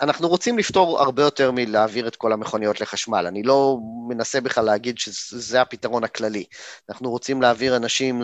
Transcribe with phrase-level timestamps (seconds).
[0.00, 3.26] אנחנו רוצים לפתור הרבה יותר מלהעביר את כל המכוניות לחשמל.
[3.26, 6.44] אני לא מנסה בכלל להגיד שזה הפתרון הכללי.
[6.90, 8.22] אנחנו רוצים להעביר אנשים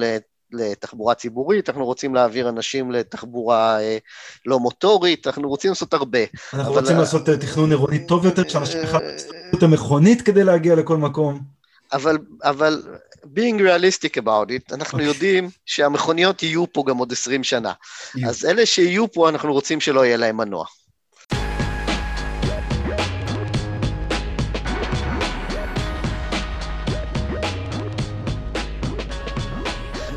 [0.52, 3.98] לתחבורה ציבורית, אנחנו רוצים להעביר אנשים לתחבורה אה,
[4.46, 6.18] לא מוטורית, אנחנו רוצים לעשות הרבה.
[6.54, 6.80] אנחנו אבל...
[6.80, 10.96] רוצים לעשות אה, תכנון עירוני טוב יותר, שאנשים בכלל יצטרכו את המכונית כדי להגיע לכל
[10.96, 11.40] מקום.
[11.92, 12.82] אבל, אבל
[13.24, 15.02] being realistic about it, אנחנו okay.
[15.02, 15.06] אוקיי.
[15.06, 17.72] יודעים שהמכוניות יהיו פה גם עוד 20 שנה.
[17.72, 18.28] Yeah.
[18.28, 20.64] אז אלה שיהיו פה, אנחנו רוצים שלא יהיה להם מנוע.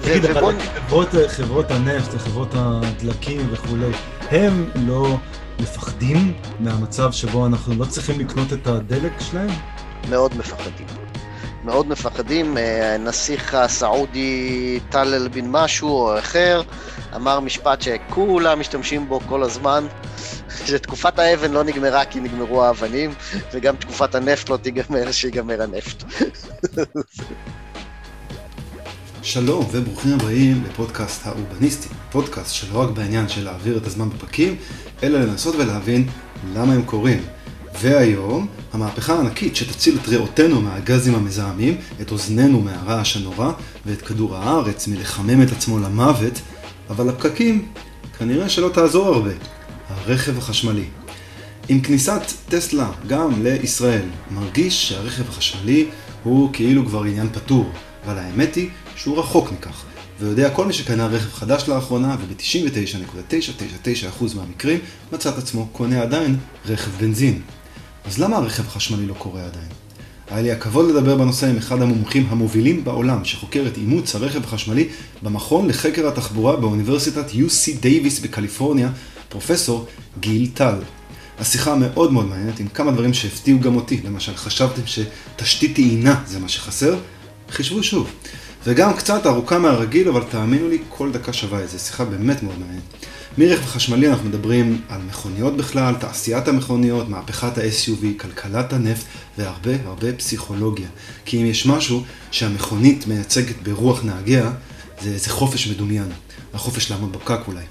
[0.05, 3.91] תגיד, אבל חברות, חברות הנפט וחברות הדלקים וכולי,
[4.31, 5.17] הם לא
[5.59, 9.49] מפחדים מהמצב שבו אנחנו לא צריכים לקנות את הדלק שלהם?
[10.09, 10.87] מאוד מפחדים.
[11.63, 12.57] מאוד מפחדים.
[12.57, 16.61] אה, הנסיך הסעודי טלל בן משהו או אחר
[17.15, 19.87] אמר משפט שכולם משתמשים בו כל הזמן,
[20.67, 23.13] שתקופת האבן לא נגמרה כי נגמרו האבנים,
[23.53, 26.03] וגם תקופת הנפט לא תיגמר שיגמר הנפט.
[29.25, 34.55] שלום וברוכים הבאים לפודקאסט האורבניסטי, פודקאסט שלא רק בעניין של להעביר את הזמן בפרקים,
[35.03, 36.07] אלא לנסות ולהבין
[36.53, 37.21] למה הם קורים.
[37.81, 43.51] והיום, המהפכה הענקית שתציל את ריאותינו מהגזים המזהמים, את אוזנינו מהרעש הנורא,
[43.85, 46.41] ואת כדור הארץ מלחמם את עצמו למוות,
[46.89, 47.67] אבל הפקקים
[48.19, 49.31] כנראה שלא תעזור הרבה.
[49.89, 50.85] הרכב החשמלי.
[51.69, 55.87] עם כניסת טסלה גם לישראל, מרגיש שהרכב החשמלי
[56.23, 57.71] הוא כאילו כבר עניין פתור,
[58.05, 59.83] אבל האמת היא שהוא רחוק מכך,
[60.19, 64.79] ויודע כל מי שקנה רכב חדש לאחרונה, וב-99.999% מהמקרים
[65.11, 67.41] מצא את עצמו קונה עדיין רכב בנזין.
[68.05, 69.67] אז למה הרכב החשמלי לא קורה עדיין?
[70.29, 74.87] היה לי הכבוד לדבר בנושא עם אחד המומחים המובילים בעולם שחוקר את אימוץ הרכב החשמלי
[75.23, 78.89] במכון לחקר התחבורה באוניברסיטת UC דייוויס בקליפורניה,
[79.29, 79.85] פרופסור
[80.19, 80.75] גיל טל.
[81.39, 86.39] השיחה מאוד מאוד מעניינת עם כמה דברים שהפתיעו גם אותי, למשל חשבתם שתשתית טעינה זה
[86.39, 86.95] מה שחסר?
[87.51, 88.09] חישבו שוב.
[88.67, 92.83] וגם קצת ארוכה מהרגיל, אבל תאמינו לי, כל דקה שווה איזה שיחה באמת מאוד מעניינת.
[93.37, 99.05] מרכב חשמלי אנחנו מדברים על מכוניות בכלל, תעשיית המכוניות, מהפכת ה-SUV, כלכלת הנפט
[99.37, 100.87] והרבה הרבה פסיכולוגיה.
[101.25, 104.51] כי אם יש משהו שהמכונית מייצגת ברוח נהגיה,
[105.01, 106.09] זה איזה חופש מדומיין.
[106.53, 107.63] החופש לעמוד בפקק אולי.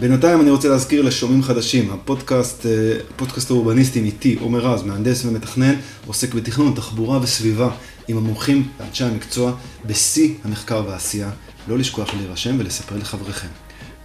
[0.00, 2.70] בינתיים אני רוצה להזכיר לשומעים חדשים, הפודקאסט, אה,
[3.16, 5.74] פודקאסט האורבניסטים איתי, עומר רז, מהנדס ומתכנן,
[6.06, 7.70] עוסק בתכנון, תחבורה וסביבה,
[8.08, 9.52] עם המומחים ואנשי המקצוע
[9.84, 11.30] בשיא המחקר והעשייה.
[11.68, 13.48] לא לשכוח להירשם ולספר לחבריכם.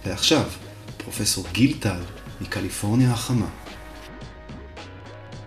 [0.06, 0.42] ועכשיו,
[0.96, 2.00] פרופסור גיל טל,
[2.40, 3.46] מקליפורניה החמה.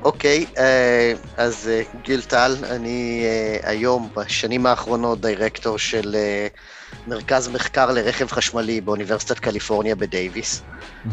[0.04, 3.24] אוקיי, okay, אה, אז אה, גיל טל, אני
[3.64, 6.16] היום, בשנים האחרונות, דירקטור של
[7.08, 10.62] מרכז מחקר לרכב חשמלי באוניברסיטת קליפורניה בדייוויס.
[10.62, 11.10] Mm-hmm.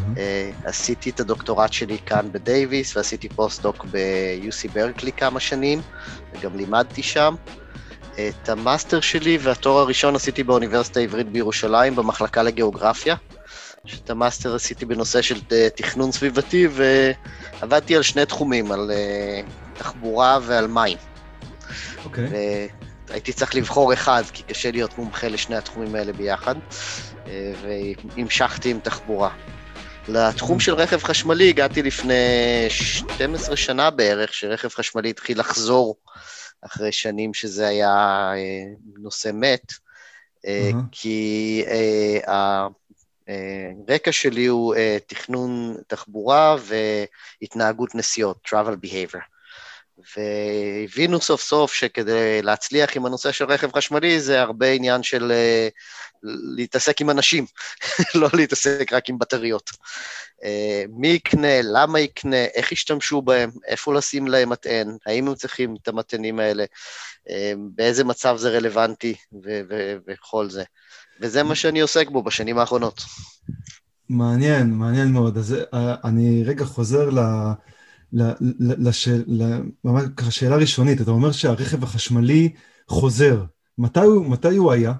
[0.64, 5.80] עשיתי את הדוקטורט שלי כאן בדייוויס, ועשיתי פוסט-דוק ב-UC ברקלי כמה שנים,
[6.32, 7.34] וגם לימדתי שם.
[8.12, 13.14] את המאסטר שלי והתואר הראשון עשיתי באוניברסיטה העברית בירושלים, במחלקה לגיאוגרפיה.
[14.04, 18.90] את המאסטר עשיתי בנושא של אה, תכנון סביבתי, ועבדתי על שני תחומים, על
[19.74, 20.98] תחבורה ועל מים.
[22.04, 22.26] אוקיי.
[22.26, 22.81] Okay.
[23.12, 26.54] הייתי צריך לבחור אחד, כי קשה להיות מומחה לשני התחומים האלה ביחד,
[27.28, 29.30] אה, והמשכתי עם תחבורה.
[30.08, 32.14] לתחום של רכב חשמלי הגעתי לפני
[32.68, 35.96] 12 שנה בערך, שרכב חשמלי התחיל לחזור
[36.60, 38.64] אחרי שנים שזה היה אה,
[38.98, 40.76] נושא מת, mm-hmm.
[40.92, 41.64] כי
[43.88, 44.74] הרקע שלי הוא
[45.06, 46.56] תכנון תחבורה
[47.40, 49.31] והתנהגות נסיעות, travel behavior.
[50.16, 56.28] והבינו סוף סוף שכדי להצליח עם הנושא של רכב חשמלי זה הרבה עניין של uh,
[56.56, 57.46] להתעסק עם אנשים,
[58.20, 59.70] לא להתעסק רק עם בטריות.
[59.70, 60.44] Uh,
[60.90, 65.88] מי יקנה, למה יקנה, איך ישתמשו בהם, איפה לשים להם מטען, האם הם צריכים את
[65.88, 67.32] המטענים האלה, uh,
[67.74, 69.14] באיזה מצב זה רלוונטי
[70.06, 70.64] וכל זה.
[71.20, 73.02] וזה מה שאני עוסק בו בשנים האחרונות.
[74.08, 75.38] מעניין, מעניין מאוד.
[75.38, 75.56] אז
[76.04, 77.14] אני רגע חוזר ל...
[77.14, 77.54] לה...
[79.84, 82.52] ממש ככה שאלה ראשונית, אתה אומר שהרכב החשמלי
[82.88, 83.44] חוזר,
[83.78, 84.92] מתי הוא, מתי הוא היה?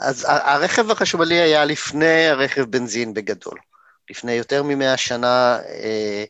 [0.00, 3.58] אז הרכב החשמלי היה לפני הרכב בנזין בגדול.
[4.10, 6.24] לפני יותר ממאה שנה, אה,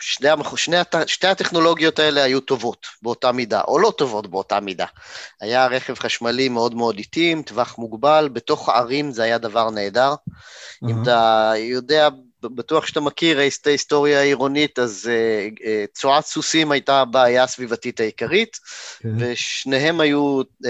[0.00, 4.86] שני, שני, שתי הטכנולוגיות האלה היו טובות באותה מידה, או לא טובות באותה מידה.
[5.40, 10.14] היה רכב חשמלי מאוד מאוד איטי, עם טווח מוגבל, בתוך הערים זה היה דבר נהדר.
[10.14, 10.90] Uh-huh.
[10.90, 12.08] אם אתה יודע
[12.48, 15.64] בטוח שאתה מכיר את ההיסטוריה העירונית, אז uh, uh,
[15.94, 18.58] צואת סוסים הייתה הבעיה הסביבתית העיקרית,
[18.98, 19.08] כן.
[19.18, 20.66] ושניהם היו uh,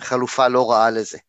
[0.00, 1.18] חלופה לא רעה לזה.
[1.18, 1.20] Uh,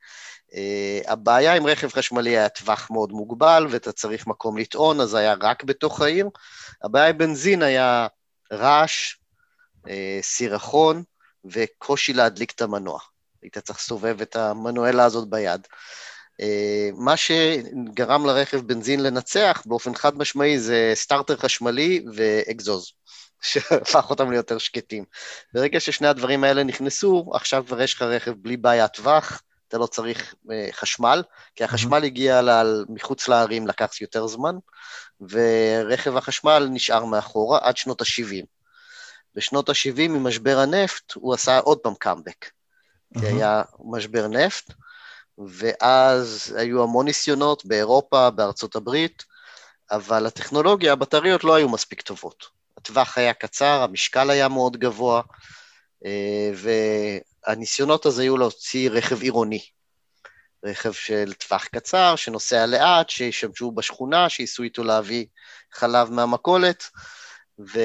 [0.53, 5.35] Uh, הבעיה עם רכב חשמלי היה טווח מאוד מוגבל, ואתה צריך מקום לטעון, אז היה
[5.41, 6.29] רק בתוך העיר.
[6.83, 8.07] הבעיה עם בנזין היה
[8.51, 9.15] רעש,
[9.85, 9.89] uh,
[10.21, 11.03] סירחון
[11.45, 12.99] וקושי להדליק את המנוע.
[13.41, 15.67] היית צריך לסובב את המנואלה הזאת ביד.
[16.41, 22.91] אה, מה שגרם לרכב בנזין לנצח באופן חד משמעי זה סטארטר חשמלי ואגזוז,
[23.41, 25.05] שהפך אותם ליותר שקטים.
[25.53, 29.85] ברגע ששני הדברים האלה נכנסו, עכשיו כבר יש לך רכב בלי בעיית טווח, אתה לא
[29.85, 31.23] צריך אה, חשמל,
[31.55, 32.49] כי החשמל הגיע ל...
[32.89, 34.55] מחוץ לערים, לקח יותר זמן,
[35.21, 38.45] ורכב החשמל נשאר מאחורה עד שנות ה-70.
[39.35, 42.45] בשנות ה-70, ממשבר הנפט, הוא עשה עוד פעם קאמבק.
[43.19, 44.73] כי היה משבר נפט,
[45.37, 49.23] ואז היו המון ניסיונות באירופה, בארצות הברית,
[49.91, 52.45] אבל הטכנולוגיה, הבטריות לא היו מספיק טובות.
[52.77, 55.21] הטווח היה קצר, המשקל היה מאוד גבוה,
[56.05, 56.51] אה,
[57.47, 59.65] והניסיונות הזה היו להוציא רכב עירוני.
[60.65, 65.25] רכב של טווח קצר, שנוסע לאט, שישמשו בשכונה, שייסעו איתו להביא
[65.71, 66.83] חלב מהמכולת,
[67.59, 67.79] ו...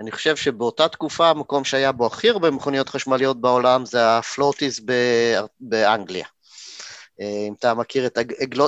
[0.00, 4.80] אני חושב שבאותה תקופה המקום שהיה בו הכי הרבה מכוניות חשמליות בעולם זה הפלוטיס
[5.60, 6.26] באנגליה.
[7.20, 8.18] אה, אם אתה מכיר את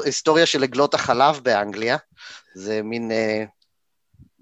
[0.03, 1.97] ההיסטוריה של עגלות החלב באנגליה,
[2.55, 3.45] זה מין אה,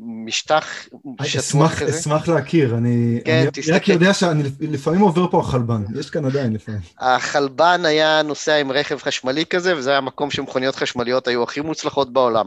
[0.02, 0.88] משטח
[1.22, 1.98] שטוח כזה.
[1.98, 3.72] אשמח להכיר, אני, כן, אני תסתכל.
[3.72, 6.80] רק יודע שאני לפעמים עובר פה החלבן, יש כאן עדיין לפעמים.
[6.98, 12.12] החלבן היה נוסע עם רכב חשמלי כזה, וזה היה המקום שמכוניות חשמליות היו הכי מוצלחות
[12.12, 12.46] בעולם,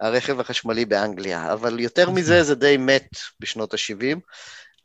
[0.00, 1.52] הרכב החשמלי באנגליה.
[1.52, 2.22] אבל יותר אוקיי.
[2.22, 3.08] מזה, זה די מת
[3.40, 4.18] בשנות ה-70,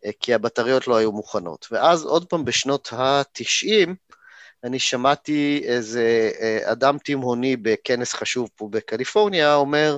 [0.06, 1.68] אה, כי הבטריות לא היו מוכנות.
[1.72, 3.90] ואז עוד פעם בשנות ה-90,
[4.63, 9.98] אני שמעתי איזה אה, אדם תימהוני בכנס חשוב פה בקליפורניה, אומר,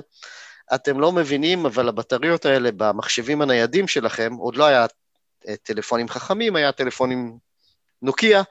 [0.74, 4.86] אתם לא מבינים, אבל הבטריות האלה במחשבים הניידים שלכם, עוד לא היה
[5.48, 7.38] אה, טלפונים חכמים, היה טלפונים
[8.02, 8.42] נוקיה.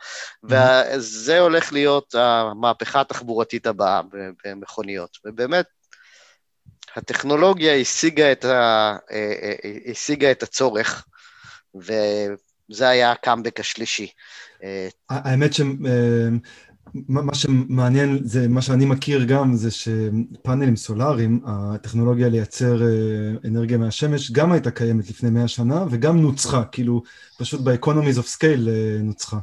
[0.43, 4.01] וזה הולך להיות המהפכה התחבורתית הבאה
[4.45, 5.17] במכוניות.
[5.25, 5.65] ובאמת,
[6.95, 11.05] הטכנולוגיה השיגה את, ה, אה, אה, השיגה את הצורך,
[11.75, 14.11] וזה היה הקאמבק השלישי.
[15.09, 15.61] האמת ש...
[16.93, 22.87] מה שמעניין זה, מה שאני מכיר גם, זה שפאנלים סולאריים, הטכנולוגיה לייצר אה,
[23.45, 27.03] אנרגיה מהשמש, גם הייתה קיימת לפני מאה שנה, וגם נוצחה, כאילו,
[27.37, 29.39] פשוט ב-economies of scale אה, נוצחה.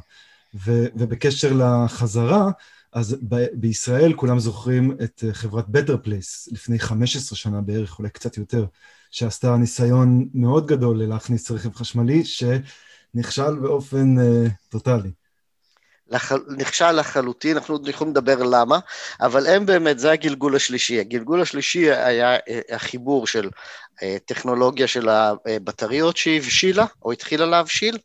[0.65, 2.51] ו, ובקשר לחזרה,
[2.93, 8.09] אז ב- בישראל כולם זוכרים את אה, חברת Better Place, לפני 15 שנה בערך, אולי
[8.09, 8.65] קצת יותר,
[9.11, 15.11] שעשתה ניסיון מאוד גדול להכניס רכב חשמלי, שנכשל באופן uh, טוטאלי.
[16.09, 16.31] לח...
[16.57, 18.79] נכשל לחלוטין, אנחנו עוד יכולים לדבר למה,
[19.21, 20.99] אבל הם באמת, זה הגלגול השלישי.
[20.99, 23.49] הגלגול השלישי היה אה, החיבור של
[24.03, 27.97] אה, טכנולוגיה של הבטריות שהבשילה, או התחילה להבשיל,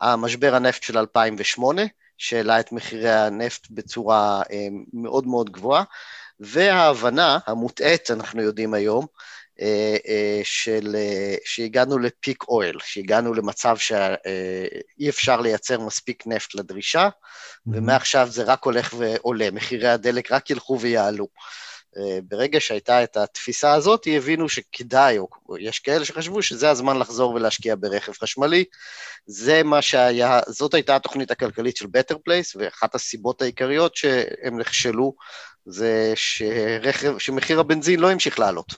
[0.00, 1.82] המשבר הנפט של 2008,
[2.18, 5.84] שהעלה את מחירי הנפט בצורה אה, מאוד מאוד גבוהה,
[6.40, 9.06] וההבנה המוטעית, אנחנו יודעים היום,
[10.44, 17.70] של, אה, שהגענו לפיק אויל, שהגענו למצב שאי אפשר לייצר מספיק נפט לדרישה, mm-hmm.
[17.72, 21.28] ומעכשיו זה רק הולך ועולה, מחירי הדלק רק ילכו ויעלו.
[22.24, 25.28] ברגע שהייתה את התפיסה הזאת, הבינו שכדאי, או
[25.58, 28.64] יש כאלה שחשבו שזה הזמן לחזור ולהשקיע ברכב חשמלי.
[29.26, 35.14] זה מה שהיה, זאת הייתה התוכנית הכלכלית של Better Place, ואחת הסיבות העיקריות שהם נכשלו
[35.66, 38.74] זה שרכב, שמחיר הבנזין לא המשיך לעלות,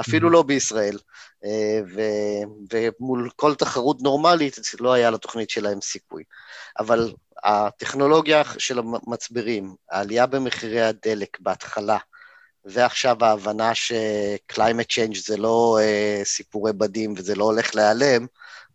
[0.00, 0.32] אפילו mm-hmm.
[0.32, 0.98] לא בישראל,
[1.44, 2.00] אה, ו,
[2.72, 6.22] ומול כל תחרות נורמלית לא היה לתוכנית שלהם סיכוי.
[6.78, 7.12] אבל
[7.44, 11.98] הטכנולוגיה של המצברים, העלייה במחירי הדלק בהתחלה,
[12.72, 18.26] ועכשיו ההבנה ש-climate change זה לא uh, סיפורי בדים וזה לא הולך להיעלם,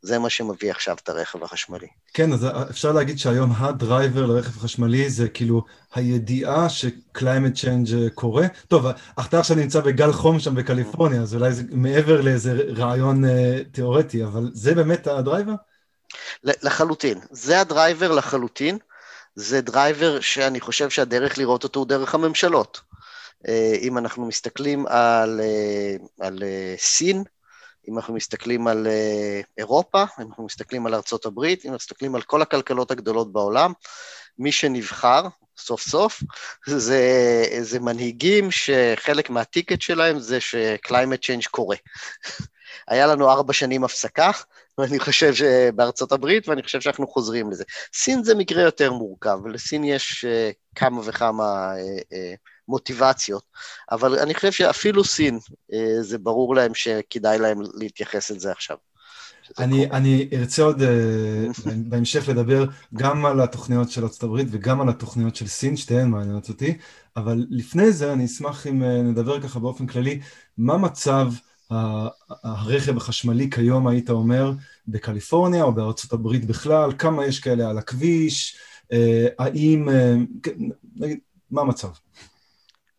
[0.01, 1.87] זה מה שמביא עכשיו את הרכב החשמלי.
[2.13, 5.63] כן, אז אפשר להגיד שהיום ה driver לרכב חשמלי זה כאילו
[5.95, 8.47] הידיעה ש-climate change קורה.
[8.67, 8.85] טוב,
[9.19, 13.27] אתה עכשיו נמצא בגל חום שם בקליפורניה, אז אולי זה מעבר לאיזה רעיון uh,
[13.71, 15.53] תיאורטי, אבל זה באמת ה driver?
[16.43, 17.19] לחלוטין.
[17.31, 18.77] זה ה driver לחלוטין.
[19.35, 22.81] זה driver שאני חושב שהדרך לראות אותו הוא דרך הממשלות.
[23.47, 25.95] אה, אם אנחנו מסתכלים על, אה,
[26.27, 26.43] על
[26.77, 27.23] סין,
[27.89, 28.87] אם אנחנו מסתכלים על
[29.57, 33.73] אירופה, אם אנחנו מסתכלים על ארצות הברית, אם אנחנו מסתכלים על כל הכלכלות הגדולות בעולם,
[34.37, 36.23] מי שנבחר, סוף סוף,
[36.67, 37.01] זה,
[37.61, 41.75] זה מנהיגים שחלק מה ticket שלהם זה ש-climate change קורה.
[42.87, 44.31] היה לנו ארבע שנים הפסקה,
[44.77, 47.63] ואני חושב שבארצות הברית, ואני חושב שאנחנו חוזרים לזה.
[47.93, 50.25] סין זה מקרה יותר מורכב, ולסין יש
[50.75, 51.73] כמה וכמה
[52.67, 53.43] מוטיבציות,
[53.91, 58.77] אבל אני חושב שאפילו סין, uh, זה ברור להם שכדאי להם להתייחס לזה עכשיו.
[59.59, 64.89] אני, אני ארצה עוד uh, בהמשך לדבר גם על התוכניות של ארצות הברית וגם על
[64.89, 66.77] התוכניות של סין, שתיהן מעניינות אותי,
[67.17, 70.19] אבל לפני זה אני אשמח אם uh, נדבר ככה באופן כללי,
[70.57, 71.27] מה מצב
[72.43, 74.51] הרכב החשמלי כיום, היית אומר,
[74.87, 78.57] בקליפורניה או בארצות הברית בכלל, כמה יש כאלה על הכביש,
[79.39, 79.89] האם,
[80.95, 81.19] נגיד,
[81.51, 81.89] מה המצב?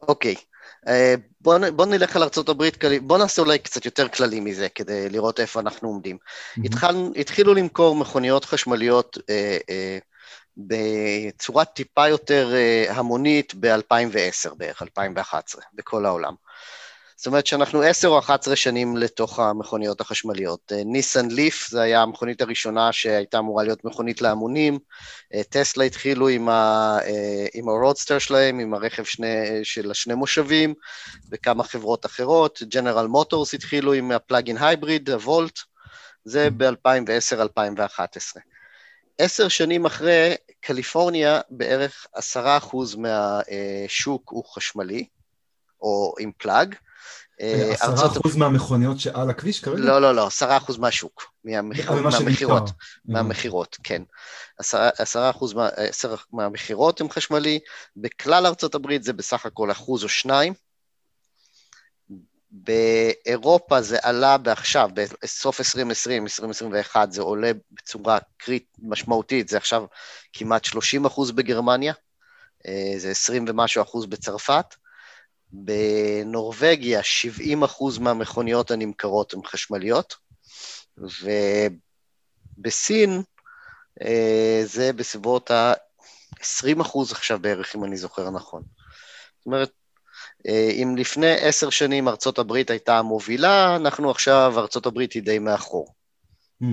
[0.09, 0.35] אוקיי.
[0.35, 0.55] Okay.
[0.89, 2.69] אה, בוא, בוא נלך על ארה"ב,
[3.03, 6.17] בוא נעשה אולי קצת יותר כללי מזה, כדי לראות איפה אנחנו עומדים.
[6.19, 6.61] Mm-hmm.
[6.65, 9.99] התחל, התחילו למכור מכוניות חשמליות אה, אה,
[10.57, 12.55] בצורה טיפה יותר
[12.89, 16.35] המונית ב-2010 בערך, 2011, בכל העולם.
[17.25, 20.73] זאת אומרת שאנחנו עשר או אחת עשרה שנים לתוך המכוניות החשמליות.
[20.73, 24.79] אה, ניסן ליף, זו הייתה המכונית הראשונה שהייתה אמורה להיות מכונית להמונים.
[25.35, 29.27] אה, טסלה התחילו עם, ה, אה, עם הרודסטר שלהם, עם הרכב שני,
[29.63, 30.75] של השני מושבים,
[31.31, 32.63] וכמה חברות אחרות.
[32.63, 35.59] ג'נרל מוטורס התחילו עם ה plug-in hybrid, הוולט,
[36.25, 38.41] זה ב-2010-2011.
[39.19, 45.07] עשר שנים אחרי, קליפורניה, בערך עשרה אחוז מהשוק הוא חשמלי,
[45.81, 46.94] או עם פלאג, אה,
[47.41, 49.79] עשרה אחוז מהמכוניות שעל הכביש כרגע?
[49.79, 52.71] לא, לא, לא, עשרה אחוז מהשוק, מהמכירות,
[53.05, 54.03] מהמכירות, כן.
[54.99, 55.55] עשרה אחוז
[56.33, 57.59] מהמכירות הם חשמלי,
[57.97, 60.55] בכלל ארצות הברית זה בסך הכל אחוז או שניים.
[62.57, 69.85] באירופה זה עלה בעכשיו, בסוף 2020, 2021, זה עולה בצורה קריט משמעותית, זה עכשיו
[70.33, 71.93] כמעט 30 אחוז בגרמניה,
[72.67, 74.75] אה, זה 20 ומשהו אחוז בצרפת.
[75.55, 80.15] בנורבגיה 70% אחוז מהמכוניות הנמכרות הן חשמליות,
[82.59, 83.23] ובסין
[84.03, 88.63] אה, זה בסביבות ה-20% אחוז עכשיו בערך, אם אני זוכר נכון.
[89.39, 89.71] זאת אומרת,
[90.49, 95.39] אה, אם לפני עשר שנים ארצות הברית הייתה המובילה, אנחנו עכשיו, ארצות הברית היא די
[95.39, 95.95] מאחור.
[96.63, 96.67] Mm.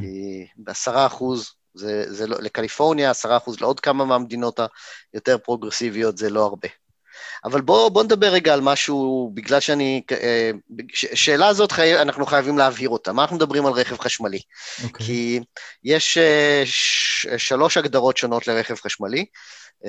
[0.57, 4.59] בעשרה אחוז, זה, זה לא, לקליפורניה, עשרה אחוז לעוד כמה מהמדינות
[5.13, 6.67] היותר פרוגרסיביות, זה לא הרבה.
[7.43, 10.01] אבל בואו בוא נדבר רגע על משהו, בגלל שאני...
[10.11, 10.51] אה,
[10.93, 13.13] שאלה הזאת חי, אנחנו חייבים להבהיר אותה.
[13.13, 14.37] מה אנחנו מדברים על רכב חשמלי?
[14.37, 14.83] Okay.
[14.83, 15.05] אוקיי.
[15.05, 15.39] כי
[15.83, 19.25] יש אה, ש, שלוש הגדרות שונות לרכב חשמלי.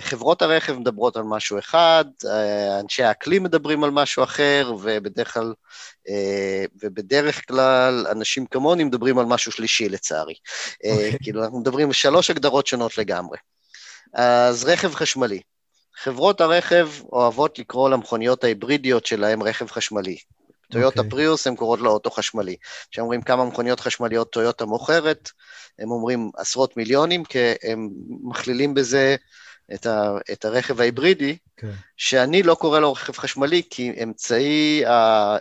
[0.00, 5.54] חברות הרכב מדברות על משהו אחד, אה, אנשי האקלים מדברים על משהו אחר, ובדרך כלל,
[6.82, 10.34] ובדרך כלל אנשים כמוני מדברים על משהו שלישי, לצערי.
[10.34, 10.90] Okay.
[10.90, 11.18] אוקיי.
[11.22, 13.38] כאילו, אנחנו מדברים על שלוש הגדרות שונות לגמרי.
[14.14, 15.40] אז רכב חשמלי.
[15.96, 20.16] חברות הרכב אוהבות לקרוא למכוניות ההיברידיות שלהם רכב חשמלי.
[20.72, 21.10] טויוטה okay.
[21.10, 22.56] פריוס, הם קוראות לו אוטו חשמלי.
[22.90, 25.30] כשאומרים כמה מכוניות חשמליות טויוטה מוכרת,
[25.78, 27.88] הם אומרים עשרות מיליונים, כי הם
[28.22, 29.16] מכלילים בזה
[29.74, 31.60] את, ה, את הרכב ההיברידי, okay.
[31.60, 31.72] כן.
[31.96, 35.36] שאני לא קורא לו רכב חשמלי, כי אמצעי אה,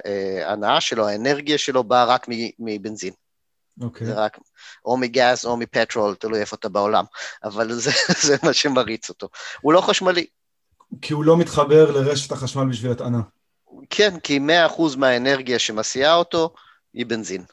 [0.45, 2.27] ההנאה שלו, האנרגיה שלו, באה רק
[2.59, 3.13] מבנזין.
[3.13, 3.83] Okay.
[3.83, 4.07] אוקיי.
[4.07, 4.37] זה רק
[4.85, 7.05] או מגז או מפטרול, תלוי איפה אתה בעולם,
[7.43, 7.91] אבל זה,
[8.27, 9.29] זה מה שמריץ אותו.
[9.61, 10.25] הוא לא חשמלי,
[11.01, 13.21] כי הוא לא מתחבר לרשת החשמל בשביל הטענה.
[13.89, 14.39] כן, כי
[14.77, 16.53] 100% מהאנרגיה שמסיעה אותו
[16.93, 17.43] היא בנזין.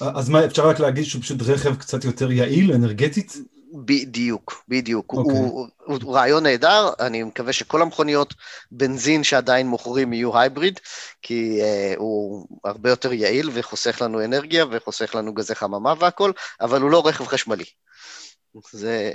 [0.00, 3.36] אז מה, אפשר רק להגיד שהוא פשוט רכב קצת יותר יעיל, אנרגטית?
[3.84, 5.14] בדיוק, בדיוק.
[5.14, 5.16] Okay.
[5.16, 5.38] אוקיי.
[5.38, 8.34] הוא, הוא, הוא רעיון נהדר, אני מקווה שכל המכוניות
[8.70, 10.80] בנזין שעדיין מוכרים יהיו הייבריד,
[11.22, 16.80] כי uh, הוא הרבה יותר יעיל וחוסך לנו אנרגיה וחוסך לנו גזי חממה והכל, אבל
[16.80, 17.64] הוא לא רכב חשמלי.
[18.72, 19.12] זה,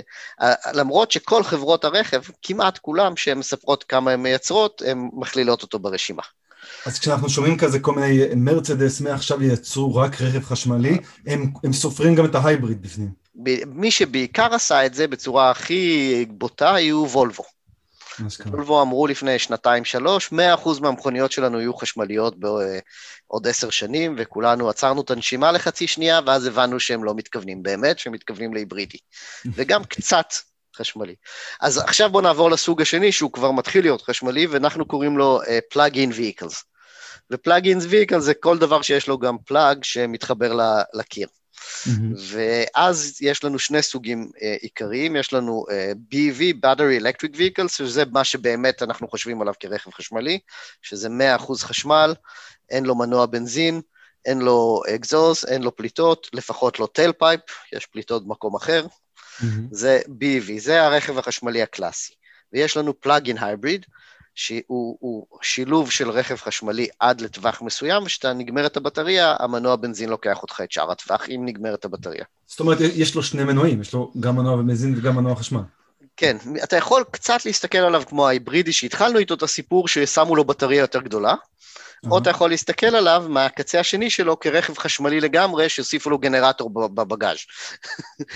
[0.74, 6.22] למרות שכל חברות הרכב, כמעט כולם, שהן מספרות כמה הן מייצרות, הן מכלילות אותו ברשימה.
[6.86, 12.14] אז כשאנחנו שומעים כזה כל מיני מרצדס מעכשיו ייצרו רק רכב חשמלי, הם, הם סופרים
[12.14, 13.10] גם את ההייבריד בפנים.
[13.66, 17.44] מי שבעיקר עשה את זה בצורה הכי בוטה היו וולבו.
[18.46, 20.34] וולבו אמרו לפני שנתיים-שלוש, 100%
[20.80, 26.80] מהמכוניות שלנו יהיו חשמליות בעוד עשר שנים, וכולנו עצרנו את הנשימה לחצי שנייה, ואז הבנו
[26.80, 28.98] שהם לא מתכוונים באמת, שהם מתכוונים להיברידי.
[29.56, 30.26] וגם קצת
[30.76, 31.14] חשמלי.
[31.60, 35.40] אז עכשיו בואו נעבור לסוג השני, שהוא כבר מתחיל להיות חשמלי, ואנחנו קוראים לו
[35.70, 36.64] plug-in vehicles.
[37.30, 40.58] ו plug-in vehicles זה כל דבר שיש לו גם plug שמתחבר
[40.94, 41.28] לקיר.
[41.62, 42.18] Mm-hmm.
[42.32, 47.68] ואז יש לנו שני סוגים uh, עיקריים, יש לנו uh, אה, BEV, Battery Electric Vehicles,
[47.68, 50.38] שזה מה שבאמת אנחנו חושבים עליו כרכב חשמלי,
[50.82, 52.14] שזה 100% חשמל,
[52.70, 53.80] אין לו מנוע בנזין,
[54.24, 57.40] אין לו אקזוז, אין לו פליטות, לפחות לא tailpipe,
[57.72, 59.44] יש פליטות במקום אחר, mm-hmm.
[59.70, 62.14] זה BV, זה הרכב החשמלי הקלאסי.
[62.52, 63.86] ויש לנו פלאגין הייבריד,
[64.34, 70.60] שהוא שילוב של רכב חשמלי עד לטווח מסוים, וכשאתה נגמרת הבטריה, המנוע בנזין לוקח אותך
[70.64, 72.24] את שאר הטווח, אם נגמרת הבטריה.
[72.46, 75.60] זאת אומרת, יש לו שני מנועים, יש לו גם מנוע בנזין וגם מנוע חשמל.
[76.16, 80.80] כן, אתה יכול קצת להסתכל עליו כמו ההיברידי שהתחלנו איתו את הסיפור ששמו לו בטריה
[80.80, 81.34] יותר גדולה,
[82.10, 87.38] או אתה יכול להסתכל עליו מהקצה השני שלו כרכב חשמלי לגמרי, שהוסיפו לו גנרטור בבגאז'.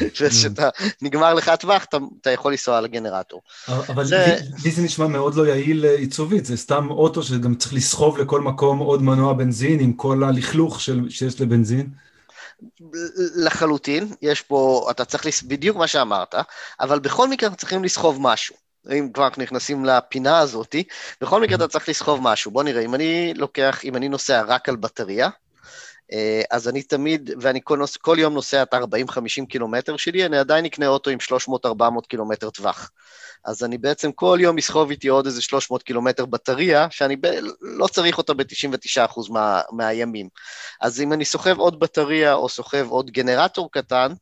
[0.00, 0.68] וכשאתה
[1.02, 3.42] נגמר לך הטווח, אתה, אתה יכול לנסוע על הגנרטור.
[3.68, 4.36] אבל זה...
[4.64, 8.40] לי זה נשמע מאוד לא יעיל אה, עיצובית, זה סתם אוטו שגם צריך לסחוב לכל
[8.40, 11.90] מקום עוד מנוע בנזין עם כל הלכלוך של, שיש לבנזין.
[13.36, 15.42] לחלוטין, יש פה, אתה צריך, לס...
[15.42, 16.34] בדיוק מה שאמרת,
[16.80, 18.65] אבל בכל מקרה אנחנו צריכים לסחוב משהו.
[18.92, 20.76] אם כבר אנחנו נכנסים לפינה הזאת,
[21.20, 22.50] בכל מקרה אתה צריך לסחוב משהו.
[22.50, 25.28] בוא נראה, אם אני לוקח, אם אני נוסע רק על בטריה,
[26.50, 30.64] אז אני תמיד, ואני כל, נוס, כל יום נוסע את ה-40-50 קילומטר שלי, אני עדיין
[30.64, 31.18] אקנה אוטו עם
[31.66, 32.90] 300-400 קילומטר טווח.
[33.44, 37.86] אז אני בעצם כל יום אסחוב איתי עוד איזה 300 קילומטר בטריה, שאני ב- לא
[37.86, 40.28] צריך אותה ב-99% מה, מהימים.
[40.80, 44.12] אז אם אני סוחב עוד בטריה או סוחב עוד גנרטור קטן,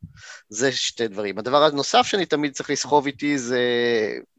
[0.49, 1.39] זה שתי דברים.
[1.39, 3.61] הדבר הנוסף שאני תמיד צריך לסחוב איתי זה,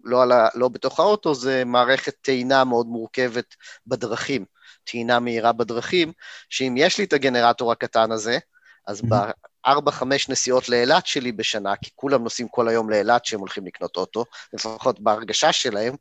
[0.03, 3.55] לא, ה, לא בתוך האוטו, זה מערכת טעינה מאוד מורכבת
[3.87, 4.54] בדרכים.
[4.85, 6.11] טעינה מהירה בדרכים,
[6.49, 8.37] שאם יש לי את הגנרטור הקטן הזה,
[8.87, 9.01] אז.
[9.65, 13.97] בארבע, חמש נסיעות לאילת שלי בשנה, כי כולם נוסעים כל היום לאילת שהם הולכים לקנות
[13.97, 15.95] אוטו, לפחות בהרגשה שלהם,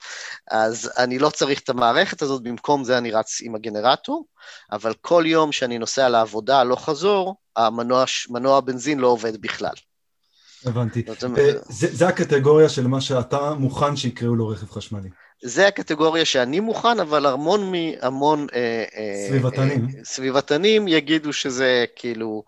[0.50, 4.26] אז אני לא צריך את המערכת הזאת, במקום זה אני רץ עם הגנרטור,
[4.72, 9.74] אבל כל יום שאני נוסע לעבודה הלוך חזור, המנוע, מנוע הבנזין לא עובד בכלל.
[10.66, 11.04] הבנתי.
[11.38, 15.09] אה, זה, הקטגוריה של מה שאתה מוכן שיקראו לו רכב חשמלי.
[15.42, 18.47] זה הקטגוריה שאני מוכן, אבל המון מהמון...
[18.54, 19.88] אה, אה, סביבתנים.
[20.04, 22.44] סביבתנים יגידו שזה כאילו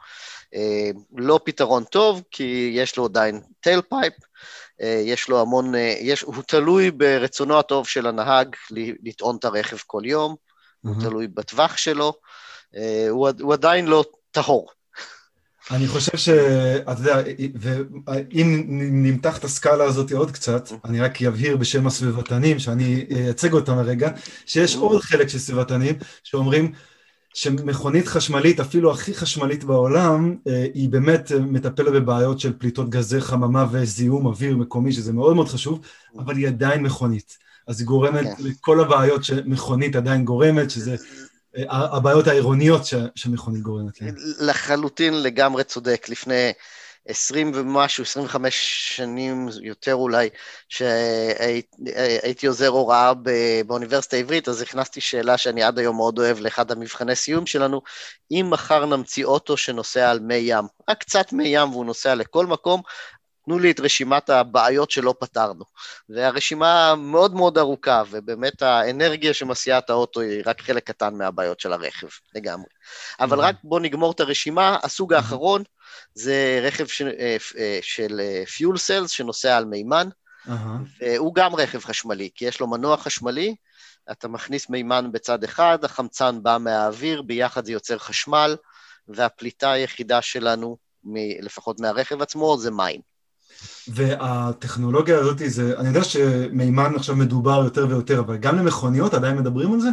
[1.16, 4.12] לא פתרון טוב, כי יש לו עדיין tailpipe,
[5.04, 5.74] יש לו המון...
[6.00, 8.56] יש, הוא תלוי ברצונו הטוב של הנהג
[9.02, 10.88] לטעון את הרכב כל יום, mm-hmm.
[10.88, 12.12] הוא תלוי בטווח שלו,
[13.10, 14.70] הוא, הוא עדיין לא טהור.
[15.70, 17.22] אני חושב שאתה יודע,
[17.54, 18.64] ואם
[19.02, 24.10] נמתח את הסקאלה הזאת עוד קצת, אני רק אבהיר בשם הסביבתנים, שאני אייצג אותם הרגע,
[24.46, 25.94] שיש עוד חלק של סביבתנים
[26.24, 26.72] שאומרים
[27.34, 30.36] שמכונית חשמלית, אפילו הכי חשמלית בעולם,
[30.74, 35.80] היא באמת מטפלת בבעיות של פליטות גזי חממה וזיהום אוויר מקומי, שזה מאוד מאוד חשוב,
[36.18, 37.46] אבל היא עדיין מכונית.
[37.68, 38.44] אז היא גורמת כן.
[38.44, 40.96] לכל הבעיות שמכונית עדיין גורמת, שזה
[41.68, 42.82] הבעיות העירוניות
[43.14, 44.14] שמכונית גורמת להן.
[44.40, 46.06] לחלוטין לגמרי צודק.
[46.08, 46.52] לפני
[47.08, 48.54] עשרים ומשהו, עשרים וחמש
[48.96, 50.28] שנים יותר אולי,
[50.68, 53.12] שהייתי עוזר הוראה
[53.66, 57.82] באוניברסיטה העברית, אז הכנסתי שאלה שאני עד היום מאוד אוהב לאחד המבחני סיום שלנו,
[58.30, 62.46] אם מחר נמציא אוטו שנוסע על מי ים, רק קצת מי ים והוא נוסע לכל
[62.46, 62.82] מקום,
[63.46, 65.64] תנו לי את רשימת הבעיות שלא פתרנו.
[66.08, 71.72] והרשימה מאוד מאוד ארוכה, ובאמת האנרגיה שמסיעה את האוטו היא רק חלק קטן מהבעיות של
[71.72, 72.66] הרכב, לגמרי.
[73.20, 75.62] אבל רק בואו נגמור את הרשימה, הסוג האחרון
[76.14, 77.02] זה רכב ש...
[77.02, 78.20] אה, אה, של
[78.56, 80.08] פיול סלס שנוסע על מימן,
[81.00, 83.54] והוא גם רכב חשמלי, כי יש לו מנוע חשמלי,
[84.10, 88.56] אתה מכניס מימן בצד אחד, החמצן בא מהאוויר, ביחד זה יוצר חשמל,
[89.08, 90.76] והפליטה היחידה שלנו.
[91.40, 93.15] לפחות מהרכב עצמו, זה מים.
[93.88, 99.72] והטכנולוגיה הזאת, זה, אני יודע שמימן עכשיו מדובר יותר ויותר, אבל גם למכוניות עדיין מדברים
[99.72, 99.88] על זה?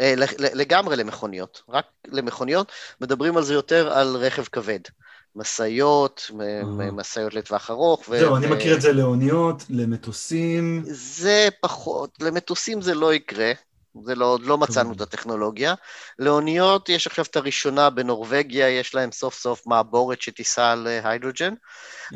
[0.00, 4.80] אה, לגמרי למכוניות, רק למכוניות, מדברים על זה יותר על רכב כבד.
[5.36, 6.90] משאיות, אה.
[6.92, 8.04] משאיות לטווח ארוך.
[8.08, 10.82] זהו, אני מכיר את זה לאוניות, למטוסים.
[10.86, 13.52] זה פחות, למטוסים זה לא יקרה,
[14.04, 15.74] זה לא, עוד לא מצאנו את הטכנולוגיה.
[16.18, 21.54] לאוניות יש עכשיו את הראשונה בנורבגיה, יש להם סוף סוף מעבורת שתיסע על אה, היידרוג'ן,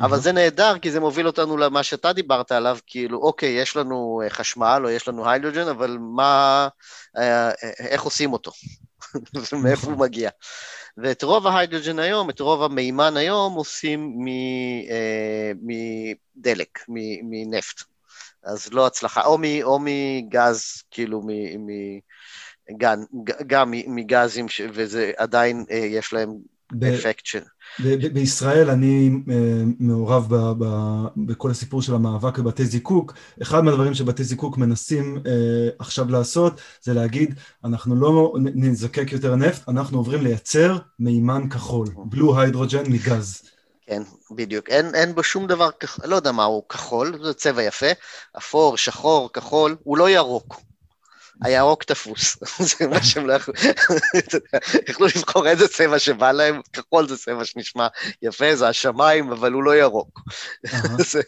[0.01, 4.21] אבל זה נהדר, כי זה מוביל אותנו למה שאתה דיברת עליו, כאילו, אוקיי, יש לנו
[4.23, 6.67] אה, חשמל או יש לנו היידרוג'ן, אבל מה,
[7.17, 8.51] אה, איך עושים אותו?
[9.63, 10.29] מאיפה הוא מגיע?
[10.97, 14.15] ואת רוב ההיידרוג'ן היום, את רוב המימן היום, עושים
[15.61, 16.79] מדלק,
[17.23, 17.96] מנפט.
[18.47, 21.27] אז לא הצלחה, או, מ, או מגז, כאילו, מ,
[21.65, 21.99] מ,
[22.77, 23.03] גם,
[23.47, 26.29] גם מגזים, ש, וזה עדיין אה, יש להם
[26.71, 27.39] ב- אפקט של...
[27.83, 33.13] ב- בישראל אני אה, מעורב ב- ב- בכל הסיפור של המאבק בבתי זיקוק.
[33.41, 39.69] אחד מהדברים שבתי זיקוק מנסים אה, עכשיו לעשות זה להגיד, אנחנו לא נזקק יותר נפט,
[39.69, 43.41] אנחנו עוברים לייצר מימן כחול, בלו היידרוג'ן מגז.
[43.87, 44.69] כן, בדיוק.
[44.69, 45.69] אין, אין בו שום דבר,
[46.03, 47.87] לא יודע מה הוא כחול, זה צבע יפה,
[48.37, 50.61] אפור, שחור, כחול, הוא לא ירוק.
[51.43, 52.37] הירוק תפוס,
[52.79, 53.53] זה מה שהם לא יכלו,
[54.89, 57.87] יכלו לבחור איזה צבע שבא להם, כחול זה צבע שנשמע
[58.21, 60.19] יפה, זה השמיים, אבל הוא לא ירוק.
[61.11, 61.21] זה,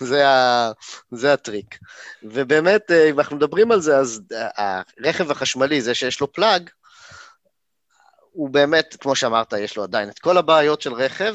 [0.00, 0.70] זה, ה,
[1.10, 1.78] זה הטריק.
[2.22, 4.20] ובאמת, אה, אם אנחנו מדברים על זה, אז
[4.56, 6.70] הרכב החשמלי, זה שיש לו פלאג,
[8.32, 11.34] הוא באמת, כמו שאמרת, יש לו עדיין את כל הבעיות של רכב,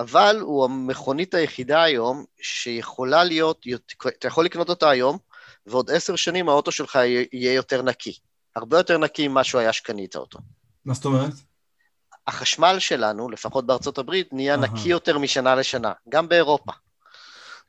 [0.00, 3.66] אבל הוא המכונית היחידה היום שיכולה להיות,
[4.18, 5.18] אתה יכול לקנות אותה היום,
[5.66, 6.98] ועוד עשר שנים האוטו שלך
[7.32, 8.18] יהיה יותר נקי.
[8.56, 10.38] הרבה יותר נקי ממה שהוא היה שקנית אותו.
[10.84, 11.32] מה זאת אומרת?
[12.26, 16.72] החשמל שלנו, לפחות בארצות הברית, נהיה נקי יותר משנה לשנה, גם באירופה.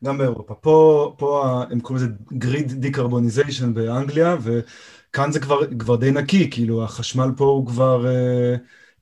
[0.04, 0.54] גם באירופה.
[0.54, 6.84] פה, פה הם קוראים לזה grid decarbonization באנגליה, וכאן זה כבר, כבר די נקי, כאילו
[6.84, 8.56] החשמל פה הוא כבר, אה,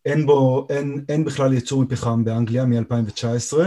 [0.09, 3.57] אין בו, אין, אין בכלל ייצור מפחם באנגליה מ-2019,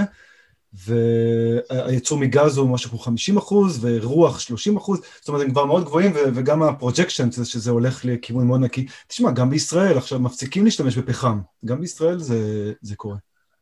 [0.73, 5.85] והייצור מגז הוא משהו כמו 50 אחוז, ורוח 30 אחוז, זאת אומרת הם כבר מאוד
[5.85, 8.87] גבוהים, וגם ה projection זה שזה הולך לכיוון מאוד נקי.
[9.07, 13.17] תשמע, גם בישראל עכשיו מפסיקים להשתמש בפחם, גם בישראל זה, זה קורה.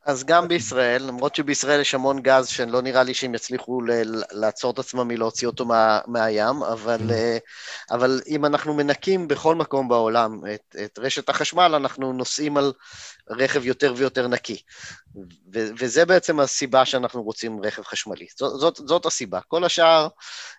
[0.06, 4.72] אז גם בישראל, למרות שבישראל יש המון גז שלא נראה לי שהם יצליחו ל- לעצור
[4.72, 7.94] את עצמם מלהוציא אותו מה, מהים, אבל, mm.
[7.94, 12.72] אבל אם אנחנו מנקים בכל מקום בעולם את, את רשת החשמל, אנחנו נוסעים על
[13.30, 14.62] רכב יותר ויותר נקי.
[15.54, 18.26] ו- וזה בעצם הסיבה שאנחנו רוצים רכב חשמלי.
[18.36, 19.40] זאת, זאת, זאת הסיבה.
[19.48, 20.08] כל השאר,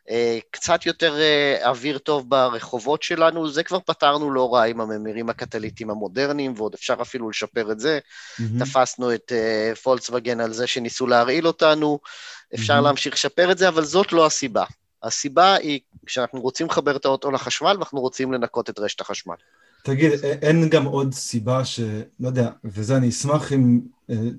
[0.09, 5.29] אה, קצת יותר אה, אוויר טוב ברחובות שלנו, זה כבר פתרנו לא רע עם הממירים
[5.29, 7.99] הקטליטיים המודרניים, ועוד אפשר אפילו לשפר את זה.
[7.99, 8.43] Mm-hmm.
[8.59, 11.99] תפסנו את אה, פולקסווגן על זה שניסו להרעיל אותנו,
[12.55, 12.81] אפשר mm-hmm.
[12.81, 14.63] להמשיך לשפר את זה, אבל זאת לא הסיבה.
[15.03, 19.35] הסיבה היא שאנחנו רוצים לחבר את האוטו לחשמל ואנחנו רוצים לנקות את רשת החשמל.
[19.83, 21.79] תגיד, אין גם עוד סיבה ש...
[22.19, 23.79] לא יודע, וזה אני אשמח אם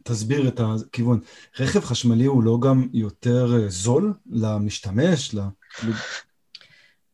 [0.02, 1.20] תסביר את הכיוון.
[1.60, 5.34] רכב חשמלי הוא לא גם יותר אה, זול למשתמש?
[5.34, 5.40] ל...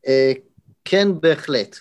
[0.06, 0.32] אה,
[0.84, 1.76] כן, בהחלט.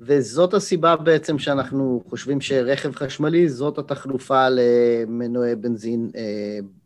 [0.00, 6.10] וזאת הסיבה בעצם שאנחנו חושבים שרכב חשמלי זאת התחלופה למנועי בנזין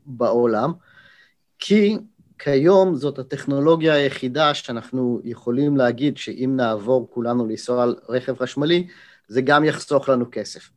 [0.06, 0.72] בעולם,
[1.58, 1.96] כי
[2.38, 8.86] כיום זאת הטכנולוגיה היחידה שאנחנו יכולים להגיד שאם נעבור כולנו לנסוע על רכב חשמלי,
[9.28, 10.70] זה גם יחסוך לנו כסף.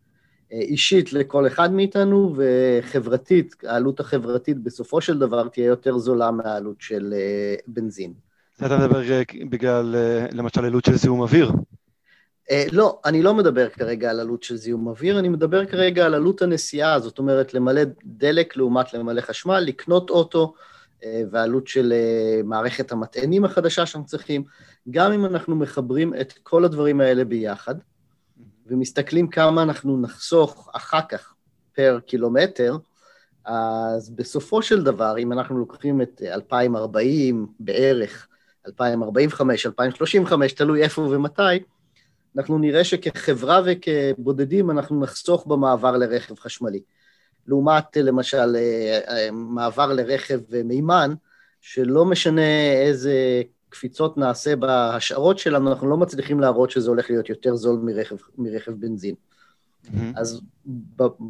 [0.53, 6.75] אה, אישית לכל אחד מאיתנו, וחברתית, העלות החברתית בסופו של דבר תהיה יותר זולה מהעלות
[6.79, 8.13] של אה, בנזין.
[8.65, 9.95] אתה מדבר אה, בגלל,
[10.31, 11.51] למשל, עלות של זיהום אוויר?
[12.71, 16.41] לא, אני לא מדבר כרגע על עלות של זיהום אוויר, אני מדבר כרגע על עלות
[16.41, 20.53] הנסיעה, זאת אומרת, למלא דלק לעומת למלא חשמל, לקנות אוטו,
[21.05, 24.43] אה, ועלות של אה, מערכת המטענים החדשה שאנחנו צריכים,
[24.91, 27.75] גם אם אנחנו מחברים את כל הדברים האלה ביחד,
[28.67, 31.33] ומסתכלים כמה אנחנו נחסוך אחר כך
[31.75, 32.77] פר קילומטר,
[33.45, 38.27] אז בסופו של דבר, אם אנחנו לוקחים את 2040 בערך,
[38.67, 41.63] 2045, 2035, תלוי איפה ומתי,
[42.37, 46.81] אנחנו נראה שכחברה וכבודדים אנחנו נחסוך במעבר לרכב חשמלי.
[47.47, 51.13] לעומת למשל אה, אה, מעבר לרכב מימן,
[51.61, 53.41] שלא משנה איזה
[53.73, 58.71] קפיצות נעשה בהשערות שלנו, אנחנו לא מצליחים להראות שזה הולך להיות יותר זול מרכב, מרכב
[58.71, 59.15] בנזין.
[59.15, 59.97] Mm-hmm.
[60.15, 60.41] אז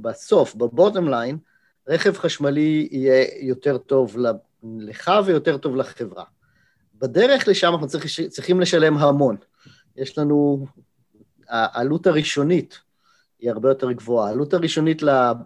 [0.02, 1.38] בסוף, בבוטום ליין,
[1.88, 4.18] רכב חשמלי יהיה יותר טוב
[4.80, 6.24] לך ויותר טוב לחברה.
[6.96, 9.36] בדרך לשם אנחנו צריך, צריכים לשלם המון.
[9.96, 10.66] יש לנו,
[11.50, 12.80] העלות הראשונית
[13.40, 14.28] היא הרבה יותר גבוהה.
[14.28, 15.04] העלות הראשונית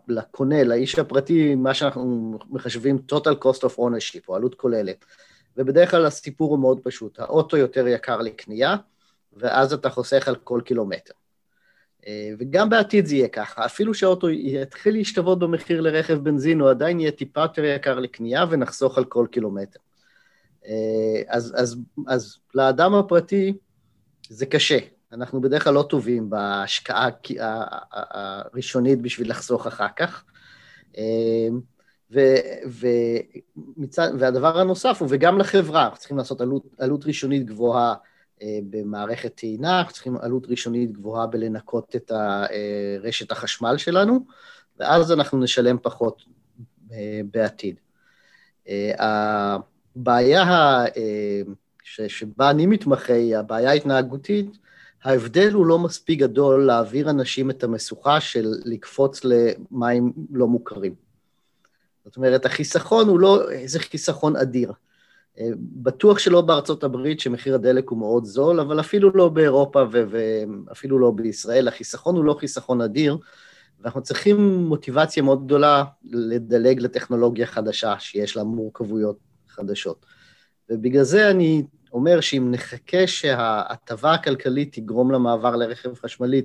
[0.07, 5.05] לקונה, לאיש הפרטי, מה שאנחנו מחשבים total cost of ownership, או עלות כוללת.
[5.57, 8.75] ובדרך כלל הסיפור הוא מאוד פשוט, האוטו יותר יקר לקנייה,
[9.33, 11.13] ואז אתה חוסך על כל קילומטר.
[12.07, 16.99] אה, וגם בעתיד זה יהיה ככה, אפילו שהאוטו יתחיל להשתוות במחיר לרכב בנזין, הוא עדיין
[16.99, 19.79] יהיה טיפה יותר יקר לקנייה ונחסוך על כל קילומטר.
[20.65, 23.53] אה, אז, אז, אז לאדם הפרטי
[24.29, 24.77] זה קשה,
[25.11, 27.09] אנחנו בדרך כלל לא טובים בהשקעה
[27.91, 30.23] הראשונית בשביל לחסוך אחר כך.
[32.11, 32.19] ו,
[33.67, 37.93] ומצד, והדבר הנוסף הוא, וגם לחברה, אנחנו צריכים לעשות עלות, עלות ראשונית גבוהה
[38.41, 42.45] אה, במערכת טעינה, אנחנו צריכים עלות ראשונית גבוהה בלנקות את אה,
[43.01, 44.25] רשת החשמל שלנו,
[44.79, 46.23] ואז אנחנו נשלם פחות
[46.91, 47.75] אה, בעתיד.
[48.99, 50.45] הבעיה
[51.83, 54.57] שבה אני מתמחה היא הבעיה ההתנהגותית,
[55.03, 61.06] ההבדל הוא לא מספיק גדול להעביר אנשים את המשוכה של לקפוץ למים לא מוכרים.
[62.07, 64.71] זאת אומרת, החיסכון הוא לא איזה חיסכון אדיר.
[65.39, 70.99] אה, בטוח שלא בארצות הברית, שמחיר הדלק הוא מאוד זול, אבל אפילו לא באירופה ואפילו
[70.99, 73.17] לא בישראל, החיסכון הוא לא חיסכון אדיר,
[73.79, 79.17] ואנחנו צריכים מוטיבציה מאוד גדולה לדלג לטכנולוגיה חדשה, שיש לה מורכבויות
[79.49, 80.05] חדשות.
[80.69, 86.41] ובגלל זה אני אומר שאם נחכה שההטבה הכלכלית תגרום למעבר לרכב חשמלי,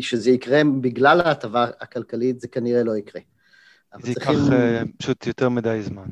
[0.00, 3.20] שזה יקרה בגלל ההטבה הכלכלית, זה כנראה לא יקרה.
[4.02, 4.52] זה ייקח צריכים...
[4.52, 6.06] אה, פשוט יותר מדי זמן.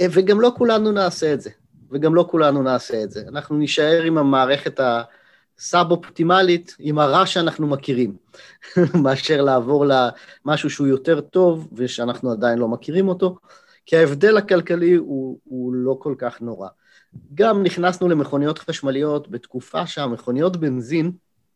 [0.00, 1.50] אה, וגם לא כולנו נעשה את זה.
[1.90, 3.22] וגם לא כולנו נעשה את זה.
[3.28, 8.16] אנחנו נישאר עם המערכת הסאב-אופטימלית, עם הרע שאנחנו מכירים,
[9.02, 13.36] מאשר לעבור למשהו שהוא יותר טוב ושאנחנו עדיין לא מכירים אותו,
[13.86, 16.68] כי ההבדל הכלכלי הוא, הוא לא כל כך נורא.
[17.34, 21.12] גם נכנסנו למכוניות חשמליות בתקופה שהמכוניות בנזין,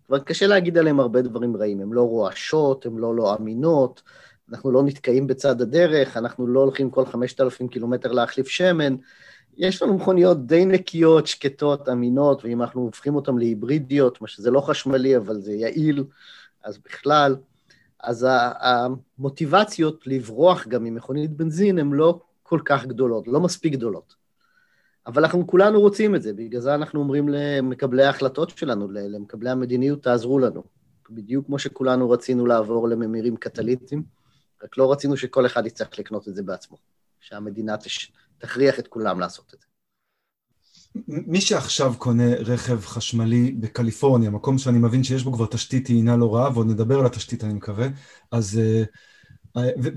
[0.06, 1.80] כבר קשה להגיד עליהן הרבה דברים רעים.
[1.80, 4.02] הן לא רועשות, הן לא לא אמינות,
[4.50, 8.96] אנחנו לא נתקעים בצד הדרך, אנחנו לא הולכים כל 5,000 קילומטר להחליף שמן.
[9.56, 14.60] יש לנו מכוניות די נקיות, שקטות, אמינות, ואם אנחנו הופכים אותן להיברידיות, מה שזה לא
[14.60, 16.04] חשמלי, אבל זה יעיל,
[16.64, 17.36] אז בכלל.
[18.02, 18.26] אז
[18.60, 24.14] המוטיבציות לברוח גם ממכונית בנזין הן לא כל כך גדולות, לא מספיק גדולות.
[25.06, 30.02] אבל אנחנו כולנו רוצים את זה, בגלל זה אנחנו אומרים למקבלי ההחלטות שלנו, למקבלי המדיניות,
[30.02, 30.62] תעזרו לנו.
[31.10, 34.19] בדיוק כמו שכולנו רצינו לעבור לממירים קטליטיים,
[34.62, 36.76] רק לא רצינו שכל אחד יצטרך לקנות את זה בעצמו,
[37.20, 38.12] שהמדינה תש...
[38.40, 39.66] תכריח את כולם לעשות את זה.
[41.08, 46.34] מי שעכשיו קונה רכב חשמלי בקליפורניה, מקום שאני מבין שיש בו כבר תשתית טעינה לא
[46.34, 47.86] רעה, ועוד נדבר על התשתית אני מקווה,
[48.32, 48.58] אז...
[48.58, 48.84] אה,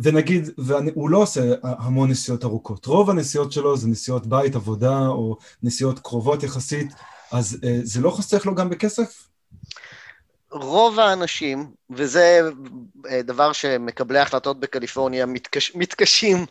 [0.03, 5.37] ונגיד, והוא לא עושה המון נסיעות ארוכות, רוב הנסיעות שלו זה נסיעות בית, עבודה, או
[5.63, 6.93] נסיעות קרובות יחסית,
[7.31, 9.27] אז אה, זה לא חוסך לו גם בכסף?
[10.53, 12.41] רוב האנשים, וזה
[13.09, 16.45] אה, דבר שמקבלי ההחלטות בקליפורניה מתקש, מתקשים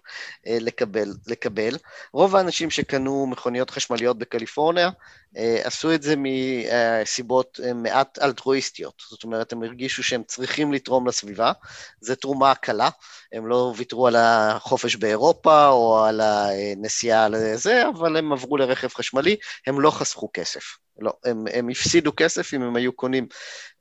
[0.46, 1.76] אה, לקבל, לקבל,
[2.12, 4.90] רוב האנשים שקנו מכוניות חשמליות בקליפורניה
[5.36, 9.02] אה, עשו את זה מסיבות מעט אלטרואיסטיות.
[9.10, 11.52] זאת אומרת, הם הרגישו שהם צריכים לתרום לסביבה,
[12.00, 12.88] זו תרומה קלה,
[13.32, 19.36] הם לא ויתרו על החופש באירופה או על הנסיעה לזה, אבל הם עברו לרכב חשמלי,
[19.66, 20.62] הם לא חסכו כסף.
[20.98, 23.26] לא, הם, הם הפסידו כסף אם הם היו קונים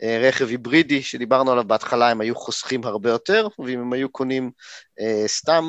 [0.02, 4.52] אה, רכב היברידי, שדיברנו עליו בהתחלה, הם היו חוסכים הרבה יותר, ואם הם היו קונים
[5.00, 5.64] אה, סתם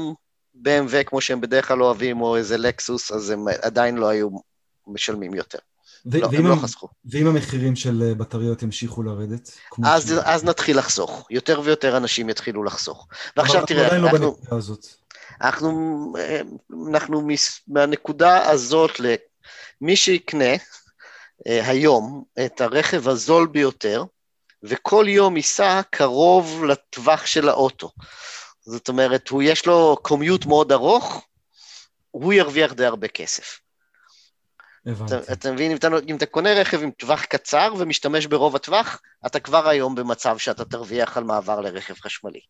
[0.56, 4.28] BMW כמו שהם בדרך כלל אוהבים, או איזה לקסוס, אז הם עדיין לא היו
[4.86, 5.58] משלמים יותר.
[6.06, 6.88] ו- לא, הם לא חסכו.
[7.04, 9.50] ואם המחירים של אה, בטריות ימשיכו לרדת?
[9.84, 10.12] אז, ש...
[10.24, 11.26] אז נתחיל לחסוך.
[11.30, 13.08] יותר ויותר אנשים יתחילו לחסוך.
[13.36, 14.08] ועכשיו תראה, אנחנו...
[14.08, 14.86] אנחנו, לא הזאת.
[15.40, 16.40] אנחנו, אה,
[16.90, 17.28] אנחנו
[17.68, 20.54] מהנקודה הזאת, למי שיקנה,
[21.46, 24.04] היום את הרכב הזול ביותר,
[24.62, 27.90] וכל יום ייסע קרוב לטווח של האוטו.
[28.60, 31.26] זאת אומרת, הוא יש לו קומיוט מאוד ארוך,
[32.10, 33.60] הוא ירוויח די הרבה כסף.
[34.86, 35.14] הבנתי.
[35.14, 39.00] אתה, אתה מבין, אם אתה, אם אתה קונה רכב עם טווח קצר ומשתמש ברוב הטווח,
[39.26, 42.40] אתה כבר היום במצב שאתה תרוויח על מעבר לרכב חשמלי.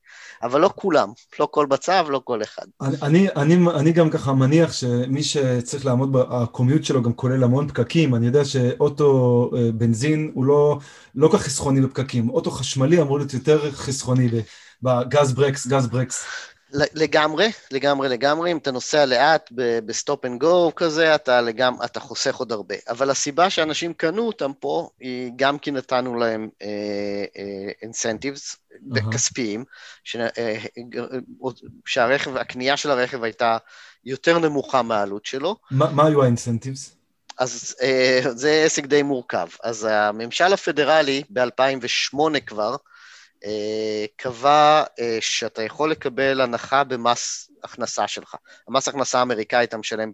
[0.42, 1.08] אבל לא כולם,
[1.40, 2.62] לא כל מצב, לא כל אחד.
[2.80, 7.68] אני, אני, אני, אני גם ככה מניח שמי שצריך לעמוד, הקומיוט שלו גם כולל המון
[7.68, 8.14] פקקים.
[8.14, 10.78] אני יודע שאוטו אה, בנזין הוא לא,
[11.14, 12.30] לא כך חסכוני בפקקים.
[12.30, 14.28] אוטו חשמלי אמור להיות יותר חסכוני
[14.82, 16.24] בגז ברקס, גז ברקס.
[16.72, 18.52] לגמרי, לגמרי, לגמרי.
[18.52, 19.50] אם אתה נוסע לאט
[19.86, 21.74] ב stop and go כזה, אתה, לגמ...
[21.84, 22.74] אתה חוסך עוד הרבה.
[22.88, 26.48] אבל הסיבה שאנשים קנו אותם פה, היא גם כי נתנו להם
[27.82, 29.64] incentives uh, uh, uh, כספיים,
[30.04, 30.16] ש...
[30.16, 31.48] uh,
[31.86, 33.56] שהרכב, הקנייה של הרכב הייתה
[34.04, 35.56] יותר נמוכה מהעלות שלו.
[35.72, 36.96] ما, מה היו ה incentives?
[37.38, 39.46] אז uh, זה עסק די מורכב.
[39.62, 42.76] אז הממשל הפדרלי ב-2008 כבר,
[44.16, 48.36] קבע אה, שאתה יכול לקבל הנחה במס הכנסה שלך.
[48.68, 50.12] המס הכנסה האמריקאי אתה משלם,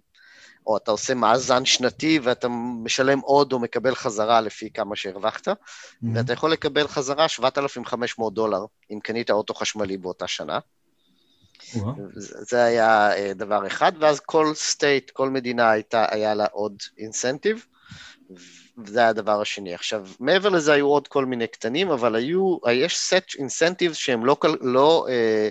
[0.67, 2.49] או אתה עושה מאזן שנתי ואתה
[2.85, 6.07] משלם עוד או מקבל חזרה לפי כמה שהרווחת, mm-hmm.
[6.15, 10.59] ואתה יכול לקבל חזרה 7,500 דולר אם קנית אוטו חשמלי באותה שנה.
[11.73, 11.81] Wow.
[12.17, 17.67] זה היה אה, דבר אחד, ואז כל state, כל מדינה הייתה, היה לה עוד incentive.
[18.85, 19.75] וזה היה הדבר השני.
[19.75, 24.37] עכשיו, מעבר לזה היו עוד כל מיני קטנים, אבל היו, יש סט incentives שהם לא,
[24.61, 25.49] לא אה,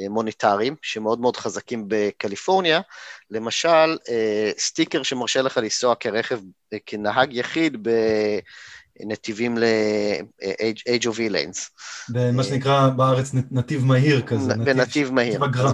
[0.00, 2.80] אה, מוניטריים, שמאוד מאוד חזקים בקליפורניה.
[3.30, 6.38] למשל, אה, סטיקר שמרשה לך לנסוע כרכב,
[6.72, 7.88] אה, כנהג יחיד
[9.00, 11.58] בנתיבים ל-Age of E-Lanes.
[12.08, 14.54] במה שנקרא בארץ נתיב מהיר כזה.
[14.54, 15.30] בנתיב מהיר.
[15.30, 15.72] נתיב אגרה.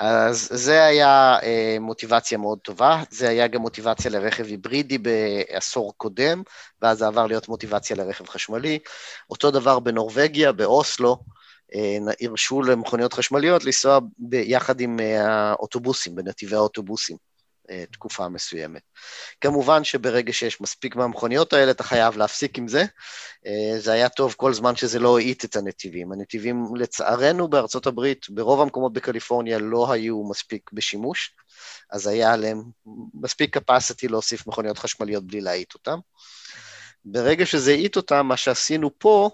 [0.00, 6.42] אז זה היה אה, מוטיבציה מאוד טובה, זה היה גם מוטיבציה לרכב היברידי בעשור קודם,
[6.82, 8.78] ואז זה עבר להיות מוטיבציה לרכב חשמלי.
[9.30, 11.16] אותו דבר בנורבגיה, באוסלו,
[11.74, 17.29] אה, הרשו למכוניות חשמליות לנסוע ביחד עם אה, האוטובוסים, בנתיבי האוטובוסים.
[17.70, 18.82] אה, תקופה מסוימת.
[19.40, 22.84] כמובן שברגע שיש מספיק מהמכוניות האלה, אתה חייב להפסיק עם זה.
[23.46, 26.12] אה, זה היה טוב כל זמן שזה לא האיט את הנתיבים.
[26.12, 31.34] הנתיבים, לצערנו, בארצות הברית, ברוב המקומות בקליפורניה לא היו מספיק בשימוש,
[31.90, 32.62] אז היה עליהם
[33.14, 35.98] מספיק capacity להוסיף מכוניות חשמליות בלי להאיט אותם.
[37.04, 39.30] ברגע שזה האיט אותם, מה שעשינו פה,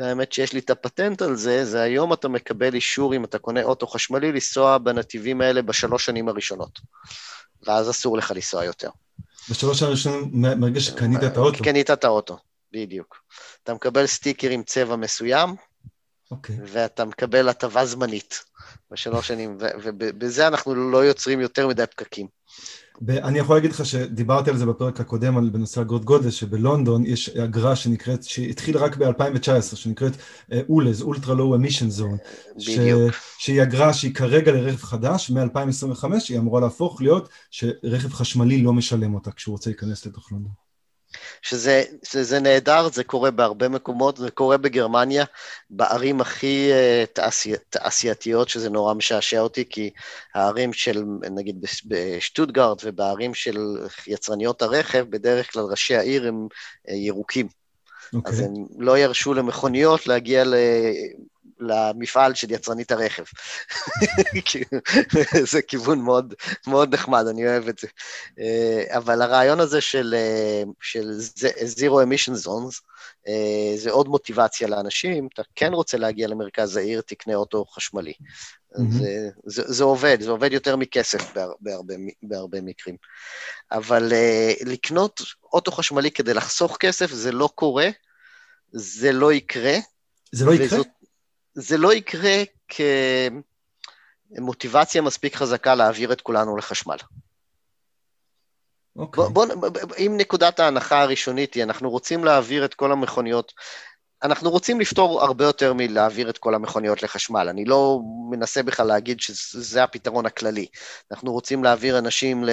[0.00, 3.62] והאמת שיש לי את הפטנט על זה, זה היום אתה מקבל אישור, אם אתה קונה
[3.62, 6.80] אוטו חשמלי, לנסוע בנתיבים האלה בשלוש שנים הראשונות.
[7.66, 8.90] ואז אסור לך לנסוע יותר.
[9.50, 11.64] בשלוש הראשונים, מרגע שקנית את האוטו.
[11.64, 12.38] קנית את האוטו,
[12.72, 13.22] בדיוק.
[13.62, 15.54] אתה מקבל סטיקר עם צבע מסוים, okay.
[16.30, 16.56] אוקיי.
[16.62, 18.44] ואתה מקבל הטבה זמנית
[18.90, 22.35] בשלוש שנים, ובזה אנחנו לא יוצרים יותר מדי פקקים.
[23.08, 27.28] אני יכול להגיד לך שדיברתי על זה בפרק הקודם על, בנושא אגרות גודל, שבלונדון יש
[27.28, 30.12] אגרה שנקראת, שהתחילה רק ב-2019, שנקראת
[30.68, 32.28] אולז, Ultra Low Emission Zone.
[32.56, 33.14] בדיוק.
[33.38, 39.14] שהיא אגרה שהיא כרגע לרכב חדש, מ-2025 היא אמורה להפוך להיות שרכב חשמלי לא משלם
[39.14, 40.65] אותה כשהוא רוצה להיכנס לתוך לונדון.
[41.42, 45.24] שזה, שזה נהדר, זה קורה בהרבה מקומות, זה קורה בגרמניה,
[45.70, 49.90] בערים הכי uh, תעשי, תעשייתיות, שזה נורא משעשע אותי, כי
[50.34, 53.58] הערים של, נגיד בשטוטגרד ובערים של
[54.06, 56.46] יצרניות הרכב, בדרך כלל ראשי העיר הם
[56.88, 57.46] uh, ירוקים.
[57.46, 58.18] Okay.
[58.24, 58.44] אז אוקיי.
[58.44, 60.54] הם לא ירשו למכוניות להגיע ל...
[61.60, 63.24] למפעל של יצרנית הרכב.
[65.52, 66.34] זה כיוון מאוד,
[66.66, 67.88] מאוד נחמד, אני אוהב את זה.
[68.40, 71.18] אה, אבל הרעיון הזה של, אה, של
[71.76, 72.80] Zero Emission Zones,
[73.28, 78.12] אה, זה עוד מוטיבציה לאנשים, אתה כן רוצה להגיע למרכז העיר, תקנה אוטו חשמלי.
[78.12, 78.80] Mm-hmm.
[78.90, 82.96] זה, זה, זה עובד, זה עובד יותר מכסף בהרבה, בהרבה מקרים.
[83.72, 84.12] אבל
[84.66, 85.20] לקנות
[85.52, 87.88] אוטו חשמלי כדי לחסוך כסף, זה לא קורה,
[88.72, 89.76] זה לא יקרה.
[90.32, 90.66] זה לא יקרה?
[90.66, 90.86] וזאת,
[91.56, 92.42] זה לא יקרה
[94.36, 96.96] כמוטיבציה מספיק חזקה להעביר את כולנו לחשמל.
[98.96, 99.24] אוקיי.
[99.24, 99.28] Okay.
[99.28, 103.52] בוא, בוא, אם נקודת ההנחה הראשונית היא, אנחנו רוצים להעביר את כל המכוניות,
[104.22, 107.48] אנחנו רוצים לפתור הרבה יותר מלהעביר את כל המכוניות לחשמל.
[107.48, 110.66] אני לא מנסה בכלל להגיד שזה הפתרון הכללי.
[111.12, 112.44] אנחנו רוצים להעביר אנשים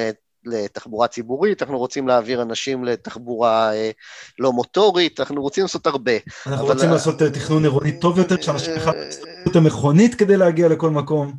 [0.45, 3.91] לתחבורה ציבורית, אנחנו רוצים להעביר אנשים לתחבורה אה,
[4.39, 6.12] לא מוטורית, אנחנו רוצים לעשות הרבה.
[6.47, 6.73] אנחנו אבל...
[6.73, 10.89] רוצים לעשות אה, תכנון עירוני טוב יותר, שאנשים בכלל יצטרכו את המכונית כדי להגיע לכל
[10.89, 11.34] מקום.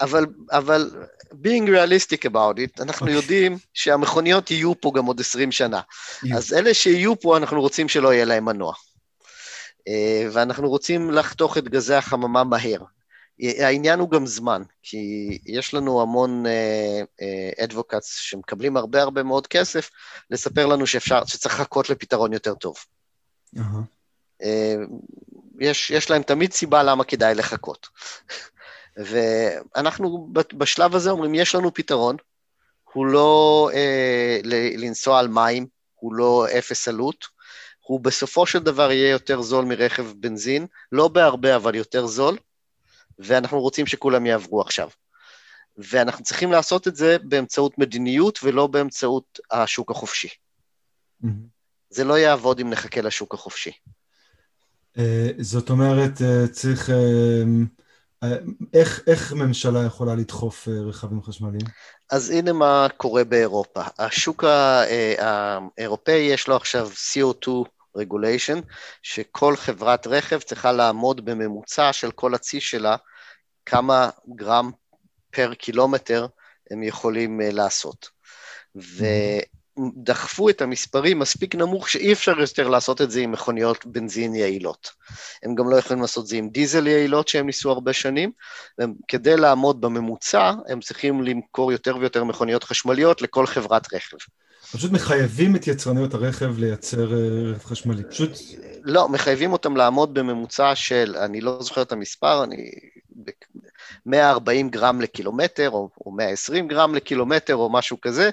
[0.00, 0.90] אבל, אבל
[1.32, 3.06] being realistic about it, אנחנו.
[3.06, 3.14] אוקיי.
[3.14, 5.80] יודעים שהמכוניות יהיו פה גם עוד 20 שנה.
[6.34, 8.72] אז אלה שיהיו פה, אנחנו רוצים שלא יהיה להם מנוע.
[9.88, 12.78] אה, ואנחנו רוצים לחתוך את גזי החממה מהר.
[13.40, 16.44] העניין הוא גם זמן, כי יש לנו המון
[17.64, 19.90] אדבוקטס uh, uh, שמקבלים הרבה הרבה מאוד כסף,
[20.30, 22.76] לספר לנו שאפשר, שצריך לחכות לפתרון יותר טוב.
[23.56, 23.60] Uh-huh.
[24.42, 24.46] Uh,
[25.60, 27.88] יש, יש להם תמיד סיבה למה כדאי לחכות.
[28.96, 32.16] ואנחנו בשלב הזה אומרים, יש לנו פתרון,
[32.92, 34.46] הוא לא uh,
[34.76, 37.38] לנסוע על מים, הוא לא אפס עלות,
[37.80, 42.38] הוא בסופו של דבר יהיה יותר זול מרכב בנזין, לא בהרבה, אבל יותר זול,
[43.18, 44.88] ואנחנו רוצים שכולם יעברו עכשיו.
[45.78, 50.28] ואנחנו צריכים לעשות את זה באמצעות מדיניות ולא באמצעות השוק החופשי.
[50.28, 51.28] Mm-hmm.
[51.90, 53.72] זה לא יעבוד אם נחכה לשוק החופשי.
[54.96, 55.00] Uh,
[55.40, 56.88] זאת אומרת, uh, צריך...
[56.88, 56.92] Uh,
[58.74, 61.66] איך, איך ממשלה יכולה לדחוף רכבים חשמליים?
[62.10, 63.82] אז הנה מה קורה באירופה.
[63.98, 64.44] השוק
[65.18, 67.48] האירופאי יש לו עכשיו CO2
[68.02, 68.62] regulation,
[69.02, 72.96] שכל חברת רכב צריכה לעמוד בממוצע של כל הצי שלה,
[73.66, 74.70] כמה גרם
[75.30, 76.26] פר קילומטר
[76.70, 78.10] הם יכולים uh, לעשות.
[78.76, 84.90] ודחפו את המספרים מספיק נמוך שאי אפשר יותר לעשות את זה עם מכוניות בנזין יעילות.
[85.42, 88.32] הם גם לא יכולים לעשות את זה עם דיזל יעילות שהם ניסו הרבה שנים,
[88.78, 94.16] וכדי לעמוד בממוצע, הם צריכים למכור יותר ויותר מכוניות חשמליות לכל חברת רכב.
[94.72, 98.30] פשוט מחייבים את יצרניות הרכב לייצר אה, רכב חשמלי, פשוט...
[98.82, 102.70] לא, מחייבים אותם לעמוד בממוצע של, אני לא זוכר את המספר, אני...
[104.06, 108.30] 140 גרם לקילומטר, או, או 120 גרם לקילומטר, או משהו כזה,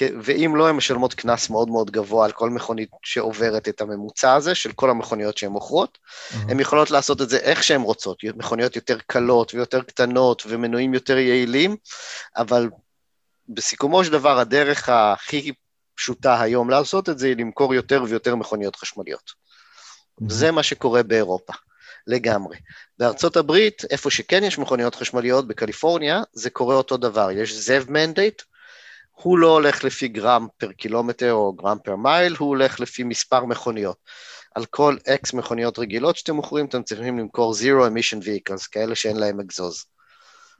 [0.00, 4.54] ואם לא, הן משלמות קנס מאוד מאוד גבוה על כל מכונית שעוברת את הממוצע הזה,
[4.54, 5.98] של כל המכוניות שהן מוכרות.
[5.98, 6.36] Mm-hmm.
[6.48, 11.18] הן יכולות לעשות את זה איך שהן רוצות, מכוניות יותר קלות ויותר קטנות ומנועים יותר
[11.18, 11.76] יעילים,
[12.36, 12.70] אבל
[13.48, 15.52] בסיכומו של דבר, הדרך הכי
[15.96, 19.30] פשוטה היום לעשות את זה היא למכור יותר ויותר מכוניות חשמליות.
[19.30, 20.32] Mm-hmm.
[20.32, 21.52] זה מה שקורה באירופה,
[22.06, 22.56] לגמרי.
[22.98, 27.30] בארצות הברית, איפה שכן יש מכוניות חשמליות, בקליפורניה, זה קורה אותו דבר.
[27.30, 28.42] יש ZEV mandate,
[29.12, 33.44] הוא לא הולך לפי גרם פר קילומטר או גרם פר מייל, הוא הולך לפי מספר
[33.44, 33.96] מכוניות.
[34.54, 39.16] על כל X מכוניות רגילות שאתם מוכרים, אתם צריכים למכור Zero Emission Vehicles, כאלה שאין
[39.16, 39.84] להם אקזוז.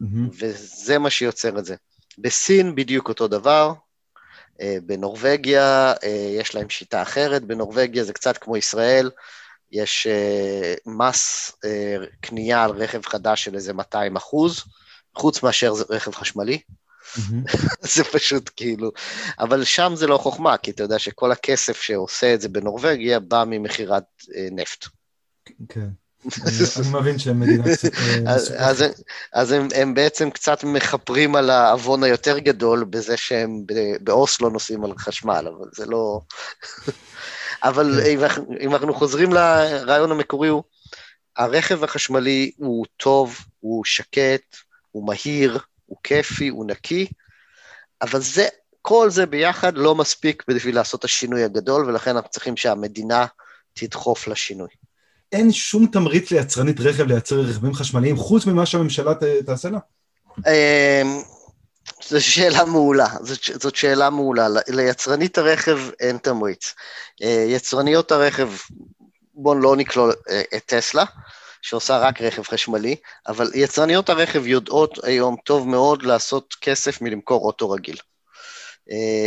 [0.03, 0.07] Mm-hmm.
[0.39, 1.77] וזה מה שיוצר את זה.
[2.19, 3.73] בסין בדיוק אותו דבר,
[4.83, 9.11] בנורבגיה אה, יש להם שיטה אחרת, בנורבגיה זה קצת כמו ישראל,
[9.73, 11.53] יש אה, מס
[12.21, 14.65] קנייה על רכב חדש של איזה 200 אחוז,
[15.15, 16.61] חוץ מאשר רכב חשמלי.
[17.95, 18.93] זה פשוט כאילו,
[19.39, 23.45] אבל שם זה לא חוכמה, כי אתה יודע שכל הכסף שעושה את זה בנורבגיה בא
[23.47, 24.05] ממכירת
[24.53, 24.87] נפט.
[25.69, 25.89] כן.
[26.79, 27.95] אני מבין שהם מדינה קצת...
[28.27, 28.71] אה,
[29.33, 33.63] אז הם בעצם קצת מכפרים על העוון היותר גדול בזה שהם
[34.01, 36.21] באוסלו נוסעים על חשמל, אבל זה לא...
[37.63, 38.43] אבל כן.
[38.61, 40.63] אם אנחנו חוזרים לרעיון המקורי, הוא,
[41.37, 44.57] הרכב החשמלי הוא טוב, הוא שקט,
[44.91, 47.07] הוא מהיר, הוא כיפי, הוא נקי,
[48.03, 48.49] אבל זה,
[48.83, 53.27] כל זה ביחד לא מספיק בשביל לעשות את השינוי הגדול, ולכן אנחנו צריכים שהמדינה
[53.75, 54.69] תדחוף לשינוי.
[55.33, 59.79] אין שום תמריץ ליצרנית רכב לייצר רכבים חשמליים, חוץ ממה שהממשלה ת, תעשה לה?
[60.39, 61.23] אמ,
[62.09, 64.47] זו שאלה מעולה, זאת, זאת שאלה מעולה.
[64.69, 66.75] ליצרנית הרכב אין תמריץ.
[67.23, 68.51] אה, יצרניות הרכב,
[69.35, 71.05] בואו לא נכלול אה, את טסלה,
[71.63, 72.97] שעושה רק רכב חשמלי,
[73.29, 77.97] אבל יצרניות הרכב יודעות היום טוב מאוד לעשות כסף מלמכור אוטו רגיל.
[78.91, 79.27] אה,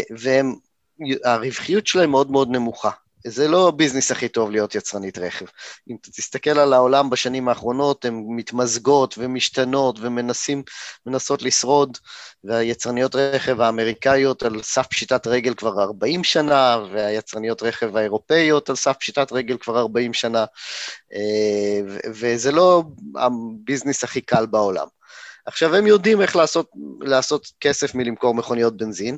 [1.25, 2.89] והרווחיות שלהם מאוד מאוד נמוכה.
[3.27, 5.45] זה לא הביזנס הכי טוב להיות יצרנית רכב.
[5.89, 10.63] אם תסתכל על העולם בשנים האחרונות, הן מתמזגות ומשתנות ומנסים,
[11.05, 11.97] מנסות לשרוד,
[12.43, 18.97] והיצרניות רכב האמריקאיות על סף פשיטת רגל כבר 40 שנה, והיצרניות רכב האירופאיות על סף
[18.97, 20.45] פשיטת רגל כבר 40 שנה,
[21.13, 22.83] אה, וזה לא
[23.15, 24.87] הביזנס הכי קל בעולם.
[25.45, 29.17] עכשיו, הם יודעים איך לעשות, לעשות כסף מלמכור מכוניות בנזין,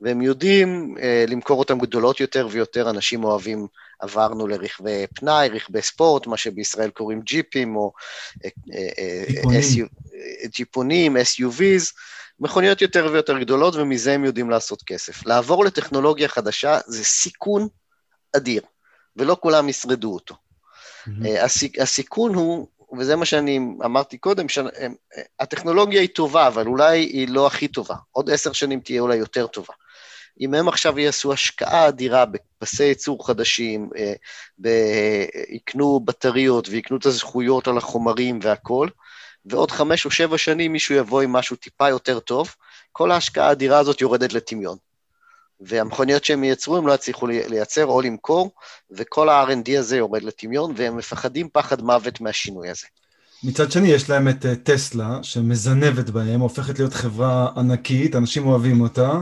[0.00, 3.66] והם יודעים אה, למכור אותן גדולות יותר ויותר, אנשים אוהבים,
[3.98, 7.92] עברנו לרכבי פנאי, רכבי ספורט, מה שבישראל קוראים ג'יפים, או
[8.44, 11.92] אה, אה, אה ג'יפונים, SUVs,
[12.40, 15.26] מכוניות יותר ויותר גדולות, ומזה הם יודעים לעשות כסף.
[15.26, 17.68] לעבור לטכנולוגיה חדשה זה סיכון
[18.36, 18.62] אדיר,
[19.16, 20.34] ולא כולם ישרדו אותו.
[20.34, 21.28] Mm-hmm.
[21.40, 27.46] הסיכ, הסיכון הוא, וזה מה שאני אמרתי קודם, שהטכנולוגיה היא טובה, אבל אולי היא לא
[27.46, 27.94] הכי טובה.
[28.12, 29.72] עוד עשר שנים תהיה אולי יותר טובה.
[30.40, 37.68] אם הם עכשיו יעשו השקעה אדירה בפסי ייצור חדשים, אה, יקנו בטריות ויקנו את הזכויות
[37.68, 38.90] על החומרים והכול,
[39.46, 42.54] ועוד חמש או שבע שנים מישהו יבוא עם משהו טיפה יותר טוב,
[42.92, 44.76] כל ההשקעה האדירה הזאת יורדת לטמיון.
[45.60, 48.50] והמכוניות שהם ייצרו הם לא יצליחו לייצר או למכור,
[48.90, 52.86] וכל ה-R&D הזה יורד לטמיון, והם מפחדים פחד מוות מהשינוי הזה.
[53.44, 58.80] מצד שני, יש להם את אה, טסלה, שמזנבת בהם, הופכת להיות חברה ענקית, אנשים אוהבים
[58.80, 59.12] אותה,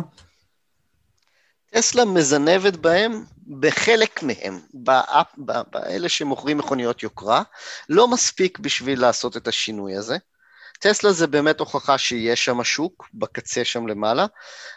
[1.71, 3.25] טסלה מזנבת בהם,
[3.61, 4.61] בחלק מהם,
[5.71, 7.43] באלה שמוכרים מכוניות יוקרה,
[7.89, 10.17] לא מספיק בשביל לעשות את השינוי הזה.
[10.81, 14.27] טסלה זה באמת הוכחה שיש שם שוק, בקצה שם למעלה,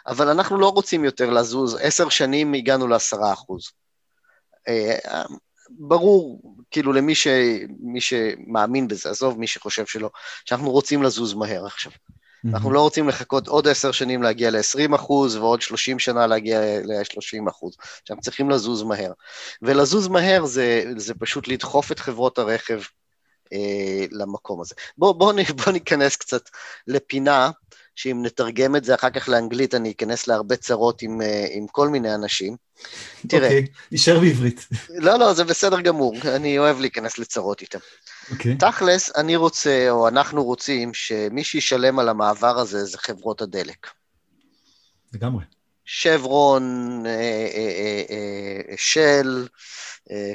[0.06, 3.70] אבל אנחנו לא רוצים יותר לזוז, עשר שנים הגענו לעשרה אחוז.
[4.68, 5.22] אה,
[5.70, 7.26] ברור, כאילו למי ש,
[7.98, 10.10] שמאמין בזה, עזוב מי שחושב שלא,
[10.44, 11.92] שאנחנו רוצים לזוז מהר עכשיו.
[12.46, 12.48] Mm-hmm.
[12.48, 17.50] אנחנו לא רוצים לחכות עוד עשר שנים להגיע ל-20 אחוז, ועוד 30 שנה להגיע ל-30
[17.50, 17.76] אחוז.
[18.04, 19.12] שאנחנו צריכים לזוז מהר.
[19.62, 22.80] ולזוז מהר זה, זה פשוט לדחוף את חברות הרכב
[23.52, 24.74] אה, למקום הזה.
[24.98, 25.32] בואו בוא,
[25.64, 26.50] בוא ניכנס קצת
[26.86, 27.50] לפינה,
[27.96, 31.88] שאם נתרגם את זה אחר כך לאנגלית, אני אכנס להרבה צרות עם, אה, עם כל
[31.88, 32.56] מיני אנשים.
[33.28, 33.48] תראה.
[33.48, 34.68] אוקיי, okay, נשאר בעברית.
[35.06, 37.78] לא, לא, זה בסדר גמור, אני אוהב להיכנס לצרות איתם.
[38.30, 38.52] אוקיי.
[38.52, 38.56] Okay.
[38.58, 43.86] תכלס, אני רוצה, או אנחנו רוצים, שמי שישלם על המעבר הזה זה חברות הדלק.
[45.12, 45.44] לגמרי.
[45.84, 46.62] שברון,
[47.06, 47.10] אה,
[48.10, 49.46] אה, של,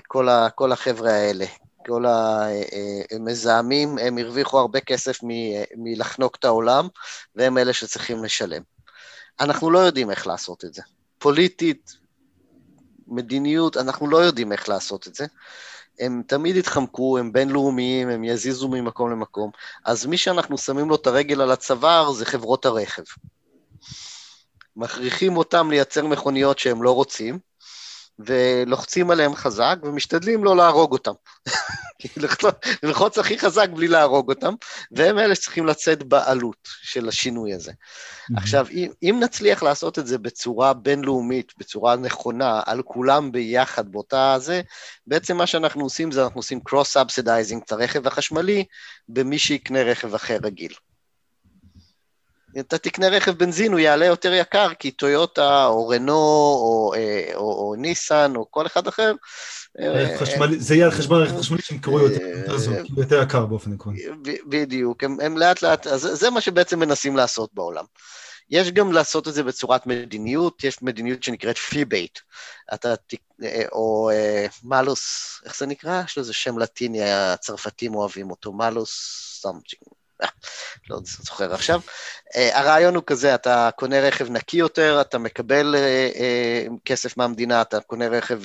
[0.08, 1.46] כל, ה, כל החבר'ה האלה.
[1.88, 2.06] כל
[3.12, 6.88] המזהמים, הם הרוויחו הרבה כסף מ- מלחנוק את העולם,
[7.36, 8.62] והם אלה שצריכים לשלם.
[9.40, 10.82] אנחנו לא יודעים איך לעשות את זה.
[11.18, 11.98] פוליטית,
[13.08, 15.26] מדיניות, אנחנו לא יודעים איך לעשות את זה.
[16.00, 19.52] הם תמיד יתחמקו, הם בינלאומיים, הם יזיזו ממקום למקום.
[19.86, 23.04] אז מי שאנחנו שמים לו את הרגל על הצוואר זה חברות הרכב.
[24.76, 27.40] מכריחים אותם לייצר מכוניות שהם לא רוצים,
[28.20, 31.12] ולוחצים עליהם חזק ומשתדלים לא להרוג אותם.
[32.84, 34.54] ללחוץ הכי חזק בלי להרוג אותם,
[34.92, 37.72] והם אלה שצריכים לצאת בעלות של השינוי הזה.
[38.38, 44.36] עכשיו, אם, אם נצליח לעשות את זה בצורה בינלאומית, בצורה נכונה, על כולם ביחד באותה
[44.40, 44.62] זה,
[45.08, 48.66] בעצם מה שאנחנו עושים זה אנחנו עושים cross-subsidizing את הרכב החשמלי
[49.10, 50.74] במי שיקנה רכב אחר רגיל.
[52.60, 57.42] אתה תקנה רכב בנזין, הוא יעלה יותר יקר, כי טויוטה, או רנו, או, אה, או,
[57.42, 59.14] או ניסן, או כל אחד אחר.
[59.80, 60.16] אה,
[60.58, 64.00] זה יהיה על חשבון רכב חשמלי שהם קראו יותר, יותר, יותר יקר באופן עקרוני.
[64.46, 67.86] בדיוק, הם, הם לאט לאט, אז זה מה שבעצם מנסים לעשות בעולם.
[68.50, 72.20] יש גם לעשות את זה בצורת מדיניות, יש מדיניות שנקראת feebate,
[72.74, 72.94] אתה,
[73.44, 74.10] אה, או
[74.64, 75.02] malus,
[75.46, 76.02] איך זה נקרא?
[76.06, 78.92] יש לזה שם לטיני, הצרפתים אוהבים אותו, malus
[79.42, 79.97] something.
[80.90, 81.82] לא זוכר עכשיו.
[82.36, 87.62] אה, הרעיון הוא כזה, אתה קונה רכב נקי יותר, אתה מקבל אה, אה, כסף מהמדינה,
[87.62, 88.42] אתה קונה רכב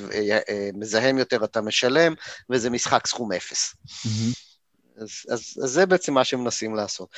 [0.75, 2.15] מזהם יותר, אתה משלם,
[2.51, 3.75] וזה משחק סכום אפס.
[4.97, 7.09] אז, אז, אז זה בעצם מה שמנסים לעשות.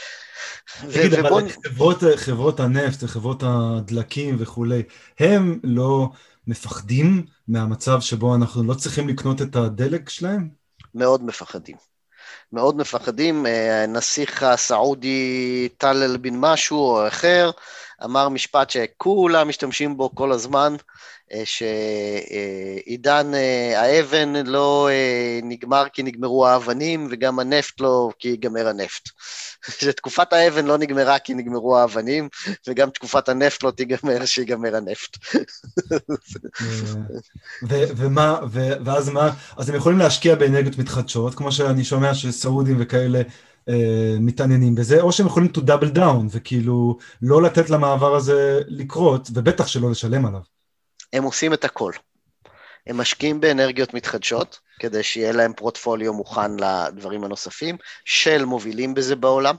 [0.81, 1.41] תגיד, אבל ובוא...
[1.65, 4.83] חברות, חברות הנפט וחברות הדלקים וכולי,
[5.19, 6.09] הם לא
[6.47, 10.49] מפחדים מהמצב שבו אנחנו לא צריכים לקנות את הדלק שלהם?
[10.95, 11.77] מאוד מפחדים.
[12.55, 13.47] מאוד מפחדים.
[13.83, 17.51] הנסיך הסעודי טלל בן משהו או אחר
[18.05, 20.77] אמר משפט שכולם משתמשים בו כל הזמן,
[21.33, 28.69] אה, שעידן אה, האבן לא אה, נגמר כי נגמרו האבנים, וגם הנפט לא כי ייגמר
[28.69, 29.09] הנפט.
[29.81, 32.29] שתקופת האבן לא נגמרה כי נגמרו האבנים,
[32.69, 35.19] וגם תקופת הנפט לא תיגמר שיגמר הנפט.
[37.97, 38.39] ומה,
[38.85, 43.23] ואז מה, אז הם יכולים להשקיע באנרגיות מתחדשות, כמו שאני שומע שסעודים וכאלה
[44.21, 49.67] מתעניינים בזה, או שהם יכולים to double down, וכאילו לא לתת למעבר הזה לקרות, ובטח
[49.67, 50.41] שלא לשלם עליו.
[51.13, 51.93] הם עושים את הכל.
[52.87, 59.57] הם משקיעים באנרגיות מתחדשות, כדי שיהיה להם פרוטפוליו מוכן לדברים הנוספים, של מובילים בזה בעולם.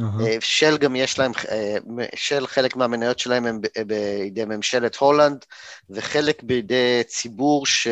[0.00, 0.22] Uh-huh.
[0.40, 1.76] של גם יש להם, אה,
[2.14, 5.44] של חלק מהמניות שלהם הם בידי ממשלת הולנד,
[5.90, 7.86] וחלק בידי ציבור ש,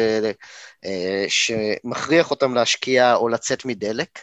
[0.84, 4.18] אה, שמכריח אותם להשקיע או לצאת מדלק.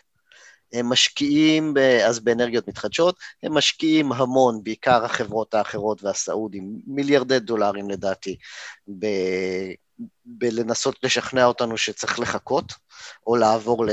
[0.74, 1.74] הם משקיעים
[2.08, 8.38] אז באנרגיות מתחדשות, הם משקיעים המון, בעיקר החברות האחרות והסעודים, מיליארדי דולרים לדעתי,
[9.00, 9.06] ב...
[10.26, 12.74] בלנסות לשכנע אותנו שצריך לחכות,
[13.28, 13.86] או לעבור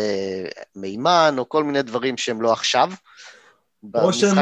[0.76, 2.90] למימן, או כל מיני דברים שהם לא עכשיו.
[3.94, 4.36] או שהם,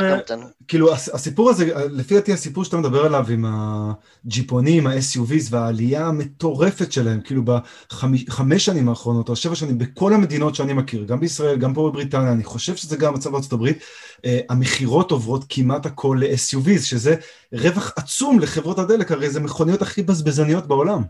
[0.69, 7.21] כאילו הסיפור הזה, לפי דעתי הסיפור שאתה מדבר עליו עם הג'יפונים, ה-SUVs והעלייה המטורפת שלהם,
[7.21, 11.91] כאילו בחמש שנים האחרונות או שבע שנים, בכל המדינות שאני מכיר, גם בישראל, גם פה
[11.91, 13.79] בבריטניה, אני חושב שזה גם המצב בארצות הברית,
[14.25, 17.15] אה, המכירות עוברות כמעט הכל ל-SUVs, שזה
[17.53, 21.03] רווח עצום לחברות הדלק, הרי זה מכוניות הכי בזבזניות בעולם.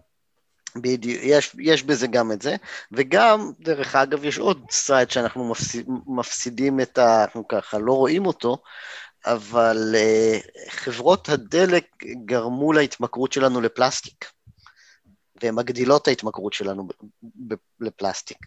[0.77, 2.57] בדיוק, יש, יש בזה גם את זה,
[2.93, 7.25] וגם, דרך אגב, יש עוד סייד שאנחנו מפסיד, מפסידים את ה...
[7.25, 8.59] אנחנו ככה לא רואים אותו,
[9.27, 11.85] אבל uh, חברות הדלק
[12.25, 14.34] גרמו להתמכרות שלנו לפלסטיק.
[15.45, 16.89] והן מגדילות את ההתמכרות שלנו
[17.81, 18.39] לפלסטיק.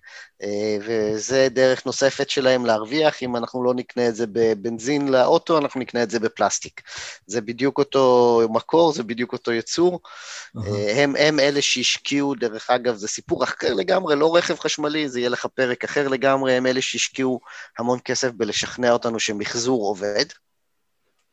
[0.43, 5.79] אה, וזה דרך נוספת שלהם להרוויח, אם אנחנו לא נקנה את זה בבנזין לאוטו, אנחנו
[5.79, 6.81] נקנה את זה בפלסטיק.
[7.25, 9.99] זה בדיוק אותו מקור, זה בדיוק אותו יצור.
[10.03, 10.69] Uh-huh.
[10.95, 15.29] הם, הם אלה שהשקיעו, דרך אגב, זה סיפור אחר לגמרי, לא רכב חשמלי, זה יהיה
[15.29, 17.39] לך פרק אחר לגמרי, הם אלה שהשקיעו
[17.79, 20.25] המון כסף בלשכנע אותנו שמחזור עובד.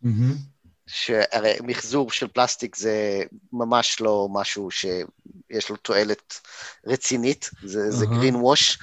[0.04, 0.53] Mm-hmm.
[0.86, 3.22] שהרי מחזור של פלסטיק זה
[3.52, 6.40] ממש לא משהו שיש לו תועלת
[6.86, 7.90] רצינית, זה.
[7.90, 8.78] זה green wash,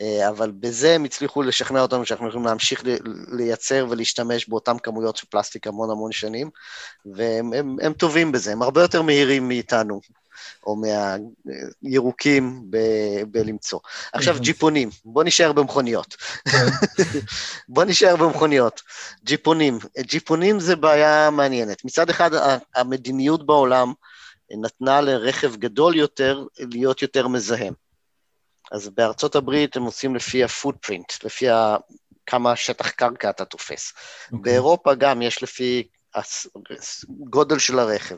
[0.00, 2.82] אה, אבל בזה הם הצליחו לשכנע אותנו שאנחנו יכולים להמשיך
[3.28, 6.50] לייצר ולהשתמש באותן כמויות של פלסטיק המון המון שנים,
[7.06, 10.00] והם הם, הם טובים בזה, הם הרבה יותר מהירים מאיתנו.
[10.66, 10.76] או
[11.82, 13.78] מהירוקים ב- בלמצוא.
[14.12, 16.16] עכשיו, ג'יפונים, בוא נשאר במכוניות.
[16.48, 16.66] כן.
[17.68, 18.82] בוא נשאר במכוניות.
[19.24, 19.78] ג'יפונים.
[19.98, 21.84] ג'יפונים זה בעיה מעניינת.
[21.84, 22.30] מצד אחד,
[22.74, 23.92] המדיניות בעולם
[24.50, 27.74] נתנה לרכב גדול יותר להיות יותר מזהם.
[28.72, 31.76] אז בארצות הברית הם עושים לפי הפוטפרינט, לפי ה...
[32.26, 33.92] כמה שטח קרקע אתה תופס.
[33.92, 34.32] Okay.
[34.32, 34.38] אוקיי.
[34.52, 35.88] באירופה גם יש לפי
[37.08, 38.16] גודל של הרכב.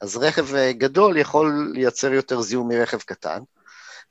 [0.00, 3.42] אז רכב אה, גדול יכול לייצר יותר זיהום מרכב קטן.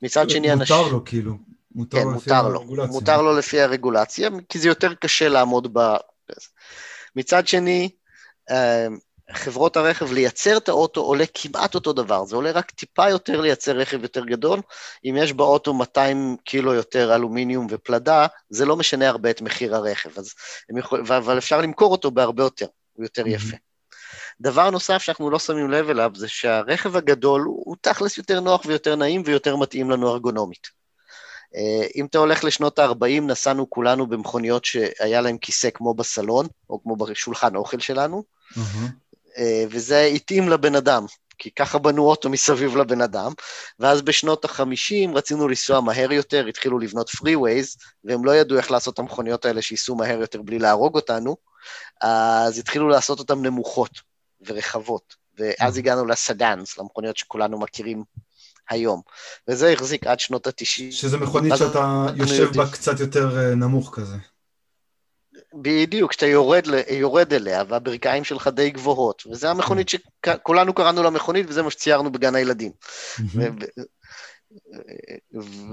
[0.02, 0.76] מצד שני, אנשים...
[0.76, 1.38] מותר לו כאילו.
[1.74, 2.58] מותר כן, לו מותר לו.
[2.58, 2.92] הרגולציה.
[2.92, 5.96] מותר לו לפי הרגולציה, כי זה יותר קשה לעמוד ב...
[7.16, 7.90] מצד שני,
[8.50, 8.86] אה,
[9.32, 13.72] חברות הרכב, לייצר את האוטו עולה כמעט אותו דבר, זה עולה רק טיפה יותר לייצר
[13.76, 14.60] רכב יותר גדול.
[15.04, 20.18] אם יש באוטו 200 קילו יותר אלומיניום ופלדה, זה לא משנה הרבה את מחיר הרכב,
[20.18, 20.34] אז.
[21.18, 22.66] אבל אפשר למכור אותו בהרבה יותר.
[22.96, 23.56] הוא יותר יפה.
[24.40, 28.64] דבר נוסף שאנחנו לא שמים לב אליו זה שהרכב הגדול הוא, הוא תכלס יותר נוח
[28.66, 30.76] ויותר נעים ויותר מתאים לנו ארגונומית.
[31.54, 36.82] Uh, אם אתה הולך לשנות ה-40, נסענו כולנו במכוניות שהיה להם כיסא כמו בסלון, או
[36.82, 38.24] כמו בשולחן אוכל שלנו,
[38.54, 39.40] uh,
[39.70, 41.06] וזה התאים לבן אדם,
[41.38, 43.32] כי ככה בנו אוטו מסביב לבן אדם,
[43.78, 48.94] ואז בשנות ה-50 רצינו לנסוע מהר יותר, התחילו לבנות freeways, והם לא ידעו איך לעשות
[48.94, 51.36] את המכוניות האלה שייסעו מהר יותר בלי להרוג אותנו,
[52.00, 53.90] אז התחילו לעשות אותן נמוכות
[54.46, 55.76] ורחבות, ואז.
[55.78, 58.04] הגענו ל sedans, למכוניות שכולנו מכירים
[58.70, 59.00] היום,
[59.48, 60.92] וזה החזיק עד שנות ה-90.
[60.92, 64.16] שזה מכונית שאתה יושב בה קצת יותר אה, נמוך כזה.
[65.54, 69.88] בדיוק, כשאתה יורד, יורד אליה והברכיים שלך די גבוהות, וזה המכונית.
[69.88, 72.72] שכולנו קראנו לה מכונית וזה מה שציירנו בגן הילדים.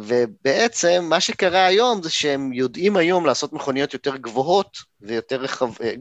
[0.07, 5.93] ובעצם מה שקרה היום זה שהם יודעים היום לעשות מכוניות יותר גבוהות ויותר רחב, אה,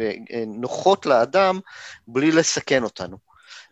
[0.00, 1.60] אה, נוחות לאדם
[2.08, 3.27] בלי לסכן אותנו.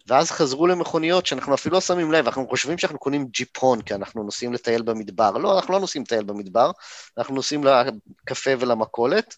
[0.08, 4.22] ואז חזרו למכוניות שאנחנו אפילו לא שמים לב, אנחנו חושבים שאנחנו קונים ג'יפון כי אנחנו
[4.22, 5.30] נוסעים לטייל במדבר.
[5.30, 6.70] לא, אנחנו לא נוסעים לטייל במדבר,
[7.18, 9.34] אנחנו נוסעים לקפה ולמכולת,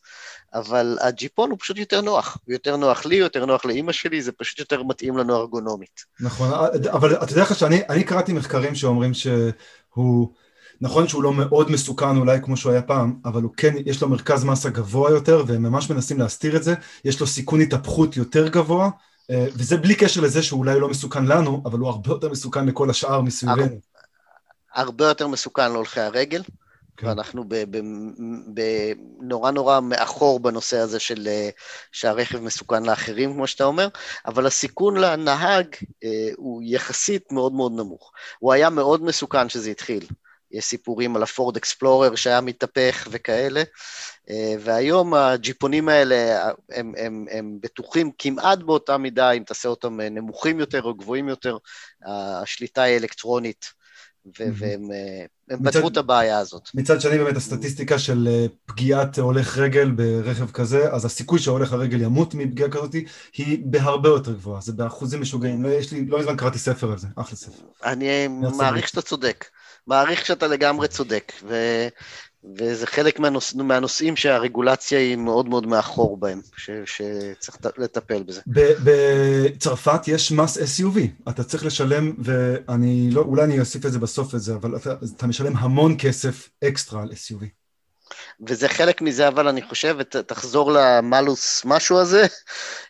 [0.54, 2.38] אבל הג'יפון הוא פשוט יותר נוח.
[2.44, 6.04] הוא יותר נוח לי, יותר נוח לאימא שלי, זה פשוט יותר מתאים לנו ארגונומית.
[6.20, 6.50] נכון,
[6.90, 10.28] אבל אתה יודע לך שאני קראתי מחקרים שאומרים שהוא...
[10.80, 14.08] נכון שהוא לא מאוד מסוכן אולי כמו שהוא היה פעם, אבל הוא כן, יש לו
[14.08, 18.48] מרכז מסה גבוה יותר, והם ממש מנסים להסתיר את זה, יש לו סיכון התהפכות יותר
[18.48, 18.90] גבוה,
[19.30, 22.90] וזה בלי קשר לזה שהוא אולי לא מסוכן לנו, אבל הוא הרבה יותר מסוכן לכל
[22.90, 23.80] השאר מסביבנו.
[24.74, 26.42] הרבה יותר מסוכן להולכי הרגל,
[26.96, 27.06] כן.
[27.06, 27.44] ואנחנו
[29.20, 31.48] נורא נורא מאחור בנושא הזה של אה,
[31.92, 33.88] שהרכב מסוכן לאחרים, כמו שאתה אומר,
[34.26, 35.66] אבל הסיכון לנהג
[36.04, 38.12] אה, הוא יחסית מאוד מאוד נמוך.
[38.38, 40.06] הוא היה מאוד מסוכן שזה התחיל.
[40.52, 43.62] יש סיפורים על הפורד אקספלורר שהיה מתהפך וכאלה,
[44.30, 50.60] אה, והיום הג'יפונים האלה הם, הם, הם בטוחים כמעט באותה מידה, אם תעשה אותם נמוכים
[50.60, 51.56] יותר או גבוהים יותר,
[52.42, 53.78] השליטה היא אלקטרונית.
[54.38, 56.68] והם אה, פתרו את הבעיה הזאת.
[56.74, 62.00] מצד שני באמת הסטטיסטיקה של אה, פגיעת הולך רגל ברכב כזה, אז הסיכוי שההולך הרגל
[62.00, 62.92] ימות מפגיעה כזאת
[63.36, 65.62] היא בהרבה יותר גבוהה, זה באחוזים משוגעים.
[65.62, 67.62] לא, יש לי, לא מזמן קראתי ספר על זה, אחלה ספר.
[67.84, 69.44] אני מעריך שאתה צודק.
[69.88, 71.54] מעריך שאתה לגמרי צודק, ו...
[72.58, 73.54] וזה חלק מהנוש...
[73.54, 76.70] מהנושאים שהרגולציה היא מאוד מאוד מאחור בהם, ש...
[76.84, 78.40] שצריך לטפל בזה.
[78.84, 84.34] בצרפת יש מס SUV, אתה צריך לשלם, ואני לא, אולי אני אוסיף את זה בסוף
[84.34, 87.57] את זה, אבל אתה, אתה משלם המון כסף אקסטרה על SUV.
[88.46, 92.26] וזה חלק מזה, אבל אני חושב, תחזור למלוס משהו הזה,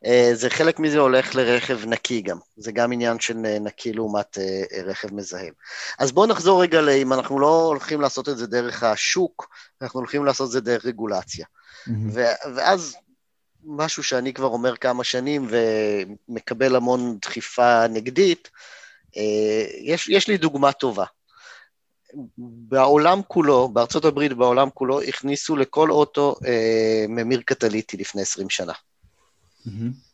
[0.06, 2.38] אה, זה חלק מזה הולך לרכב נקי גם.
[2.56, 5.52] זה גם עניין של נקי לעומת אה, רכב מזהם.
[5.98, 9.48] אז בואו נחזור רגע אם אנחנו לא הולכים לעשות את זה דרך השוק,
[9.82, 11.46] אנחנו הולכים לעשות את זה דרך רגולציה.
[11.46, 11.90] Mm-hmm.
[12.54, 12.96] ואז
[13.64, 15.48] משהו שאני כבר אומר כמה שנים
[16.28, 18.50] ומקבל המון דחיפה נגדית,
[19.16, 21.04] אה, יש, יש לי דוגמה טובה.
[22.38, 28.72] בעולם כולו, בארצות הברית ובעולם כולו, הכניסו לכל אוטו אה, ממיר קטליטי לפני 20 שנה.
[29.66, 30.08] Mm-hmm.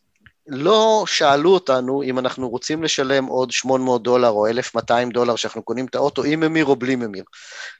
[0.46, 5.86] לא שאלו אותנו אם אנחנו רוצים לשלם עוד 800 דולר או 1,200 דולר שאנחנו קונים
[5.86, 7.24] את האוטו עם ממיר או בלי ממיר.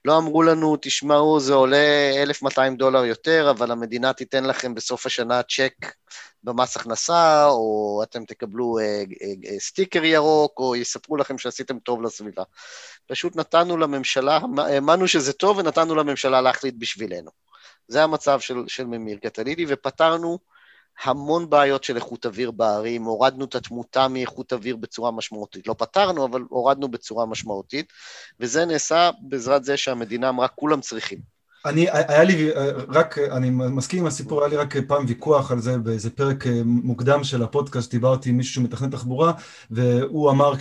[0.05, 5.43] לא אמרו לנו, תשמעו, זה עולה 1,200 דולר יותר, אבל המדינה תיתן לכם בסוף השנה
[5.43, 5.93] צ'ק
[6.45, 12.03] במס הכנסה, או אתם תקבלו אה, אה, אה, סטיקר ירוק, או יספרו לכם שעשיתם טוב
[12.03, 12.43] לסביבה.
[13.07, 17.31] פשוט נתנו לממשלה, האמנו שזה טוב ונתנו לממשלה להחליט בשבילנו.
[17.89, 20.39] זה המצב של, של ממיר קטליטי, ופתרנו
[21.03, 25.67] המון בעיות של איכות אוויר בערים, הורדנו את התמותה מאיכות אוויר בצורה משמעותית.
[25.67, 27.93] לא פתרנו, אבל הורדנו בצורה משמעותית,
[28.41, 31.35] וזה נעשה בעזרת זה שהמדינה אמרה, כולם צריכים.
[31.65, 32.51] אני, היה לי
[32.89, 36.61] רק, אני מסכים עם הסיפור, היה לי רק פעם ויכוח על זה באיזה פרק אה,
[36.65, 39.33] מוקדם של הפודקאסט, דיברתי עם מישהו שמתכנן תחבורה,
[39.71, 40.59] והוא אמר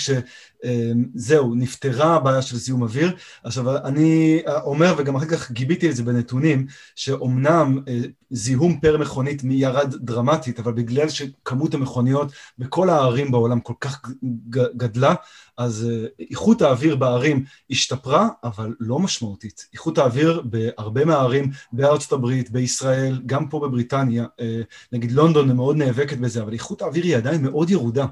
[0.64, 3.16] כשזהו, נפתרה הבעיה של זיהום אוויר.
[3.44, 8.00] עכשיו, אני אומר, וגם אחר כך גיביתי את זה בנתונים, שאומנם אה,
[8.30, 14.02] זיהום פר מכונית ירד דרמטית, אבל בגלל שכמות המכוניות בכל הערים בעולם כל כך
[14.50, 15.14] גדלה,
[15.58, 19.68] אז אה, איכות האוויר בערים השתפרה, אבל לא משמעותית.
[19.74, 24.62] איכות האוויר בהרבה מהערים בארצות הברית, בישראל, גם פה בבריטניה, אה,
[24.92, 28.06] נגיד לונדון מאוד נאבקת בזה, אבל איכות האוויר היא עדיין מאוד ירודה.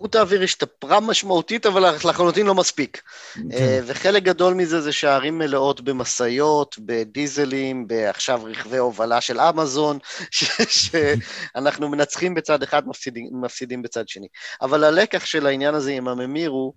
[0.00, 3.02] איכות האוויר השתפרה משמעותית, אבל לחלוטין לא מספיק.
[3.34, 3.40] כן.
[3.52, 9.98] אה, וחלק גדול מזה זה שהערים מלאות במשאיות, בדיזלים, עכשיו רכבי הובלה של אמזון,
[10.70, 14.26] שאנחנו מנצחים בצד אחד, מפסידים, מפסידים בצד שני.
[14.62, 16.72] אבל הלקח של העניין הזה עם הממיר הוא,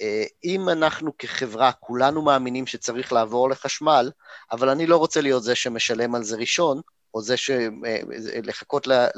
[0.00, 4.10] אה, אם אנחנו כחברה, כולנו מאמינים שצריך לעבור לחשמל,
[4.52, 6.80] אבל אני לא רוצה להיות זה שמשלם על זה ראשון,
[7.16, 9.08] או זה שלחכות אה,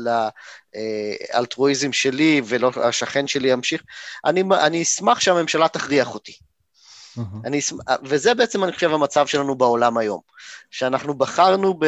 [1.35, 3.83] לאלטרואיזם שלי ולא השכן שלי ימשיך,
[4.25, 6.48] אני, אני אשמח שהממשלה תכריח אותי.
[7.17, 7.21] Uh-huh.
[7.45, 7.61] אני,
[8.05, 10.21] וזה בעצם, אני חושב, המצב שלנו בעולם היום,
[10.71, 11.79] שאנחנו בחרנו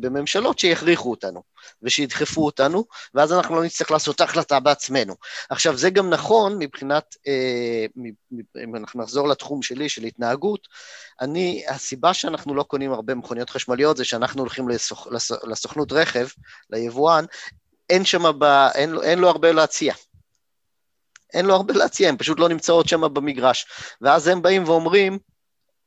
[0.00, 1.42] בממשלות שיכריחו אותנו
[1.82, 5.14] ושידחפו אותנו, ואז אנחנו לא נצטרך לעשות החלטה בעצמנו.
[5.50, 7.86] עכשיו, זה גם נכון מבחינת, אה,
[8.64, 10.68] אם אנחנו נחזור לתחום שלי, של התנהגות,
[11.20, 15.08] אני, הסיבה שאנחנו לא קונים הרבה מכוניות חשמליות זה שאנחנו הולכים לסוכ,
[15.44, 16.26] לסוכנות רכב,
[16.70, 17.24] ליבואן,
[17.90, 18.22] אין שם,
[18.74, 19.94] אין, אין לו הרבה להציע.
[21.34, 23.66] אין לו הרבה להציע, הן פשוט לא נמצאות שם במגרש.
[24.00, 25.18] ואז הם באים ואומרים,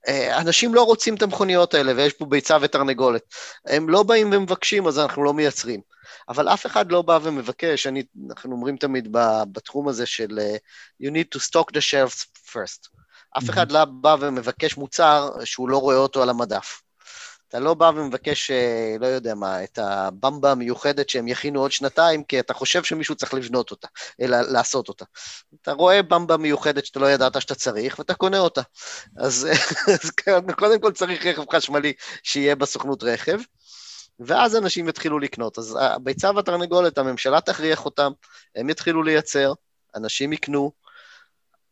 [0.08, 3.22] אה, אנשים לא רוצים את המכוניות האלה, ויש פה ביצה ותרנגולת.
[3.66, 5.82] הם לא באים ומבקשים, אז אנחנו לא מייצרים.
[6.30, 9.08] אבל אף אחד לא בא ומבקש, אני, אנחנו אומרים תמיד
[9.52, 10.58] בתחום הזה של uh,
[11.06, 12.89] you need to stock the shelves first.
[13.38, 16.82] אף אחד לא בא ומבקש מוצר שהוא לא רואה אותו על המדף.
[17.54, 22.24] אתה לא בא ומבקש, אה, לא יודע מה, את הבמבה המיוחדת שהם יכינו עוד שנתיים,
[22.24, 23.88] כי אתה חושב שמישהו צריך לבנות אותה,
[24.22, 25.06] אלא לעשות אותה.
[25.62, 28.62] אתה רואה במבה מיוחדת שאתה לא ידעת שאתה צריך, ואתה קונה אותה.
[29.18, 29.47] אז,
[30.04, 30.12] אז
[30.60, 31.93] קודם כל צריך רכב חשמלי
[32.24, 33.39] שיהיה בסוכנות רכב,
[34.20, 35.58] ואז אנשים יתחילו לקנות.
[35.58, 38.12] אז הביצה והתרנגולת, הממשלה תכריח אותם,
[38.56, 39.54] הם יתחילו לייצר,
[39.95, 40.72] אנשים יקנו,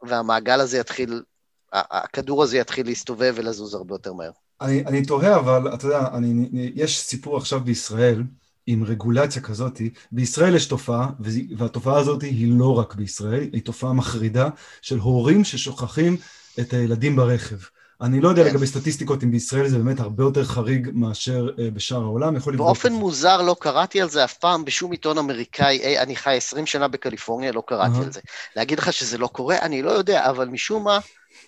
[0.03, 1.23] והמעגל הזה יתחיל
[1.71, 4.31] הכדור הזה יתחיל להסתובב ולזוז הרבה יותר מהר.
[4.61, 8.23] אני, אני תוהה, אבל אתה יודע, אני, יש סיפור עכשיו בישראל
[8.67, 9.81] עם רגולציה כזאת,
[10.11, 11.09] בישראל יש תופעה,
[11.57, 14.49] והתופעה הזאת היא לא רק בישראל, היא תופעה מחרידה
[14.81, 16.17] של הורים ששוכחים
[16.59, 17.55] את הילדים ברכב.
[18.01, 18.49] אני לא יודע כן.
[18.49, 22.67] לגבי סטטיסטיקות אם בישראל זה באמת הרבה יותר חריג מאשר uh, בשאר העולם, יכול לבדוק
[22.67, 26.65] באופן מוזר לא קראתי על זה אף פעם בשום עיתון אמריקאי, אי, אני חי 20
[26.65, 28.03] שנה בקליפורניה, לא קראתי uh-huh.
[28.03, 28.19] על זה.
[28.55, 29.57] להגיד לך שזה לא קורה?
[29.61, 30.99] אני לא יודע, אבל משום מה,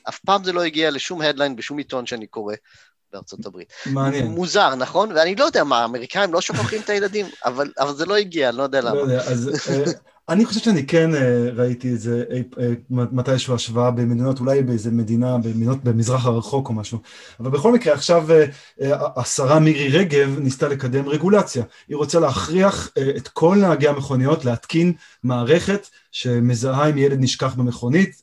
[0.10, 2.56] אף פעם זה לא הגיע לשום הדליין בשום עיתון שאני קורא.
[3.14, 3.74] בארצות הברית.
[3.86, 4.28] מעניין.
[4.28, 5.12] מוזר, נכון?
[5.12, 8.58] ואני לא יודע מה, האמריקאים לא שוכחים את הילדים, אבל, אבל זה לא הגיע, אני
[8.58, 8.94] לא יודע למה.
[8.94, 9.92] לא יודע, אז אה,
[10.30, 12.42] אני חושב שאני כן אה, ראיתי את זה אה,
[12.90, 16.98] מתישהו השוואה במדינות, אולי באיזה מדינה, במדינות במזרח הרחוק או משהו.
[17.40, 18.28] אבל בכל מקרה, עכשיו
[18.92, 21.64] השרה מירי רגב ניסתה לקדם רגולציה.
[21.88, 24.94] היא רוצה להכריח את כל נהגי המכוניות להתקין
[25.24, 28.22] מערכת שמזהה אם ילד נשכח במכונית.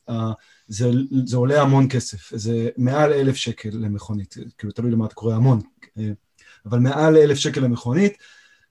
[0.71, 0.89] זה,
[1.25, 5.61] זה עולה המון כסף, זה מעל אלף שקל למכונית, כאילו תלוי למה אתה קורא המון,
[6.65, 8.17] אבל מעל אלף שקל למכונית,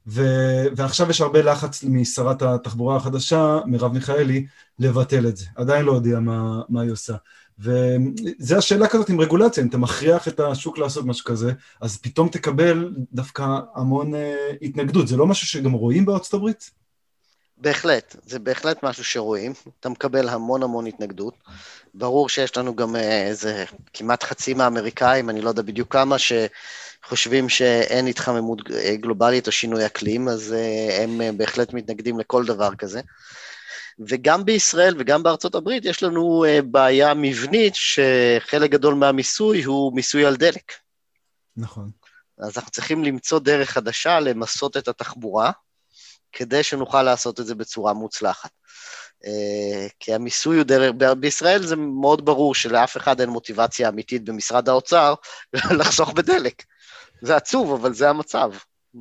[0.06, 0.22] ו,
[0.76, 4.46] ועכשיו יש הרבה לחץ משרת התחבורה החדשה, מרב מיכאלי,
[4.78, 5.46] לבטל את זה.
[5.56, 7.14] עדיין לא יודע מה, מה היא עושה.
[7.58, 12.28] וזה השאלה כזאת עם רגולציה, אם אתה מכריח את השוק לעשות משהו כזה, אז פתאום
[12.28, 14.16] תקבל דווקא המון uh,
[14.62, 15.08] התנגדות.
[15.08, 16.70] זה לא משהו שגם רואים בארצות הברית?
[17.60, 21.34] בהחלט, זה בהחלט משהו שרואים, אתה מקבל המון המון התנגדות.
[21.94, 27.48] ברור שיש לנו גם אה, איזה כמעט חצי מהאמריקאים, אני לא יודע בדיוק כמה, שחושבים
[27.48, 33.00] שאין התחממות אה, גלובלית או שינוי אקלים, אז אה, הם בהחלט מתנגדים לכל דבר כזה.
[34.08, 40.36] וגם בישראל וגם בארצות הברית יש לנו בעיה מבנית שחלק גדול מהמיסוי הוא מיסוי על
[40.36, 40.72] דלק.
[41.56, 41.90] נכון.
[42.38, 45.50] אז אנחנו צריכים למצוא דרך חדשה למסות את התחבורה,
[46.32, 48.50] כדי שנוכל לעשות את זה בצורה מוצלחת.
[49.26, 54.68] אה, כי המיסוי הוא דרך, בישראל זה מאוד ברור שלאף אחד אין מוטיבציה אמיתית במשרד
[54.68, 55.14] האוצר
[55.78, 56.64] לחסוך בדלק.
[57.22, 58.52] זה עצוב, אבל זה המצב.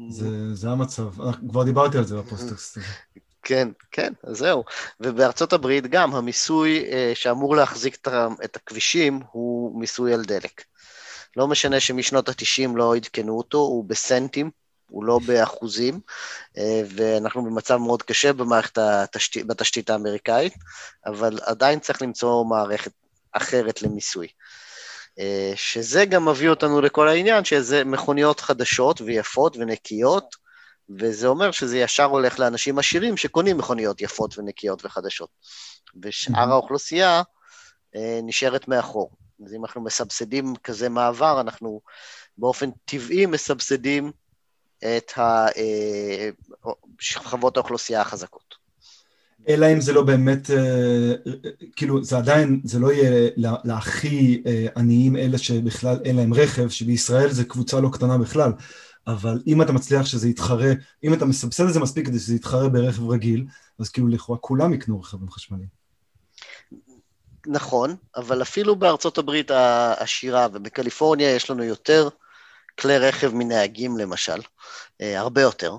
[0.10, 1.10] זה, זה המצב,
[1.50, 2.78] כבר דיברתי על זה בפוסטקסט.
[3.44, 4.64] כן, כן, אז זהו.
[5.00, 8.08] ובארצות הברית גם המיסוי אה, שאמור להחזיק
[8.44, 10.64] את הכבישים הוא מיסוי על דלק.
[11.38, 14.52] לא משנה שמשנות ה-90 לא עדכנו אותו, הוא בסנטים,
[14.90, 16.00] הוא לא באחוזים,
[16.58, 20.54] אה, ואנחנו במצב מאוד קשה במערכת התשתית, בתשתית האמריקאית,
[21.06, 22.92] אבל עדיין צריך למצוא מערכת
[23.32, 24.28] אחרת למיסוי.
[25.20, 30.36] אה, שזה גם מביא אותנו לכל העניין, שזה מכוניות חדשות ויפות ונקיות,
[31.00, 35.30] וזה אומר שזה ישר הולך לאנשים עשירים שקונים מכוניות יפות ונקיות וחדשות.
[36.04, 37.22] ושאר האוכלוסייה
[37.96, 39.12] אה, נשארת מאחור.
[39.46, 41.82] אז אם אנחנו מסבסדים כזה מעבר, אנחנו
[42.38, 44.12] באופן טבעי מסבסדים
[44.80, 46.30] את אה,
[47.00, 48.56] שכבות האוכלוסייה החזקות.
[49.48, 51.14] אלא אם זה לא באמת, אה,
[51.76, 57.30] כאילו זה עדיין, זה לא יהיה להכי אה, עניים אלה שבכלל אין להם רכב, שבישראל
[57.30, 58.52] זה קבוצה לא קטנה בכלל,
[59.08, 60.72] אבל אם אתה מצליח שזה יתחרה,
[61.04, 63.46] אם אתה מסבסד את זה מספיק כדי שזה יתחרה ברכב רגיל,
[63.80, 65.80] אז כאילו לכאורה כולם יקנו רכבים חשמליים.
[67.48, 72.10] נכון, אבל אפילו בארצות הברית העשירה ובקליפורניה יש לנו יותר
[72.80, 74.42] כלי רכב מנהגים למשל,
[75.02, 75.76] אה, הרבה יותר.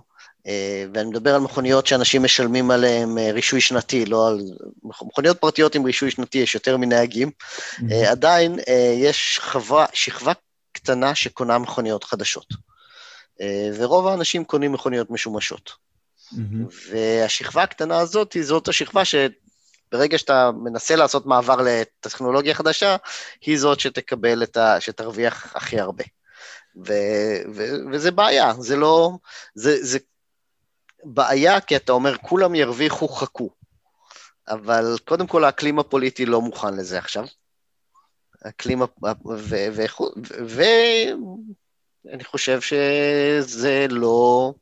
[0.47, 4.41] אה, ואני מדבר על מכוניות שאנשים משלמים עליהן אה, רישוי שנתי, לא על...
[4.83, 7.31] מכוניות פרטיות עם רישוי שנתי יש יותר מנהגים.
[7.31, 7.95] Mm-hmm.
[8.11, 8.59] עדיין
[8.97, 10.33] יש חווה, שכבה
[10.73, 12.47] קטנה שקונה מכוניות חדשות.
[13.77, 15.71] ורוב האנשים קונים מכוניות משומשות.
[16.33, 16.91] Mm-hmm.
[16.91, 22.97] והשכבה הקטנה הזאת היא זאת השכבה שברגע שאתה מנסה לעשות מעבר לטכנולוגיה חדשה,
[23.41, 24.81] היא זאת שתקבל את ה...
[24.81, 26.05] שתרוויח הכי הרבה.
[26.77, 26.93] ו,
[27.55, 29.11] ו, וזה בעיה, זה לא...
[29.55, 29.99] זה, זה
[31.05, 33.51] בעיה כי אתה אומר, כולם ירוויחו, חכו.
[34.49, 37.25] אבל קודם כל האקלים הפוליטי לא מוכן לזה עכשיו.
[38.43, 38.83] אקלים,
[42.05, 44.53] ואני חושב שזה לא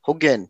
[0.00, 0.40] הוגן.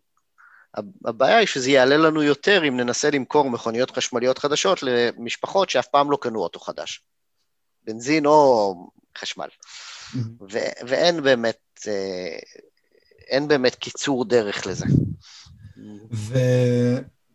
[1.05, 6.11] הבעיה היא שזה יעלה לנו יותר אם ננסה למכור מכוניות חשמליות חדשות למשפחות שאף פעם
[6.11, 7.03] לא קנו אוטו חדש.
[7.85, 8.75] בנזין או
[9.19, 9.49] חשמל.
[10.53, 12.39] ו- ואין באמת, אה,
[13.29, 14.87] אין באמת קיצור דרך לזה.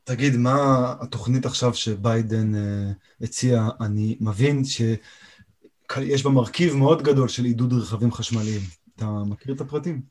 [0.06, 2.92] ותגיד, מה התוכנית עכשיו שביידן אה,
[3.22, 3.68] הציע?
[3.82, 8.62] אני מבין שיש בה מרכיב מאוד גדול של עידוד רכבים חשמליים.
[8.96, 10.02] אתה מכיר את הפרטים?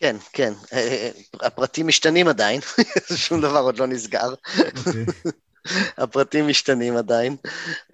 [0.00, 0.52] כן, כן.
[0.72, 1.10] אה,
[1.40, 2.60] הפרטים משתנים עדיין,
[3.26, 4.34] שום דבר עוד לא נסגר.
[4.56, 5.30] Okay.
[5.98, 7.36] הפרטים משתנים עדיין.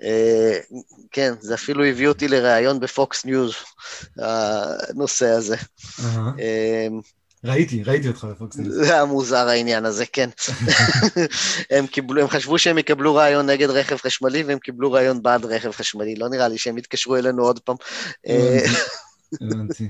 [0.03, 0.59] אה,
[1.13, 3.55] כן, זה אפילו הביא אותי לראיון בפוקס ניוז,
[4.17, 5.57] הנושא הזה.
[7.45, 8.75] ראיתי, ראיתי אותך בפוקס ניוז.
[8.75, 10.31] זה היה מוזר העניין הזה, כן.
[11.71, 15.71] הם קיבלו, הם חשבו שהם יקבלו ראיון נגד רכב חשמלי, והם קיבלו ראיון בעד רכב
[15.71, 16.15] חשמלי.
[16.15, 17.77] לא נראה לי שהם יתקשרו אלינו עוד פעם.
[19.41, 19.89] הבנתי.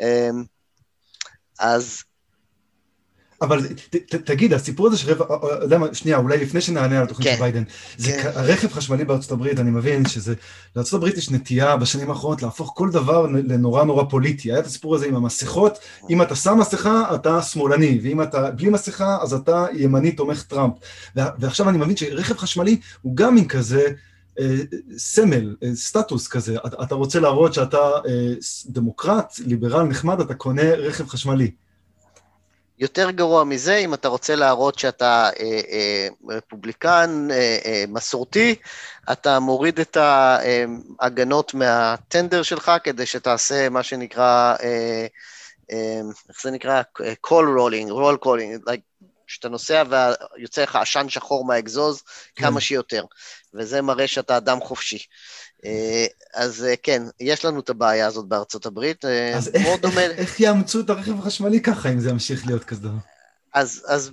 [0.00, 0.44] אמ,
[1.58, 2.02] אז
[3.42, 6.60] אבל ת, ת, תגיד, הסיפור הזה של רכב, אה, אה, יודע מה, שנייה, אולי לפני
[6.60, 7.34] שנענה על התוכנית כן.
[7.34, 7.62] של ביידן,
[7.96, 8.30] זה כן.
[8.34, 10.34] הרכב חשמלי בארצות הברית, אני מבין שזה,
[10.76, 14.52] לארצות הברית יש נטייה בשנים האחרונות להפוך כל דבר לנורא נורא פוליטי.
[14.52, 15.78] היה את הסיפור הזה עם המסכות,
[16.10, 20.74] אם אתה שם מסכה, אתה שמאלני, ואם אתה בלי מסכה, אז אתה ימני תומך טראמפ.
[21.16, 23.86] ועכשיו אני מבין שרכב חשמלי הוא גם מין כזה,
[24.40, 24.56] אה,
[24.96, 27.90] סמל, סטטוס כזה, אתה, רוצה להראות שאתה
[28.66, 31.50] דמוקרט, ליברל נחמד, אתה קונה רכב חשמלי.
[32.82, 38.54] יותר גרוע מזה, אם אתה רוצה להראות שאתה אה, אה, רפובליקן אה, אה, מסורתי,
[39.12, 45.06] אתה מוריד את ההגנות מהטנדר שלך כדי שתעשה מה שנקרא, אה,
[45.72, 46.82] אה, איך זה נקרא?
[47.26, 49.82] call rolling, roll calling, like, שאתה נוסע
[50.36, 52.02] ויוצא לך עשן שחור מהאגזוז
[52.34, 52.44] כן.
[52.44, 53.04] כמה שיותר,
[53.54, 54.98] וזה מראה שאתה אדם חופשי.
[55.64, 59.04] אה, אז אה, כן, יש לנו את הבעיה הזאת בארצות הברית.
[59.04, 62.64] אה, אז איך, דומה- איך, איך יאמצו את הרכב החשמלי ככה, אם זה ימשיך להיות
[62.64, 62.98] כזה דבר?
[63.54, 64.10] אז, אז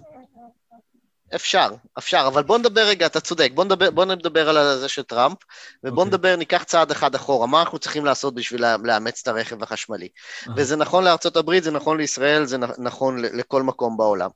[1.36, 5.04] אפשר, אפשר, אבל בוא נדבר רגע, אתה צודק, בוא נדבר, בוא נדבר על זה של
[5.04, 5.38] טראמפ,
[5.84, 6.06] ובוא אוקיי.
[6.06, 10.08] נדבר, ניקח צעד אחד אחורה, מה אנחנו צריכים לעשות בשביל לאמץ את הרכב החשמלי.
[10.48, 10.54] אה.
[10.58, 14.30] וזה נכון לארצות הברית, זה נכון לישראל, זה נכון לכל מקום בעולם.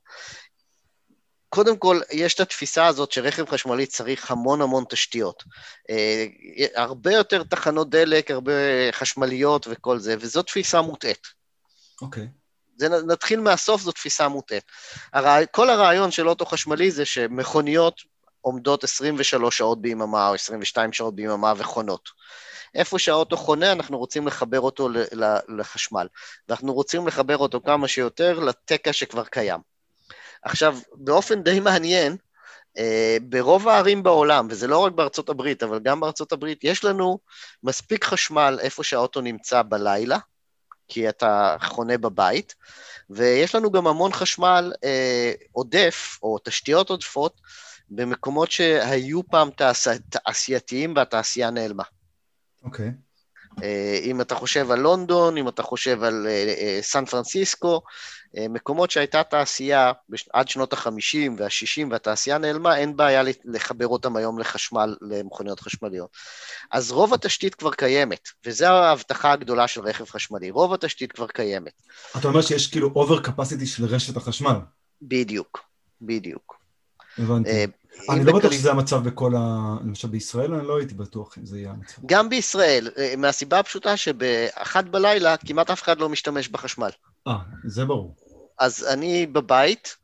[1.54, 5.42] קודם כל, יש את התפיסה הזאת שרכב חשמלי צריך המון המון תשתיות.
[5.90, 6.26] אה,
[6.74, 8.52] הרבה יותר תחנות דלק, הרבה
[8.92, 11.26] חשמליות וכל זה, וזו תפיסה מוטעית.
[12.02, 12.28] אוקיי.
[12.76, 14.64] זה נ- נתחיל מהסוף, זו תפיסה מוטעית.
[15.12, 15.46] הרע...
[15.46, 18.00] כל הרעיון של אוטו חשמלי זה שמכוניות
[18.40, 22.08] עומדות 23 שעות ביממה או 22 שעות ביממה וחונות.
[22.74, 24.88] איפה שהאוטו חונה, אנחנו רוצים לחבר אותו
[25.48, 26.06] לחשמל.
[26.48, 29.73] ואנחנו רוצים לחבר אותו כמה שיותר לתקע שכבר קיים.
[30.44, 32.16] עכשיו, באופן די מעניין,
[32.78, 37.18] אה, ברוב הערים בעולם, וזה לא רק בארצות הברית, אבל גם בארצות הברית, יש לנו
[37.62, 40.18] מספיק חשמל איפה שהאוטו נמצא בלילה,
[40.88, 42.54] כי אתה חונה בבית,
[43.10, 47.40] ויש לנו גם המון חשמל אה, עודף, או תשתיות עודפות,
[47.90, 49.88] במקומות שהיו פעם תעש...
[50.08, 51.84] תעשייתיים והתעשייה נעלמה.
[52.64, 52.86] אוקיי.
[52.86, 52.90] אה,
[54.02, 57.80] אם אתה חושב על לונדון, אם אתה חושב על אה, אה, סן פרנסיסקו,
[58.36, 59.92] אה, מקומות שהייתה תעשייה.
[60.32, 66.10] עד שנות ה-50 וה-60 והתעשייה נעלמה, אין בעיה לחבר אותם היום לחשמל, למכוניות חשמליות.
[66.70, 71.82] אז רוב התשתית כבר קיימת, וזו ההבטחה הגדולה של רכב חשמלי, רוב התשתית כבר קיימת.
[72.18, 74.56] אתה אומר שיש כאילו אובר קפסיטי של רשת החשמל.
[75.02, 75.60] בדיוק,
[76.02, 76.56] בדיוק.
[77.18, 77.50] הבנתי.
[78.10, 79.74] אני לא בטוח שזה המצב בכל ה...
[79.84, 82.02] למשל בישראל, אני לא הייתי בטוח אם זה יהיה המצב.
[82.06, 86.90] גם בישראל, אה, מהסיבה הפשוטה שבאחת בלילה כמעט אף אחד לא משתמש בחשמל.
[87.26, 88.14] אה, זה ברור.
[88.58, 89.96] אז אני בבית,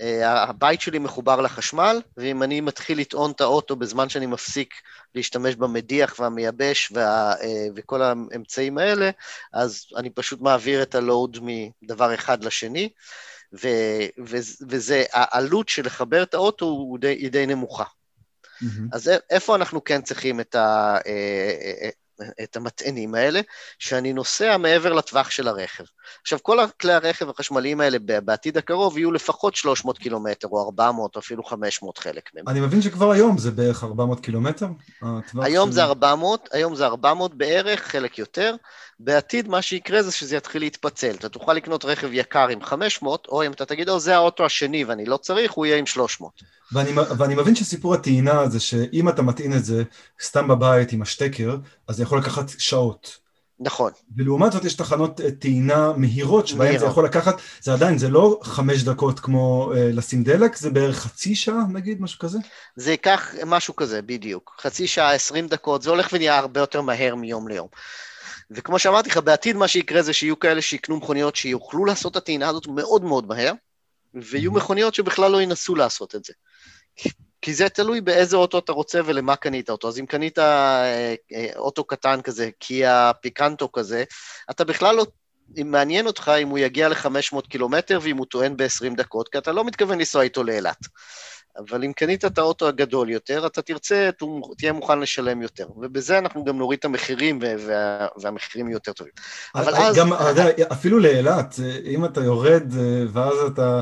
[0.00, 4.74] אה, הבית שלי מחובר לחשמל, ואם אני מתחיל לטעון את האוטו בזמן שאני מפסיק
[5.14, 9.10] להשתמש במדיח והמייבש וה, אה, וכל האמצעים האלה,
[9.52, 11.38] אז אני פשוט מעביר את הלואוד
[11.82, 12.88] מדבר אחד לשני,
[13.52, 13.68] ו,
[14.26, 14.36] ו,
[14.68, 17.84] וזה, העלות של לחבר את האוטו די, היא די נמוכה.
[18.62, 18.88] מהמם.
[18.92, 21.88] אז איפה אנחנו כן צריכים את, ה, אה, אה,
[22.42, 23.40] את המטענים האלה?
[23.78, 25.84] שאני נוסע מעבר לטווח של הרכב.
[26.22, 31.20] עכשיו, כל כלי הרכב החשמליים האלה בעתיד הקרוב יהיו לפחות 300 קילומטר, או 400, או
[31.20, 32.48] אפילו 500 חלק מהם.
[32.48, 34.66] אני מבין שכבר היום זה בערך 400 קילומטר?
[35.42, 38.54] היום של- זה 400, היום זה 400 בערך, חלק יותר.
[39.00, 41.14] בעתיד מה שיקרה זה שזה יתחיל להתפצל.
[41.14, 44.84] אתה תוכל לקנות רכב יקר עם 500, או אם אתה תגיד, או זה האוטו השני
[44.84, 46.32] ואני לא צריך, הוא יהיה עם 300.
[46.72, 49.82] ואני, ואני מבין שסיפור הטעינה זה שאם אתה מטעין את זה
[50.22, 51.56] סתם בבית עם השטקר,
[51.88, 53.18] אז זה יכול לקחת שעות.
[53.60, 53.92] נכון.
[54.16, 56.90] ולעומת זאת יש תחנות אה, טעינה מהירות שבהן זה מהירות.
[56.90, 61.34] יכול לקחת, זה עדיין, זה לא חמש דקות כמו אה, לשים דלק, זה בערך חצי
[61.34, 62.38] שעה נגיד, משהו כזה?
[62.76, 64.56] זה ייקח משהו כזה, בדיוק.
[64.60, 67.68] חצי שעה, 20 דקות, זה הולך ונהיה הרבה יותר מהר מיום ליום.
[68.50, 72.48] וכמו שאמרתי לך, בעתיד מה שיקרה זה שיהיו כאלה שיקנו מכוניות שיוכלו לעשות את הטעינה
[72.48, 73.52] הזאת מאוד מאוד מהר,
[74.14, 74.54] ויהיו Mhm.
[74.54, 76.32] מכוניות שבכלל לא ינסו לעשות את זה.
[77.42, 79.88] כי זה תלוי באיזה אוטו אתה רוצה ולמה קנית אותו.
[79.88, 84.04] אז אם קנית אה, אה, אוטו קטן כזה, קיה פיקנטו כזה,
[84.50, 85.06] אתה בכלל לא...
[85.60, 89.52] אם מעניין אותך אם הוא יגיע ל-500 קילומטר ואם הוא טוען ב-20 דקות, כי אתה
[89.52, 90.78] לא מתכוון לנסוע איתו לאילת.
[91.58, 94.10] אבל אם קנית את האוטו הגדול יותר, אתה תרצה,
[94.58, 95.66] תהיה מוכן לשלם יותר.
[95.76, 99.12] ובזה אנחנו גם נוריד את המחירים, וה, והמחירים יהיו יותר טובים.
[99.54, 99.96] אבל אז...
[99.96, 102.64] גם, אתה אפילו לאילת, אם אתה יורד
[103.12, 103.80] ואז אתה...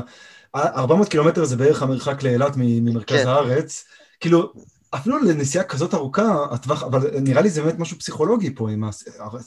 [0.55, 3.27] 400 קילומטר זה בערך המרחק לאילת ממרכז כן.
[3.27, 3.85] הארץ.
[4.19, 4.53] כאילו,
[4.95, 8.83] אפילו לנסיעה כזאת ארוכה, הטווח, אבל נראה לי זה באמת משהו פסיכולוגי פה עם.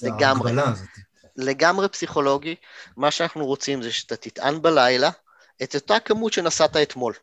[0.03, 0.89] ההגבלה הזאת.
[1.37, 2.55] לגמרי פסיכולוגי,
[2.97, 5.11] מה שאנחנו רוצים זה שאתה תטען בלילה
[5.62, 7.14] את אותה כמות שנסעת אתמול.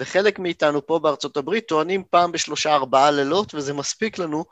[0.00, 4.44] וחלק מאיתנו פה בארצות הברית טוענים פעם בשלושה ארבעה לילות, וזה מספיק לנו.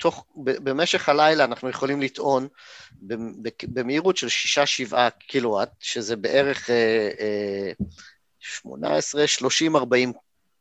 [0.00, 2.48] תוך, במשך הלילה אנחנו יכולים לטעון
[3.62, 4.26] במהירות של
[4.90, 7.72] 6-7 קילוואט, שזה בערך אה, אה,
[8.38, 10.12] 18, 30, 40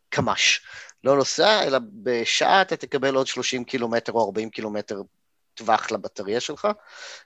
[0.09, 0.61] קמ"ש.
[1.03, 5.01] לא נוסע, אלא בשעה אתה תקבל עוד 30 קילומטר או 40 קילומטר
[5.53, 6.67] טווח לבטריה שלך,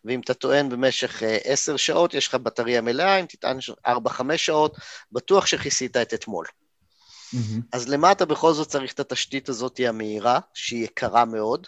[0.05, 3.91] ואם אתה טוען במשך 10 אה, שעות, יש לך בטריה מלאה, אם תטען 4-5
[4.37, 4.77] שעות,
[5.11, 6.45] בטוח שכיסית את אתמול.
[7.35, 7.61] Mm-hmm.
[7.71, 11.67] אז למה אתה בכל זאת צריך את התשתית הזאת המהירה, שהיא יקרה מאוד?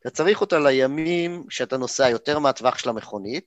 [0.00, 3.44] אתה צריך אותה לימים שאתה נוסע יותר מהטווח של המכונית,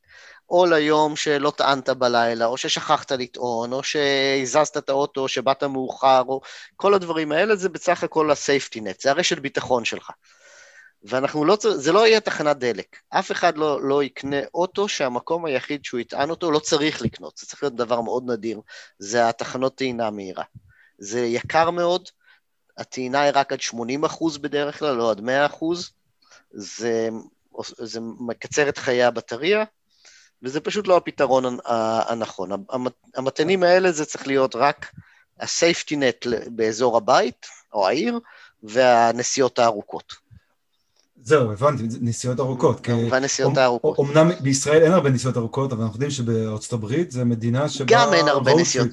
[0.49, 6.23] או ליום שלא טענת בלילה, או ששכחת לטעון, או שהזזת את האוטו, או שבאת מאוחר,
[6.27, 6.41] או
[6.75, 10.11] כל הדברים האלה, זה בסך הכל ה-safety net, זה הרשת ביטחון שלך.
[11.03, 12.95] ואנחנו לא, זה לא יהיה תחנת דלק.
[13.09, 17.45] אף אחד לא, לא יקנה אוטו שהמקום היחיד שהוא יטען אותו לא צריך לקנות, זה
[17.45, 18.61] צריך להיות דבר מאוד נדיר,
[18.99, 20.43] זה התחנות טעינה מהירה.
[20.97, 22.09] זה יקר מאוד,
[22.77, 25.89] הטעינה היא רק עד 80 אחוז בדרך כלל, לא עד 100 אחוז,
[26.51, 27.09] זה,
[27.77, 29.63] זה מקצר את חיי הבטריה,
[30.43, 32.49] וזה פשוט לא הפתרון הנכון.
[33.15, 34.91] המתנים האלה זה צריך להיות רק
[35.39, 38.19] ה-safety net באזור הבית או העיר,
[38.63, 40.13] והנסיעות הארוכות.
[41.23, 42.79] זהו, הבנתי, נסיעות ארוכות.
[42.79, 43.99] כמובן נסיעות הארוכות.
[43.99, 47.85] אמנם בישראל אין הרבה נסיעות ארוכות, אבל אנחנו יודעים שבארצות הברית זו מדינה שבה...
[47.87, 48.87] גם אין הרבה נסיעות.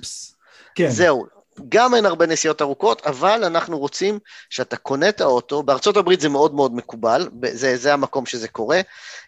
[0.75, 0.91] כן.
[0.91, 1.27] זהו,
[1.69, 4.19] גם אין הרבה נסיעות ארוכות, אבל אנחנו רוצים
[4.51, 8.81] שאתה קונה את האוטו, בארצות הברית זה מאוד מאוד מקובל, זה, זה המקום שזה קורה.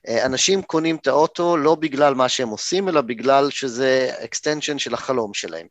[0.08, 4.94] אה, אנשים קונים את האוטו לא בגלל מה שהם עושים, אלא בגלל שזה extension של
[4.94, 5.66] החלום שלהם.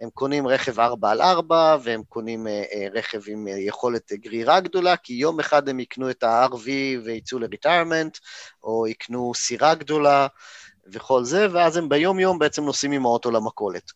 [0.00, 4.96] הם קונים רכב 4 על 4 והם קונים אה, אה, רכב עם יכולת גרירה גדולה,
[4.96, 6.68] כי יום אחד הם יקנו את ה-RV
[7.04, 8.18] ויצאו לריטיירמנט,
[8.62, 10.26] או יקנו סירה גדולה
[10.92, 13.92] וכל זה, ואז הם ביום-יום בעצם נוסעים עם האוטו למכולת.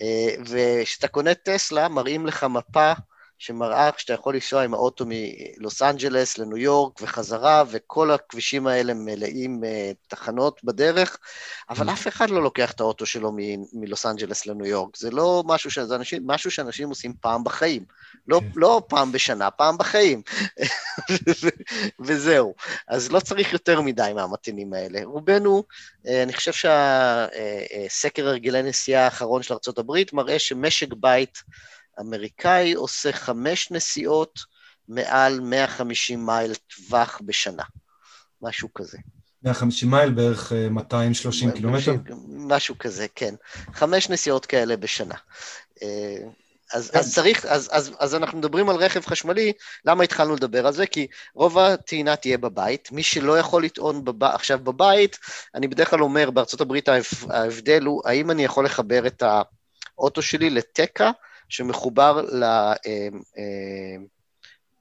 [0.00, 2.92] אה, וכשאתה קונה טסלה, מראים לך מפה
[3.38, 9.62] שמראה שאתה יכול לנסוע עם האוטו מלוס אנג'לס לניו יורק וחזרה, וכל הכבישים האלה מלאים
[9.62, 9.66] uh,
[10.08, 11.18] תחנות בדרך,
[11.70, 11.92] אבל mm.
[11.92, 13.32] אף אחד לא לוקח את האוטו שלו
[13.72, 14.96] מלוס אנג'לס לניו יורק.
[14.96, 15.78] זה לא משהו, ש...
[15.78, 17.84] אנשים, משהו שאנשים עושים פעם בחיים.
[18.28, 18.46] לא, כן.
[18.56, 20.22] לא פעם בשנה, פעם בחיים.
[22.06, 22.54] וזהו.
[22.88, 25.00] אז לא צריך יותר מדי מהמתנים האלה.
[25.04, 25.62] רובנו,
[26.06, 31.42] uh, אני חושב שהסקר uh, הרגלי נסיעה האחרון של ארה"ב מראה שמשק בית
[32.00, 34.38] אמריקאי עושה חמש נסיעות
[34.88, 37.62] מעל 150 מייל טווח בשנה,
[38.42, 38.98] משהו כזה.
[39.42, 41.94] 150 מייל בערך 230 אה, קילומטר?
[42.28, 43.34] משהו כזה, כן.
[43.74, 45.14] חמש נסיעות כאלה בשנה.
[45.82, 46.28] אה,
[46.72, 49.52] אז, אז צריך, אז, אז, אז אנחנו מדברים על רכב חשמלי,
[49.84, 50.86] למה התחלנו לדבר על זה?
[50.86, 54.24] כי רוב הטעינה תהיה בבית, מי שלא יכול לטעון בב...
[54.24, 55.18] עכשיו בבית,
[55.54, 56.88] אני בדרך כלל אומר, בארצות הברית
[57.28, 59.22] ההבדל הוא, האם אני יכול לחבר את
[59.96, 61.10] האוטו שלי לתקע
[61.48, 62.24] שמחובר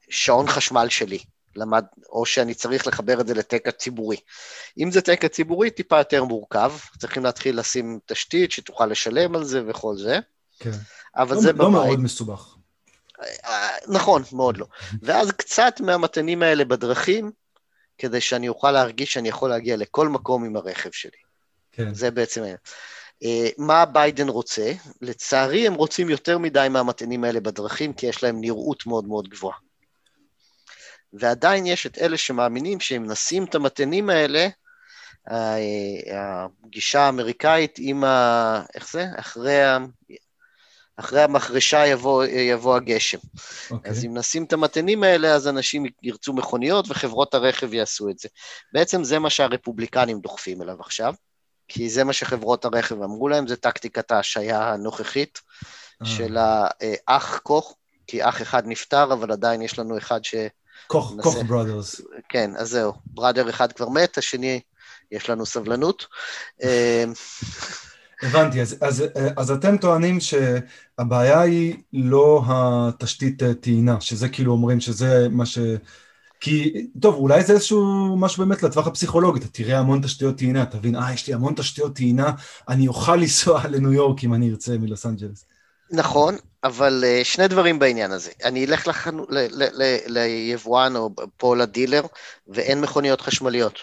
[0.10, 1.20] לשעון אה, חשמל שלי,
[1.56, 4.18] למד, או שאני צריך לחבר את זה לתקע ציבורי.
[4.78, 9.62] אם זה תקע ציבורי, טיפה יותר מורכב, צריכים להתחיל לשים תשתית שתוכל לשלם על זה
[9.68, 10.20] וכל זה.
[10.60, 10.72] כן.
[11.16, 11.66] אבל לא, זה לא בבית.
[11.66, 12.56] לא מאוד מסובך.
[13.46, 14.66] אה, נכון, מאוד לא.
[15.02, 17.32] ואז קצת מהמתנים האלה בדרכים,
[17.98, 21.18] כדי שאני אוכל להרגיש שאני יכול להגיע לכל מקום עם הרכב שלי.
[21.72, 21.94] כן.
[21.94, 22.44] זה בעצם...
[23.24, 24.72] אה, מה ביידן רוצה?
[25.02, 29.58] לצערי, הם רוצים יותר מדי מהמתנים האלה בדרכים, כי יש להם נראות מאוד מאוד גבוהה.
[31.14, 34.48] ועדיין יש את אלה שמאמינים שהם נשים את המתנים האלה,
[36.64, 38.62] הגישה האמריקאית עם ה...
[38.76, 39.06] איך זה?
[39.16, 39.78] אחרי, ה...
[40.98, 43.18] אחרי המחרשה יבוא, יבוא הגשם.
[43.18, 43.72] Okay.
[43.72, 43.92] אוקיי.
[43.92, 48.30] אז אם נשים את המתנים האלה, אז אנשים ירצו מכוניות וחברות הרכב יעשו את זה.
[48.74, 51.14] בעצם זה מה שהרפובליקנים דוחפים אליו עכשיו.
[51.68, 55.42] כי זה מה שחברות הרכב אמרו להם, זה טקטיקת ההשעיה הנוכחית
[56.02, 56.08] אה.
[56.08, 57.76] של האח כוך,
[58.08, 60.36] כי אח אחד נפטר, אבל עדיין יש לנו אחד ש...
[60.88, 62.02] כוך, כוך ברודרס.
[62.30, 64.60] כן, אז זהו, בראדר אחד כבר מת, השני,
[65.12, 66.06] יש לנו סבלנות.
[66.64, 67.04] אה,
[68.24, 69.04] הבנתי, אז, אז,
[69.38, 75.60] אז אתם טוענים שהבעיה היא לא התשתית טעינה, שזה כאילו אומרים שזה מה ש...
[76.40, 80.96] כי, טוב, אולי זה איזשהו משהו באמת לטווח הפסיכולוגי, אתה תראה המון תשתיות טעינה, תבין,
[80.96, 82.32] אה, יש לי המון תשתיות טעינה,
[82.70, 85.46] אני אוכל לנסוע לניו יורק אם אני ארצה מלוס אנג'לס.
[85.92, 88.32] נכון, אבל uh, שני דברים בעניין הזה.
[88.44, 92.02] אני אלך לחנו, ל, ל, ל, ליבואן או פה ל dealer,
[92.48, 93.80] ואין מכוניות חשמליות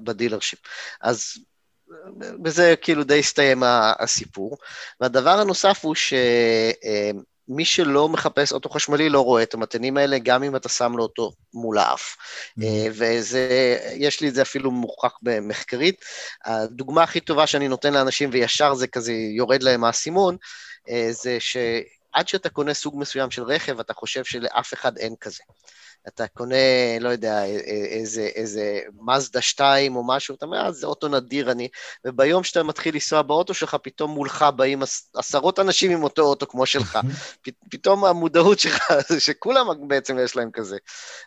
[0.00, 0.58] ב dealership.
[1.00, 1.34] אז
[2.18, 3.62] בזה כאילו די הסתיים
[3.98, 4.58] הסיפור.
[5.00, 6.14] והדבר הנוסף הוא ש...
[7.52, 11.02] מי שלא מחפש אוטו חשמלי לא רואה את המטענים האלה, גם אם אתה שם לו
[11.02, 12.16] אותו מול האף.
[12.16, 12.64] Mm-hmm.
[12.90, 16.04] וזה, יש לי את זה אפילו מוכח במחקרית.
[16.44, 20.36] הדוגמה הכי טובה שאני נותן לאנשים, וישר זה כזה יורד להם האסימון,
[21.10, 25.42] זה שעד שאתה קונה סוג מסוים של רכב, אתה חושב שלאף אחד אין כזה.
[26.08, 26.54] אתה קונה,
[27.00, 31.68] לא יודע, איזה, איזה מזדה 2 או משהו, אתה אומר, אה, זה אוטו נדיר אני,
[32.04, 34.82] וביום שאתה מתחיל לנסוע באוטו שלך, פתאום מולך באים
[35.16, 36.98] עשרות אנשים עם אותו אוטו כמו שלך.
[37.70, 40.76] פתאום המודעות שלך, שכולם בעצם יש להם כזה.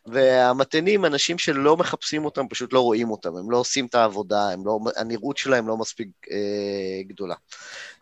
[0.06, 4.80] והמתנים, אנשים שלא מחפשים אותם, פשוט לא רואים אותם, הם לא עושים את העבודה, לא,
[4.96, 7.36] הנראות שלהם לא מספיק אה, גדולה.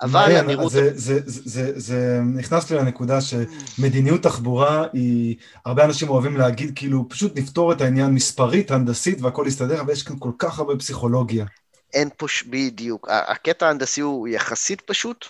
[0.01, 0.71] אבל הנראות...
[0.71, 6.60] זה, זה, זה, זה, זה נכנס לי לנקודה שמדיניות תחבורה היא, הרבה אנשים אוהבים להגיד
[6.75, 10.75] כאילו פשוט נפתור את העניין מספרית, הנדסית והכל יסתדר, אבל יש כאן כל כך הרבה
[10.75, 11.45] פסיכולוגיה.
[11.93, 15.25] אין פה, בדיוק, הקטע ההנדסי הוא יחסית פשוט,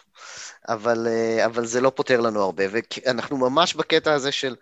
[0.69, 4.55] אבל, אה, אבל זה לא פותר לנו הרבה, ואנחנו ממש בקטע הזה של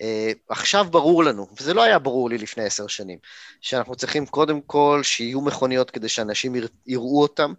[0.00, 3.18] אה, עכשיו ברור לנו, וזה לא היה ברור לי לפני עשר שנים,
[3.60, 6.54] שאנחנו צריכים קודם כל שיהיו מכוניות כדי שאנשים
[6.86, 7.52] יראו אותם,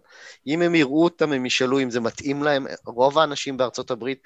[0.46, 4.18] אם הם יראו אותם הם ישאלו אם זה מתאים להם, רוב האנשים בארצות הברית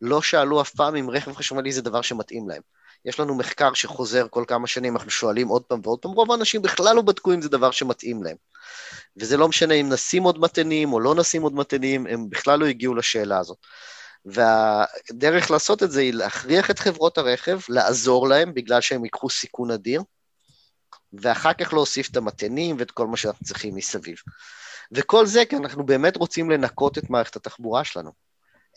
[0.00, 2.62] לא שאלו אף פעם אם רכב חשמלי זה דבר שמתאים להם.
[3.04, 6.62] יש לנו מחקר שחוזר כל כמה שנים, אנחנו שואלים עוד פעם ועוד פעם, רוב האנשים
[6.62, 8.36] בכלל לא בדקו אם זה דבר שמתאים להם.
[9.16, 12.66] וזה לא משנה אם נשים עוד מתנים או לא נשים עוד מתנים, הם בכלל לא
[12.66, 13.58] הגיעו לשאלה הזאת.
[14.24, 19.70] והדרך לעשות את זה היא להכריח את חברות הרכב, לעזור להם בגלל שהם ייקחו סיכון
[19.70, 20.02] אדיר,
[21.12, 24.16] ואחר כך להוסיף את המתנים ואת כל מה שאנחנו צריכים מסביב.
[24.92, 28.27] וכל זה כי אנחנו באמת רוצים לנקות את מערכת התחבורה שלנו.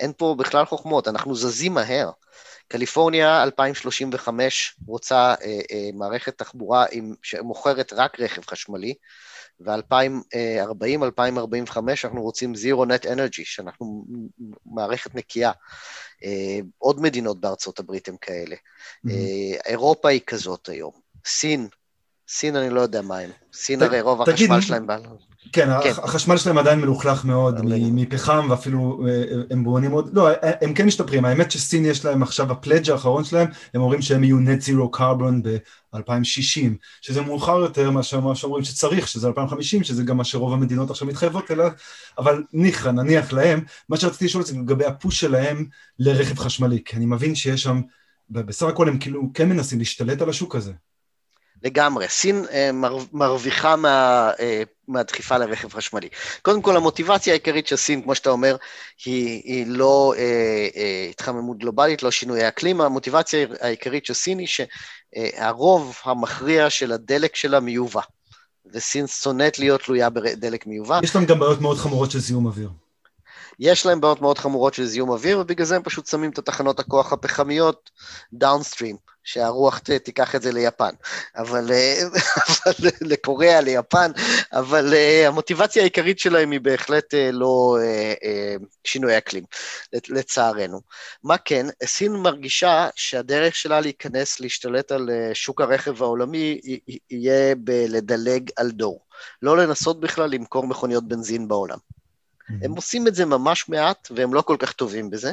[0.01, 2.11] אין פה בכלל חוכמות, אנחנו זזים מהר.
[2.67, 8.93] קליפורניה 2035 רוצה אה, אה, מערכת תחבורה עם, שמוכרת רק רכב חשמלי,
[9.59, 14.05] ו-2040, 2045 אנחנו רוצים Zero Net Energy, שאנחנו
[14.65, 15.51] מערכת נקייה.
[16.23, 18.55] אה, עוד מדינות בארצות הברית הן כאלה.
[18.55, 19.11] Mm-hmm.
[19.11, 20.91] אה, אירופה היא כזאת היום.
[21.25, 21.67] סין,
[22.27, 23.29] סין אני לא יודע מה הם.
[23.53, 24.87] סין ת, הרי רוב תגיד, החשמל שלהם...
[25.53, 30.51] כן, כן, החשמל שלהם עדיין מלוכלך מאוד מפחם ואפילו אה, הם בונים עוד, לא, אה,
[30.61, 34.37] הם כן משתפרים, האמת שסין יש להם עכשיו הפלאג' האחרון שלהם, הם אומרים שהם יהיו
[34.37, 36.69] net zero carbon ב-2060,
[37.01, 41.07] שזה מאוחר יותר מאשר מה שאומרים שצריך, שזה 2050, שזה גם מה שרוב המדינות עכשיו
[41.07, 41.69] מתחייבות אליה,
[42.17, 45.65] אבל ניחא, נניח להם, מה שרציתי לשאול זה לגבי הפוש שלהם
[45.99, 47.81] לרכב חשמלי, כי אני מבין שיש שם,
[48.29, 50.71] בסך הכל הם כאילו כן מנסים להשתלט על השוק הזה.
[51.63, 52.07] לגמרי.
[52.07, 52.69] סין אה,
[53.13, 54.31] מרוויחה מה,
[54.91, 56.09] מהדחיפה לרכב חשמלי.
[56.41, 58.55] קודם כל, המוטיבציה העיקרית של סין, כמו שאתה אומר,
[59.05, 60.21] היא, היא לא אה,
[60.75, 67.35] אה, התחממות גלובלית, לא שינויי אקלים, המוטיבציה העיקרית של סין היא שהרוב המכריע של הדלק
[67.35, 68.01] שלה מיובא.
[68.73, 70.99] וסין שונאת להיות תלויה בדלק מיובא.
[71.03, 72.69] יש להם גם בעיות מאוד חמורות של זיהום אוויר.
[73.59, 76.79] יש להם בעיות מאוד חמורות של זיהום אוויר, ובגלל זה הם פשוט שמים את התחנות
[76.79, 77.89] הכוח הפחמיות
[78.33, 78.95] דאונסטרים.
[79.23, 80.93] שהרוח תיקח את זה ליפן,
[81.35, 82.01] אבל, אה,
[82.65, 84.11] אבל לקוריאה, ליפן,
[84.53, 87.77] אבל uh, המוטיבציה העיקרית שלהם היא בהחלט uh, לא
[88.83, 89.43] שינוי אקלים,
[90.09, 90.81] לצערנו.
[91.23, 96.59] מה כן, סין מרגישה שהדרך שלה להיכנס, להשתלט על שוק הרכב העולמי,
[97.09, 99.05] יהיה בלדלג על דור.
[99.41, 101.77] לא לנסות בכלל למכור מכוניות בנזין בעולם.
[101.77, 102.65] Mm-hmm.
[102.65, 105.31] הם עושים את זה ממש מעט, והם לא כל כך טובים בזה.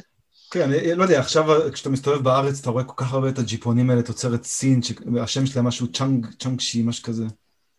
[0.50, 4.02] כן, לא יודע, עכשיו כשאתה מסתובב בארץ אתה רואה כל כך הרבה את הג'יפונים האלה,
[4.02, 7.24] תוצרת סין, שהשם שלהם משהו צ'אנג, צ'אנג שי, משהו כזה.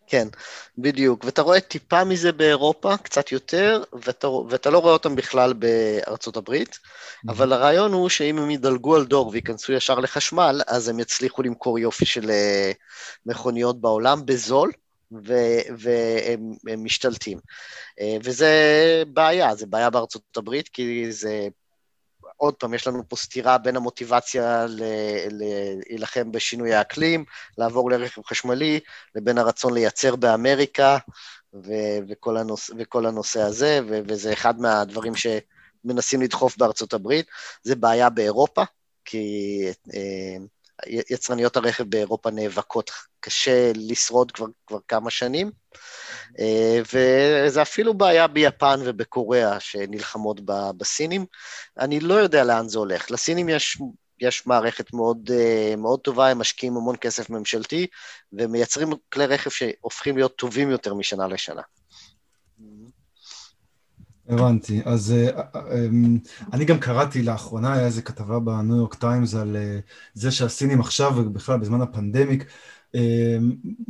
[0.09, 0.27] כן,
[0.77, 1.25] בדיוק.
[1.25, 6.69] ואתה רואה טיפה מזה באירופה, קצת יותר, ואתה, ואתה לא רואה אותם בכלל בארצות הברית,
[6.69, 7.31] mm-hmm.
[7.31, 11.79] אבל הרעיון הוא שאם הם ידלגו על דור וייכנסו ישר לחשמל, אז הם יצליחו למכור
[11.79, 12.71] יופי של אה,
[13.25, 14.71] מכוניות בעולם בזול,
[15.11, 17.39] ו- והם משתלטים.
[17.99, 18.53] אה, וזה
[19.07, 21.47] בעיה, זה בעיה בארצות הברית, כי זה
[22.39, 24.65] עוד פעם, יש לנו פה סתירה בין המוטיבציה
[25.31, 27.25] להילחם בשינוי האקלים,
[27.57, 28.79] לעבור לרכב חשמלי,
[29.15, 30.97] לבין הרצון לייצר באמריקה,
[31.53, 37.25] ו- וכל, הנוש- וכל הנושא הזה, ו- וזה אחד מהדברים שמנסים לדחוף בארצות הברית.
[37.63, 38.63] זה בעיה באירופה,
[39.05, 40.37] כי אה,
[40.87, 45.51] יצרניות הרכב באירופה נאבקות קשה לשרוד כבר, כבר כמה שנים,
[46.93, 50.41] וזה אפילו בעיה ביפן ובקוריאה שנלחמות
[50.77, 51.25] בסינים.
[51.79, 53.11] אני לא יודע לאן זה הולך.
[53.11, 53.77] לסינים יש,
[54.19, 57.87] יש מערכת מאוד, אה, מאוד טובה, הם משקיעים המון כסף ממשלתי,
[58.33, 61.61] ומייצרים כלי רכב שהופכים להיות טובים יותר משנה לשנה.
[64.29, 64.81] הבנתי.
[64.85, 65.13] אז
[65.53, 65.59] um,
[66.53, 69.57] אני גם קראתי לאחרונה, היה איזה כתבה בניו יורק טיימס על
[70.13, 72.43] זה שהסינים עכשיו, ובכלל בזמן הפנדמיק,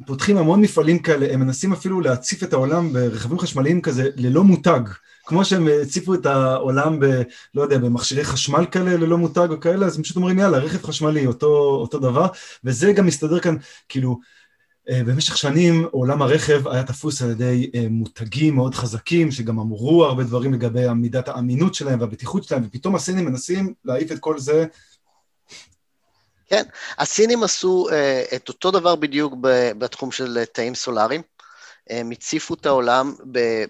[0.05, 4.81] פותחים המון מפעלים כאלה, הם מנסים אפילו להציף את העולם ברכבים חשמליים כזה ללא מותג.
[5.25, 7.21] כמו שהם הציפו את העולם ב...
[7.55, 10.83] לא יודע, במכשירי חשמל כאלה ללא מותג או כאלה, אז הם פשוט אומרים יאללה, רכב
[10.83, 11.47] חשמלי, אותו,
[11.81, 12.27] אותו דבר,
[12.63, 13.55] וזה גם מסתדר כאן,
[13.89, 14.19] כאילו,
[14.89, 20.05] אה, במשך שנים עולם הרכב היה תפוס על ידי אה, מותגים מאוד חזקים, שגם אמרו
[20.05, 24.65] הרבה דברים לגבי מידת האמינות שלהם והבטיחות שלהם, ופתאום הסינים מנסים להעיף את כל זה.
[26.49, 26.63] כן,
[26.97, 29.33] הסינים עשו uh, את אותו דבר בדיוק
[29.77, 31.21] בתחום של תאים סולאריים.
[31.89, 33.13] הם הציפו את העולם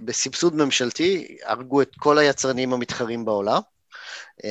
[0.05, 3.61] בסבסוד ממשלתי, הרגו את כל היצרנים המתחרים בעולם,
[4.37, 4.45] uh,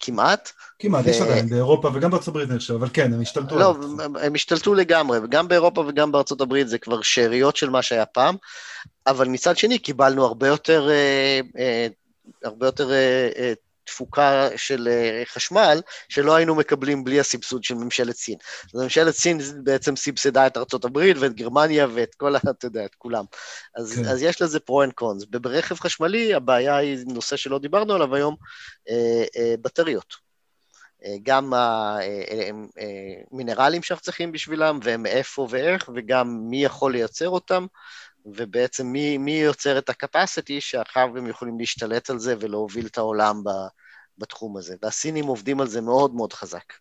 [0.00, 0.50] כמעט.
[0.78, 1.10] כמעט, ו...
[1.10, 3.58] יש עדיין באירופה וגם בארצות הברית אני חושב, אבל כן, הם השתלטו.
[3.58, 3.76] לא,
[4.20, 8.36] הם, השתלטו לגמרי, וגם באירופה וגם בארצות הברית זה כבר שאריות של מה שהיה פעם,
[9.06, 11.86] אבל מצד שני קיבלנו הרבה יותר, אה, אה,
[12.44, 13.52] הרבה יותר אה, אה,
[13.90, 18.38] תפוקה של אה, חשמל, שלא היינו מקבלים בלי הסבסוד של ממשלת סין.
[18.74, 22.94] אז ממשלת סין בעצם סבסדה את ארצות הברית ואת גרמניה ואת כל, אתה יודע, את
[22.94, 23.24] כולם.
[23.76, 24.04] אז, כן.
[24.04, 25.22] אז יש לזה pro and cons.
[25.32, 28.36] וברכב חשמלי הבעיה היא נושא שלא דיברנו עליו היום,
[28.90, 30.30] אה, אה, בטריות.
[31.04, 31.52] אה, גם
[33.32, 37.66] המינרלים אה, שאנחנו צריכים בשבילם, והם איפה ואיך, וגם מי יכול לייצר אותם,
[38.26, 43.44] ובעצם מי, מי יוצר את ה-capacity שאחר הם יכולים להשתלט על זה ולהוביל את העולם
[43.44, 43.50] ב,
[44.18, 44.74] בתחום הזה.
[44.82, 46.72] והסינים עובדים על זה מאוד מאוד חזק.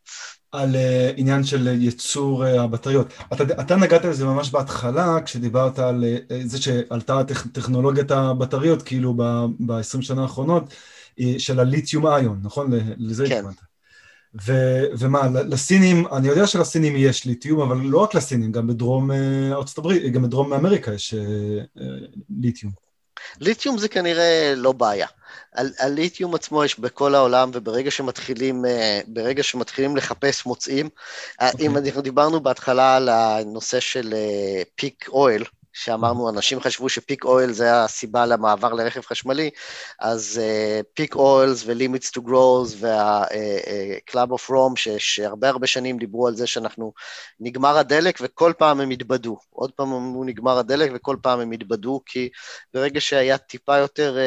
[0.52, 3.08] על uh, עניין של ייצור uh, הבטריות.
[3.34, 9.14] אתה, אתה נגעת לזה ממש בהתחלה, כשדיברת על uh, זה שעלתה טכ, טכנולוגיית הבטריות, כאילו
[9.14, 10.64] ב-20 שנה האחרונות,
[11.20, 12.72] uh, של הליתיום איון, נכון?
[12.98, 13.36] לזה כן.
[13.36, 13.69] התכוונת.
[14.36, 19.52] ו- ומה, לסינים, אני יודע שלסינים יש ליתיום, אבל לא רק לסינים, גם בדרום אה,
[19.52, 21.20] ארצות הברית, גם בדרום אמריקה יש אה,
[21.82, 21.86] אה,
[22.42, 22.72] ליתיום.
[23.40, 25.08] ליתיום זה כנראה לא בעיה.
[25.80, 28.66] הליתיום עצמו יש בכל העולם, וברגע שמתחילים,
[29.08, 30.90] ברגע שמתחילים לחפש מוצאים,
[31.42, 31.46] okay.
[31.60, 31.88] אם אוקיי.
[31.90, 34.14] אנחנו דיברנו בהתחלה על הנושא של
[34.76, 35.44] peak oil,
[35.74, 39.50] שאמרנו, אנשים חשבו ש peak oil זה הסיבה למעבר לרכב חשמלי,
[40.00, 40.42] אז
[40.94, 46.48] peak oil's ו limits to growth וה-Club of Rome, שהרבה הרבה שנים דיברו על זה
[46.48, 46.94] שאנחנו,
[47.40, 49.38] נגמר הדלק וכל פעם הם התבדו.
[49.50, 52.30] עוד פעם אמרו נגמר הדלק וכל פעם הם התבדו, כי
[52.74, 54.18] ברגע שהיה טיפה יותר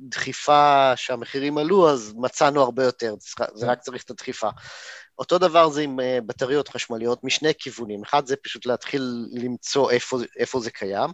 [0.00, 3.14] דחיפה שהמחירים עלו, אז מצאנו הרבה יותר,
[3.54, 4.48] זה רק צריך את הדחיפה.
[5.20, 8.02] אותו דבר זה עם אה, בטריות חשמליות משני כיוונים.
[8.02, 11.10] אחד זה פשוט להתחיל למצוא איפה, איפה זה קיים,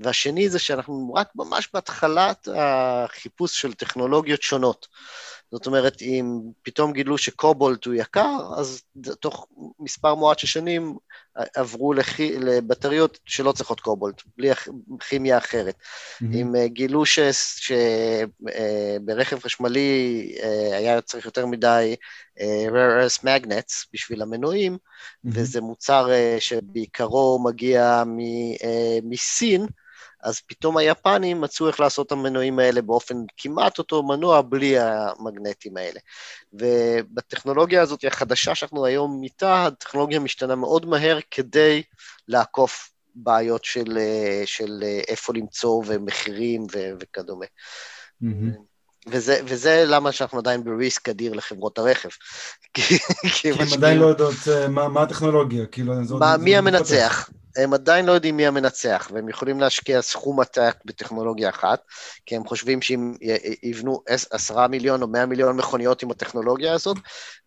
[0.00, 4.86] והשני זה שאנחנו רק ממש בהתחלת החיפוש של טכנולוגיות שונות.
[5.52, 8.82] זאת אומרת, אם פתאום גילו שקובולט הוא יקר, אז
[9.20, 9.46] תוך
[9.80, 10.96] מספר מועט של שנים
[11.54, 12.20] עברו לח...
[12.20, 14.50] לבטריות שלא צריכות קובולט, בלי
[15.08, 15.74] כימיה אחרת.
[15.74, 16.24] Mm-hmm.
[16.34, 18.26] אם uh, גילו שברכב
[19.36, 20.40] uh, חשמלי uh,
[20.74, 21.96] היה צריך יותר מדי
[22.38, 25.30] rare earth magnets בשביל המנועים, mm-hmm.
[25.32, 26.08] וזה מוצר
[26.38, 28.18] שבעיקרו מגיע מ,
[29.02, 29.66] מסין,
[30.22, 35.76] אז פתאום היפנים מצאו איך לעשות את המנועים האלה באופן כמעט אותו מנוע בלי המגנטים
[35.76, 36.00] האלה.
[36.52, 41.82] ובטכנולוגיה הזאת החדשה שאנחנו היום איתה, הטכנולוגיה משתנה מאוד מהר כדי
[42.28, 43.98] לעקוף בעיות של,
[44.44, 47.46] של איפה למצוא ומחירים ו- וכדומה.
[48.22, 48.75] Mm-hmm.
[49.08, 52.08] וזה, וזה למה שאנחנו עדיין בריסק אדיר לחברות הרכב.
[52.74, 55.94] כי, הם עדיין לא יודעות אה, מה, מה הטכנולוגיה, כאילו...
[56.18, 57.30] מה, מי המנצח?
[57.56, 61.80] הם עדיין לא יודעים מי המנצח, והם יכולים להשקיע סכום עתק בטכנולוגיה אחת,
[62.26, 63.14] כי הם חושבים שאם
[63.62, 66.96] יבנו עשרה מיליון או מאה מיליון מכוניות עם הטכנולוגיה הזאת,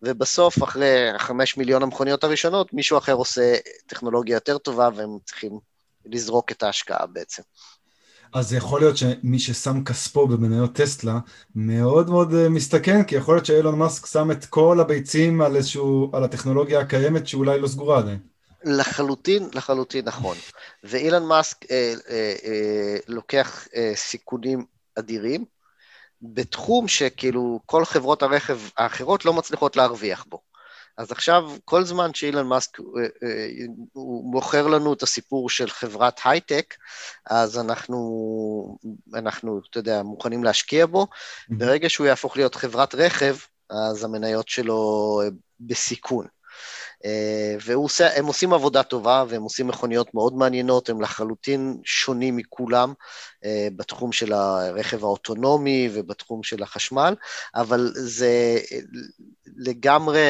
[0.02, 3.54] ובסוף, אחרי חמש מיליון המכוניות הראשונות, מישהו אחר עושה
[3.86, 5.58] טכנולוגיה יותר טובה, והם צריכים
[6.06, 7.42] לזרוק את ההשקעה בעצם.
[8.32, 11.18] אז יכול להיות שמי ששם כספו במניות טסלה
[11.54, 16.10] מאוד מאוד אה, מסתכן, כי יכול להיות שאילון מאסק שם את כל הביצים על איזשהו,
[16.12, 18.18] על הטכנולוגיה הקיימת שאולי לא סגורה עדיין.
[18.64, 20.36] לחלוטין, לחלוטין נכון.
[20.84, 24.64] ואילן מאסק אה, אה, אה, לוקח אה, סיכונים
[24.98, 25.44] אדירים
[26.22, 30.49] בתחום שכאילו כל חברות הרכב האחרות לא מצליחות להרוויח בו.
[31.00, 32.84] אז עכשיו, כל זמן שאילן מאסק, אה,
[33.22, 33.48] אה,
[33.92, 36.74] הוא מוכר לנו את הסיפור של חברת הייטק,
[37.26, 38.78] אז אנחנו,
[39.14, 41.02] אנחנו, אתה יודע, מוכנים להשקיע בו.
[41.02, 41.54] Mm-hmm.
[41.56, 43.36] ברגע שהוא יהפוך להיות חברת רכב,
[43.70, 45.20] אז המניות שלו
[45.60, 46.26] בסיכון.
[47.04, 52.92] אה, והם עושים עבודה טובה, והם עושים מכוניות מאוד מעניינות, הם לחלוטין שונים מכולם
[53.44, 57.14] אה, בתחום של הרכב האוטונומי ובתחום של החשמל,
[57.54, 58.58] אבל זה
[59.56, 60.20] לגמרי,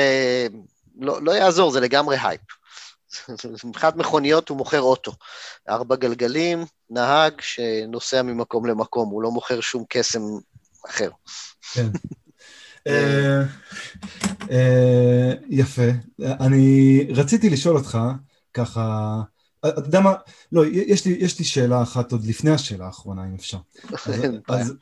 [0.99, 2.41] לא, לא יעזור, זה לגמרי הייפ.
[3.65, 5.13] מבחינת מכוניות הוא מוכר אוטו,
[5.69, 10.23] ארבע גלגלים, נהג שנוסע ממקום למקום, הוא לא מוכר שום קסם
[10.89, 11.11] אחר.
[11.73, 11.87] כן.
[12.86, 13.43] אה,
[14.51, 15.90] אה, יפה.
[16.20, 17.98] אני רציתי לשאול אותך,
[18.55, 19.20] ככה,
[19.66, 20.15] אתה יודע מה,
[20.52, 23.59] לא, יש לי, יש לי שאלה אחת עוד לפני השאלה האחרונה, אם אפשר.
[24.48, 24.74] אז,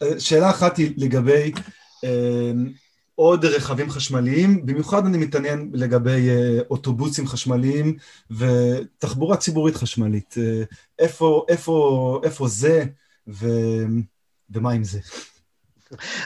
[0.00, 1.52] אז שאלה אחת היא לגבי
[3.14, 6.28] עוד רכבים חשמליים, במיוחד אני מתעניין לגבי
[6.70, 7.96] אוטובוסים חשמליים
[8.30, 10.34] ותחבורה ציבורית חשמלית.
[10.98, 12.84] איפה, איפה, איפה זה
[13.28, 13.46] ו,
[14.50, 15.00] ומה עם זה?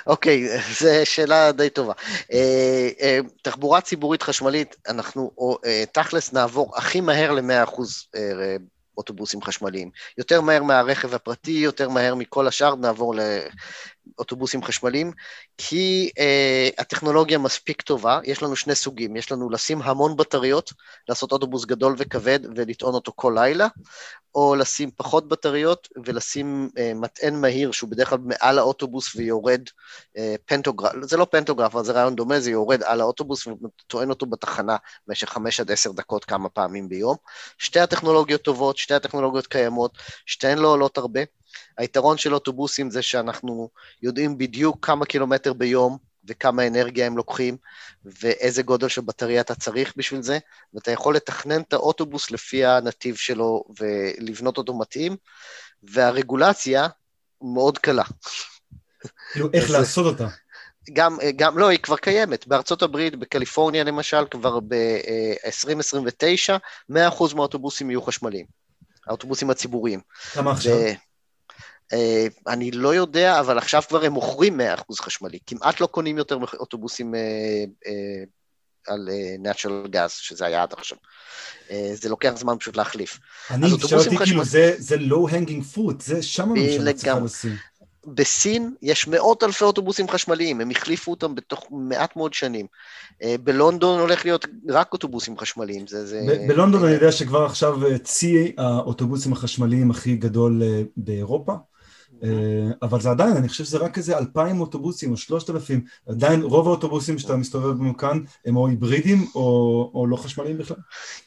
[0.07, 1.93] אוקיי, זו שאלה די טובה.
[1.93, 8.19] Uh, uh, תחבורה ציבורית חשמלית, אנחנו uh, תכלס נעבור הכי מהר ל-100% uh,
[8.99, 9.91] אוטובוסים חשמליים.
[10.19, 13.15] יותר מהר מהרכב הפרטי, יותר מהר מכל השאר, נעבור
[14.19, 15.12] אוטובוסים חשמליים,
[15.59, 20.73] כי אה, הטכנולוגיה מספיק טובה, יש לנו שני סוגים, יש לנו לשים המון בטריות,
[21.09, 23.69] לעשות אוטובוס גדול וכבד ולטעון אותו כל לילה,
[24.35, 29.62] או לשים פחות בטריות ולשים אה, מטען מהיר שהוא בדרך כלל מעל האוטובוס ויורד
[30.16, 34.27] אה, פנטוגרף, זה לא פנטוגרף, אבל זה רעיון דומה, זה יורד על האוטובוס וטוען אותו
[34.27, 34.77] בתחנה
[35.07, 37.16] במשך חמש עד עשר דקות כמה פעמים ביום.
[37.59, 41.20] שתי הטכנולוגיות טובות, שתי הטכנולוגיות קיימות, שתיהן לא עולות הרבה.
[41.78, 43.69] היתרון של אוטובוסים זה שאנחנו
[44.02, 47.57] יודעים בדיוק כמה קילומטר ביום וכמה אנרגיה הם לוקחים,
[48.05, 50.39] ואיזה גודל של בטריה אתה צריך בשביל זה,
[50.74, 55.16] ואתה יכול לתכנן את האוטובוס לפי הנתיב שלו ולבנות אותו מתאים,
[55.82, 56.86] והרגולציה
[57.43, 58.05] מאוד קלה.
[59.32, 60.28] כאילו, איך לעשות אותה?
[60.93, 62.47] גם, גם, לא, היא כבר קיימת.
[62.47, 66.59] בארצות הברית, בקליפורניה למשל, כבר ב-2029,
[66.93, 66.94] 100%
[67.35, 68.47] מהאוטובוסים יהיו חשמליים.
[69.07, 70.01] האוטובוסים הציבוריים.
[70.32, 70.78] כמה עכשיו?
[72.47, 75.39] אני לא יודע, אבל עכשיו כבר הם מוכרים 100% חשמלי.
[75.47, 77.21] כמעט לא קונים יותר אוטובוסים אה,
[77.87, 78.25] אה,
[78.87, 79.09] על
[79.45, 80.99] natural gas, שזה היה עד עכשיו.
[81.95, 83.19] זה לוקח זמן פשוט להחליף.
[83.51, 84.45] אני חשבתי כאילו
[84.79, 87.57] זה low hanging fruit, זה שם הממשלה צריכה לשים.
[88.07, 92.67] בסין יש מאות אלפי אוטובוסים חשמליים, הם החליפו אותם בתוך מעט מאוד שנים.
[93.45, 95.87] בלונדון הולך להיות רק אוטובוסים חשמליים.
[95.87, 96.21] זה, זה...
[96.49, 100.62] בלונדון אני יודע שכבר עכשיו צי האוטובוסים החשמליים הכי גדול
[100.97, 101.53] באירופה.
[102.25, 102.29] אה,
[102.83, 106.67] אבל זה עדיין, אני חושב שזה רק איזה אלפיים אוטובוסים או שלושת אלפים, עדיין רוב
[106.69, 110.77] האוטובוסים שאתה מסתובב בהם כאן הם או היברידים או, או לא חשמליים בכלל.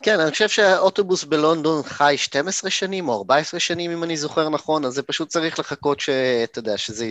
[0.04, 4.86] כן, אני חושב שהאוטובוס בלונדון חי 12 שנים או 14 שנים, אם אני זוכר נכון,
[4.86, 7.10] אז זה פשוט צריך לחכות שאתה יודע, שזה,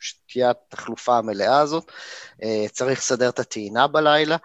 [0.00, 1.90] שתהיה התחלופה המלאה הזאת,
[2.42, 4.36] אה, צריך לסדר את הטעינה בלילה.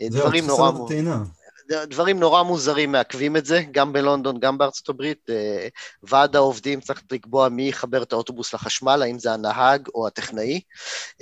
[0.00, 1.22] אה, זהו, צריך לסדר את הטעינה.
[1.68, 5.30] דברים נורא מוזרים מעכבים את זה, גם בלונדון, גם בארצות הברית.
[5.30, 5.68] אה,
[6.02, 10.60] ועד העובדים צריך לקבוע מי יחבר את האוטובוס לחשמל, האם זה הנהג או הטכנאי,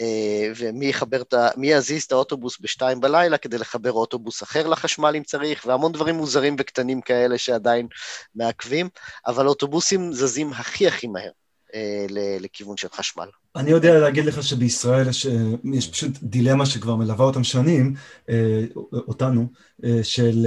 [0.00, 1.48] אה, ומי יחבר את ה...
[1.56, 6.14] מי יזיז את האוטובוס בשתיים בלילה כדי לחבר אוטובוס אחר לחשמל אם צריך, והמון דברים
[6.14, 7.86] מוזרים וקטנים כאלה שעדיין
[8.34, 8.88] מעכבים,
[9.26, 11.43] אבל אוטובוסים זזים הכי הכי מהר.
[11.74, 12.06] אה,
[12.40, 13.26] לכיוון של חשמל.
[13.56, 15.32] אני יודע להגיד לך שבישראל יש, אה,
[15.72, 17.94] יש פשוט דילמה שכבר מלווה אותם שנים,
[18.28, 19.46] אה, אותנו,
[20.02, 20.46] של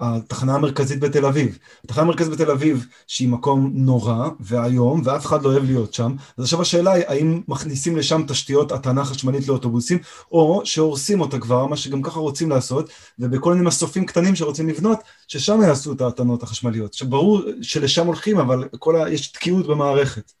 [0.00, 1.58] התחנה המרכזית בתל אביב.
[1.84, 6.44] התחנה המרכזית בתל אביב, שהיא מקום נורא ואיום, ואף אחד לא אוהב להיות שם, אז
[6.44, 9.98] עכשיו השאלה היא, האם מכניסים לשם תשתיות הטענה חשמלית לאוטובוסים,
[10.32, 14.98] או שהורסים אותה כבר, מה שגם ככה רוצים לעשות, ובכל מיני מסופים קטנים שרוצים לבנות,
[15.28, 16.94] ששם יעשו את הטענות החשמליות.
[16.94, 18.64] שברור שלשם הולכים, אבל
[18.96, 19.10] ה...
[19.10, 20.39] יש תקיעות במערכת.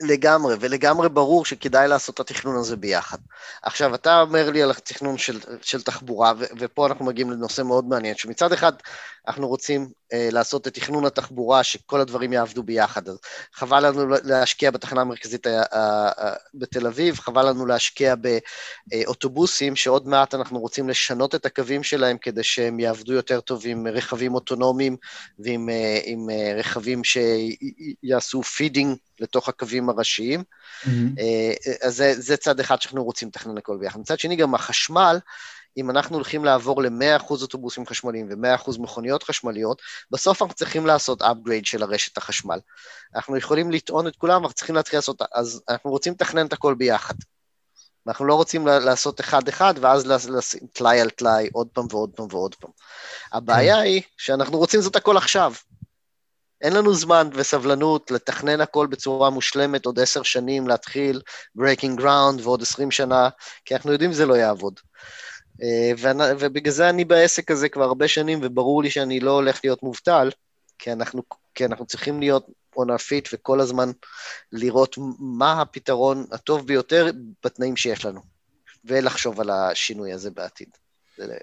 [0.00, 3.18] לגמרי, ולגמרי ברור שכדאי לעשות את התכנון הזה ביחד.
[3.62, 7.84] עכשיו, אתה אומר לי על התכנון של, של תחבורה, ו, ופה אנחנו מגיעים לנושא מאוד
[7.84, 8.72] מעניין, שמצד אחד
[9.28, 13.08] אנחנו רוצים לעשות את תכנון התחבורה, שכל הדברים יעבדו ביחד.
[13.08, 13.18] אז
[13.54, 15.78] חבל לנו להשקיע בתחנה המרכזית ה, ה,
[16.26, 18.14] ה, בתל אביב, חבל לנו להשקיע
[18.86, 23.86] באוטובוסים, שעוד מעט אנחנו רוצים לשנות את הקווים שלהם כדי שהם יעבדו יותר טוב עם
[23.86, 24.96] רכבים אוטונומיים
[25.38, 30.42] ועם אה, עם אה, רכבים שיעשו feeding לתוך הקווים הראשיים.
[30.42, 30.88] Mm-hmm.
[31.82, 34.00] אז זה, זה צד אחד שאנחנו רוצים לתכנן הכל ביחד.
[34.00, 35.18] מצד שני, גם החשמל,
[35.76, 41.64] אם אנחנו הולכים לעבור ל-100% אוטובוסים חשמליים ו-100% מכוניות חשמליות, בסוף אנחנו צריכים לעשות upgrade
[41.64, 42.58] של הרשת החשמל.
[43.14, 46.74] אנחנו יכולים לטעון את כולם, אנחנו צריכים להתחיל לעשות, אז אנחנו רוצים לתכנן את הכל
[46.74, 47.14] ביחד.
[48.06, 52.54] אנחנו לא רוצים לעשות אחד-אחד, ואז לשים טלאי על טלאי עוד פעם ועוד פעם ועוד
[52.54, 52.70] פעם.
[53.32, 53.80] הבעיה כן.
[53.82, 55.52] היא שאנחנו רוצים לעשות הכל עכשיו.
[56.60, 61.20] אין לנו זמן וסבלנות לתכנן הכל בצורה מושלמת עוד עשר שנים, להתחיל
[61.58, 63.28] breaking ground ועוד עשרים שנה,
[63.64, 64.80] כי אנחנו יודעים שזה לא יעבוד.
[65.62, 65.92] אה,
[66.38, 70.30] ובגלל זה אני בעסק הזה כבר הרבה שנים, וברור לי שאני לא הולך להיות מובטל,
[70.78, 71.22] כי אנחנו,
[71.54, 73.90] כי אנחנו צריכים להיות עונפית וכל הזמן
[74.52, 77.10] לראות מה הפתרון הטוב ביותר
[77.44, 78.20] בתנאים שיש לנו,
[78.84, 80.68] ולחשוב על השינוי הזה בעתיד.
[81.16, 81.36] זה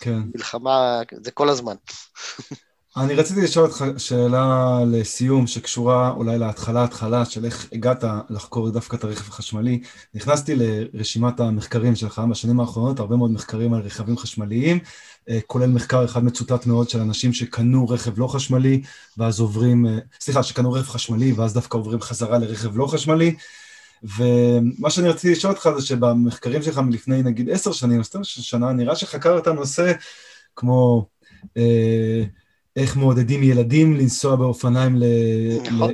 [0.00, 0.18] כן.
[0.34, 1.76] מלחמה, זה כל הזמן.
[3.00, 9.04] אני רציתי לשאול אותך שאלה לסיום, שקשורה אולי להתחלה-התחלה של איך הגעת לחקור דווקא את
[9.04, 9.80] הרכב החשמלי.
[10.14, 14.78] נכנסתי לרשימת המחקרים שלך בשנים האחרונות, הרבה מאוד מחקרים על רכבים חשמליים,
[15.28, 18.82] אה, כולל מחקר אחד מצוטט מאוד של אנשים שקנו רכב לא חשמלי,
[19.18, 23.34] ואז עוברים, אה, סליחה, שקנו רכב חשמלי, ואז דווקא עוברים חזרה לרכב לא חשמלי.
[24.02, 28.96] ומה שאני רציתי לשאול אותך זה שבמחקרים שלך מלפני נגיד עשר שנים, עשרים שנה, נראה
[28.96, 29.92] שחקרת נושא
[30.56, 31.06] כמו...
[31.56, 32.24] אה,
[32.78, 34.96] איך מעודדים ילדים לנסוע באופניים
[35.62, 35.92] נכון.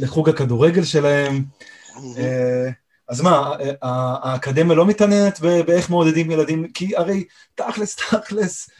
[0.00, 1.44] לחוג הכדורגל שלהם.
[2.18, 2.70] אה,
[3.08, 6.68] אז מה, האקדמיה לא מתעניינת באיך מעודדים ילדים?
[6.74, 7.24] כי הרי
[7.54, 8.70] תכלס, תכלס,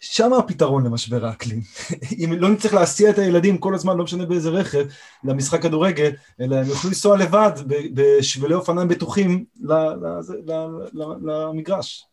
[0.00, 1.60] שם הפתרון למשבר האקלים.
[2.24, 4.84] אם לא נצטרך להסיע את הילדים כל הזמן, לא משנה באיזה רכב,
[5.24, 6.10] למשחק כדורגל,
[6.40, 7.52] אלא הם יוכלו לנסוע לבד
[7.94, 9.44] בשבילי אופניים בטוחים
[11.22, 12.06] למגרש.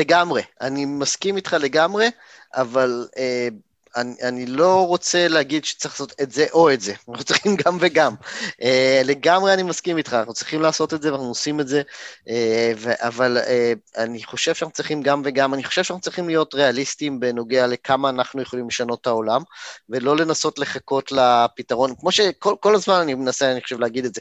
[0.00, 2.10] לגמרי, אני מסכים איתך לגמרי,
[2.54, 3.48] אבל אה,
[3.96, 7.78] אני, אני לא רוצה להגיד שצריך לעשות את זה או את זה, אנחנו צריכים גם
[7.80, 8.14] וגם.
[8.62, 11.82] אה, לגמרי אני מסכים איתך, אנחנו צריכים לעשות את זה ואנחנו עושים את זה,
[12.28, 16.54] אה, ו- אבל אה, אני חושב שאנחנו צריכים גם וגם, אני חושב שאנחנו צריכים להיות
[16.54, 19.42] ריאליסטים בנוגע לכמה אנחנו יכולים לשנות את העולם,
[19.88, 24.20] ולא לנסות לחכות לפתרון, כמו שכל הזמן אני מנסה, אני חושב, להגיד את זה,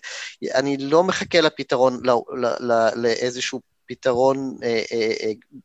[0.56, 4.58] אני לא מחכה לפתרון, לא, לא, לא, לאיזשהו פתרון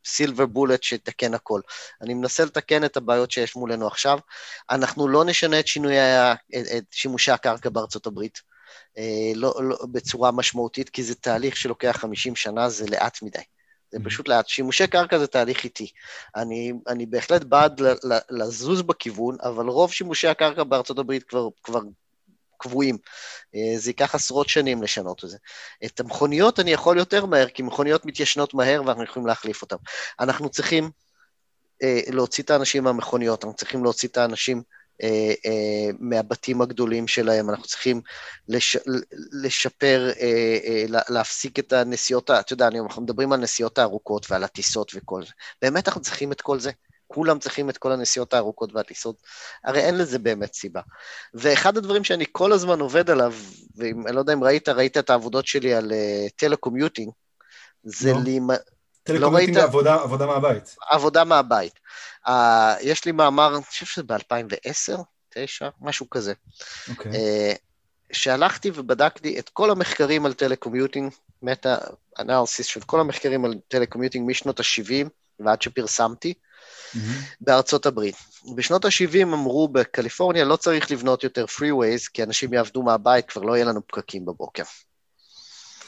[0.05, 1.61] סילבר בולט שיתקן הכל.
[2.03, 4.19] אני מנסה לתקן את הבעיות שיש מולנו עכשיו.
[4.71, 5.95] אנחנו לא נשנה את שינוי,
[6.79, 8.55] את שימושי הקרקע בארצות הברית.
[8.97, 8.99] uh,
[9.35, 13.39] לא, לא, בצורה משמעותית, כי זה תהליך שלוקח 50 שנה, זה לאט מדי.
[13.91, 14.05] זה mm-hmm.
[14.05, 14.49] פשוט לאט.
[14.49, 15.91] שימושי קרקע זה תהליך איטי.
[16.37, 17.81] אני, אני בהחלט בעד
[18.31, 21.81] לזוז בכיוון, אבל רוב שימושי הקרקע בארצות הברית כבר, כבר
[22.65, 22.99] קבועים.
[23.55, 25.37] אה, זה ייקח עשרות שנים לשנות את זה.
[25.85, 29.77] את המכוניות אני יכול יותר מהר, כי מכוניות מתיישנות מהר ואנחנו יכולים להחליף אותן.
[30.21, 30.91] אנחנו צריכים
[31.83, 34.63] אה, להוציא את האנשים מהמכוניות, אנחנו צריכים להוציא את האנשים
[35.03, 38.01] אה, מהבתים הגדולים שלהם, אנחנו צריכים
[38.49, 38.77] לש,
[39.43, 40.11] לשפר,
[41.09, 45.33] להפסיק את הנסיעות, אתה יודע, אנחנו מדברים על נסיעות הארוכות ועל הטיסות וכל זה.
[45.63, 46.71] באמת אנחנו צריכים את כל זה?
[47.07, 49.17] כולם צריכים את כל הנסיעות הארוכות והטיסות,
[49.65, 50.81] הרי אין לזה באמת סיבה.
[51.35, 53.35] ואחד הדברים שאני כל הזמן עובד עליו,
[53.77, 55.93] ואני לא יודע אם ראית, ראית את העבודות שלי על
[56.37, 57.13] telecommuting, uh,
[57.83, 58.19] זה לא.
[58.25, 58.41] לי...
[59.03, 60.77] telecommuting לא עבודה, עבודה מהבית.
[60.91, 61.81] עבודה מהבית.
[62.27, 62.31] Uh,
[62.81, 66.33] יש לי מאמר, אני חושב שזה ב-2010, 9, משהו כזה.
[66.89, 67.13] אוקיי.
[67.13, 67.15] Okay.
[67.15, 67.59] Uh,
[68.13, 71.13] שהלכתי ובדקתי את כל המחקרים על telecommuting,
[71.43, 71.77] meta
[72.19, 75.09] analysis של כל המחקרים על telecommuting משנות ה-70
[75.41, 76.35] ועד שפרסמתי,
[76.95, 76.99] mm-hmm.
[77.41, 78.17] בארצות הברית.
[78.55, 83.55] בשנות ה-70 אמרו בקליפורניה לא צריך לבנות יותר freeways, כי אנשים יעבדו מהבית, כבר לא
[83.55, 84.65] יהיה לנו פקקים בבוקר.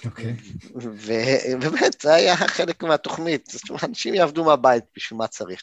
[0.05, 0.35] אוקיי.
[0.37, 0.69] Okay.
[0.75, 5.63] ובאמת, זה היה חלק מהתוכנית, זאת אומרת, אנשים יעבדו מהבית, בשביל מה צריך.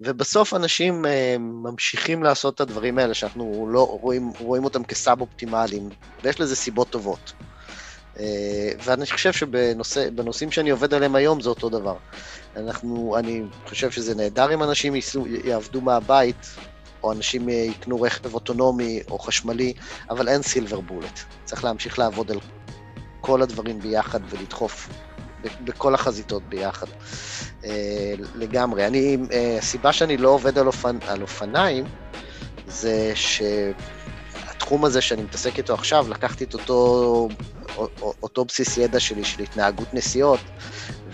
[0.00, 1.08] ובסוף אנשים uh,
[1.38, 5.88] ממשיכים לעשות את הדברים האלה, שאנחנו לא רואים, רואים אותם כסאב-אופטימליים,
[6.22, 7.32] ויש לזה סיבות טובות.
[8.14, 8.18] Uh,
[8.84, 11.96] ואני חושב שבנושאים שאני עובד עליהם היום זה אותו דבר.
[12.56, 16.46] אנחנו, אני חושב שזה נהדר אם אנשים ייסו, יעבדו מהבית,
[17.02, 19.72] או אנשים יקנו רכב אוטונומי או חשמלי,
[20.10, 21.20] אבל אין סילבר בולט.
[21.44, 22.38] צריך להמשיך לעבוד על
[23.20, 24.88] כל הדברים ביחד ולדחוף
[25.64, 26.86] בכל החזיתות ביחד.
[27.64, 28.86] אה, לגמרי.
[28.86, 31.84] אני, אה, הסיבה שאני לא עובד על, אופנ, על אופניים,
[32.66, 37.28] זה שהתחום הזה שאני מתעסק איתו עכשיו, לקחתי את אותו,
[38.22, 40.40] אותו בסיס ידע שלי של התנהגות נסיעות,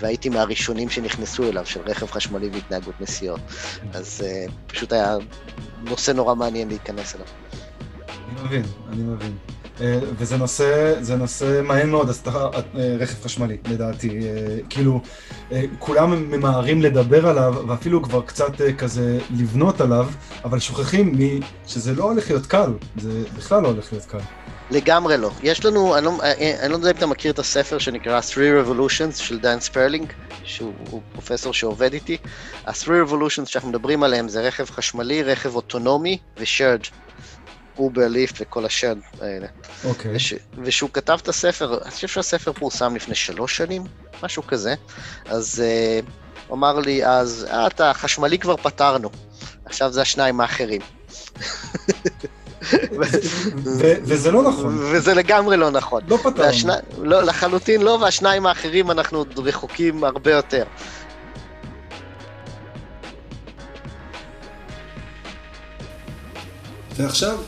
[0.01, 3.41] והייתי מהראשונים שנכנסו אליו, של רכב חשמלי והתנהגות נסיעות.
[3.93, 5.17] אז uh, פשוט היה
[5.83, 7.27] נושא נורא מעניין להיכנס אליו.
[8.09, 8.63] אני מבין,
[8.93, 9.37] אני מבין.
[9.79, 9.83] Uh,
[10.19, 14.21] וזה נושא, זה נושא מעניין מאוד, אז אתה uh, רכב חשמלי, לדעתי.
[14.71, 15.01] כאילו,
[15.79, 20.09] כולם ממהרים לדבר עליו, ואפילו כבר קצת כזה לבנות עליו,
[20.45, 21.19] אבל שוכחים
[21.67, 24.19] שזה לא הולך להיות קל, זה בכלל לא הולך להיות קל.
[24.71, 25.31] לגמרי לא.
[25.43, 26.19] יש לנו, אני לא,
[26.61, 30.13] אני לא יודע אם אתה מכיר את הספר שנקרא Three Revolutions של דן ספרלינג,
[30.45, 32.17] שהוא פרופסור שעובד איתי.
[32.67, 36.89] ה-Three Revolutions שאנחנו מדברים עליהם זה רכב חשמלי, רכב אוטונומי ו-shared.
[37.79, 39.47] אובר ליפט וכל השד האלה.
[39.85, 40.17] אוקיי.
[40.17, 40.35] וש,
[40.65, 43.85] ושהוא כתב את הספר, אני חושב שהספר פורסם לפני שלוש שנים,
[44.23, 44.75] משהו כזה,
[45.27, 46.11] אז uh,
[46.47, 49.11] הוא אמר לי אז, אה, את החשמלי כבר פתרנו,
[49.65, 50.81] עכשיו זה השניים האחרים.
[54.05, 54.79] וזה לא נכון.
[54.79, 56.03] וזה לגמרי לא נכון.
[56.09, 56.73] לא פתרנו.
[57.03, 60.65] לא, לחלוטין לא, והשניים האחרים אנחנו עוד רחוקים הרבה יותר.
[66.97, 67.39] ועכשיו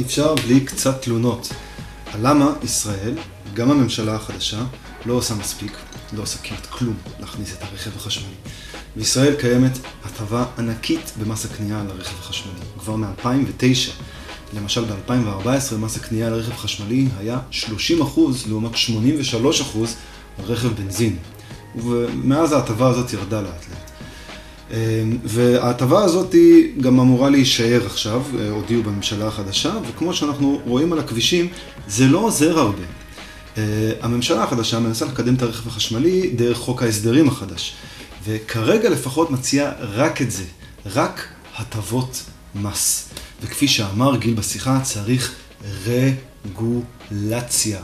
[0.00, 1.48] אפשר בלי קצת תלונות
[2.12, 3.14] על למה ישראל,
[3.54, 4.58] גם הממשלה החדשה,
[5.06, 5.76] לא עושה מספיק,
[6.12, 8.34] לא עושה כמעט כלום להכניס את הרכב החשמלי.
[8.96, 12.60] בישראל קיימת הטבה ענקית במס הקנייה על הרכב החשמלי.
[12.78, 13.90] כבר מ-2009,
[14.52, 17.64] למשל ב-2014, מס הקנייה על רכב חשמלי היה 30%
[18.48, 18.76] לעומת 83%
[20.38, 21.16] על רכב בנזין.
[21.76, 23.90] ומאז ההטבה הזאת ירדה לאט לאט.
[24.70, 24.76] אמ,
[25.24, 26.34] וההטבה הזאת
[26.80, 31.48] גם אמורה להישאר עכשיו, אה, הודיעו בממשלה החדשה, וכמו שאנחנו רואים על הכבישים,
[31.88, 32.82] זה לא עוזר הרבה.
[33.58, 33.62] אה,
[34.00, 37.74] הממשלה החדשה מנסה לקדם את הרכב החשמלי דרך חוק ההסדרים החדש,
[38.24, 40.44] וכרגע לפחות מציעה רק את זה,
[40.86, 42.22] רק הטבות
[42.54, 43.08] מס.
[43.42, 45.34] וכפי שאמר גיל בשיחה, צריך
[45.86, 47.80] רגולציה.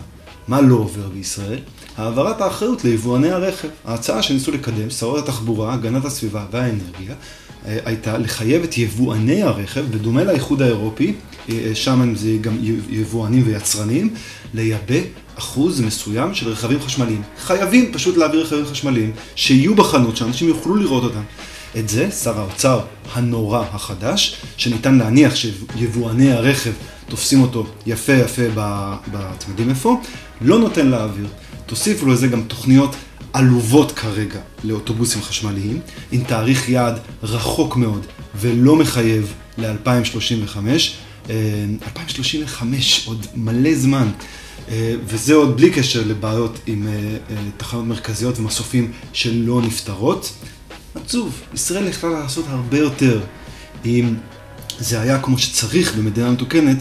[0.48, 1.58] מה לא עובר בישראל?
[1.96, 3.68] העברת האחריות ליבואני הרכב.
[3.84, 7.14] ההצעה שניסו לקדם, שרות התחבורה, הגנת הסביבה והאנרגיה,
[7.66, 11.14] אה, הייתה לחייב את יבואני הרכב, בדומה לאיחוד האירופי,
[11.48, 12.56] אה, שם זה גם
[12.90, 14.14] יבואנים ויצרנים,
[14.54, 15.00] לייבא
[15.38, 17.22] אחוז מסוים של רכבים חשמליים.
[17.38, 21.22] חייבים פשוט להעביר רכבים חשמליים, שיהיו בחנות, שאנשים יוכלו לראות אותם.
[21.78, 22.80] את זה שר האוצר
[23.12, 26.72] הנורא החדש, שניתן להניח שיבואני הרכב
[27.08, 28.42] תופסים אותו יפה יפה
[29.48, 30.00] יודעים איפה,
[30.40, 31.26] לא נותן להעביר.
[31.66, 32.96] תוסיפו לזה גם תוכניות
[33.32, 35.80] עלובות כרגע לאוטובוסים חשמליים,
[36.12, 40.56] עם תאריך יעד רחוק מאוד ולא מחייב ל-2035.
[41.30, 44.08] 2035, עוד מלא זמן,
[44.68, 46.92] אה, וזה עוד בלי קשר לבעיות עם אה,
[47.30, 50.32] אה, תחנות מרכזיות ומסופים שלא נפתרות.
[50.94, 53.20] עצוב, ישראל יכלה לעשות הרבה יותר
[53.84, 54.14] אם
[54.78, 56.76] זה היה כמו שצריך במדינה מתוקנת,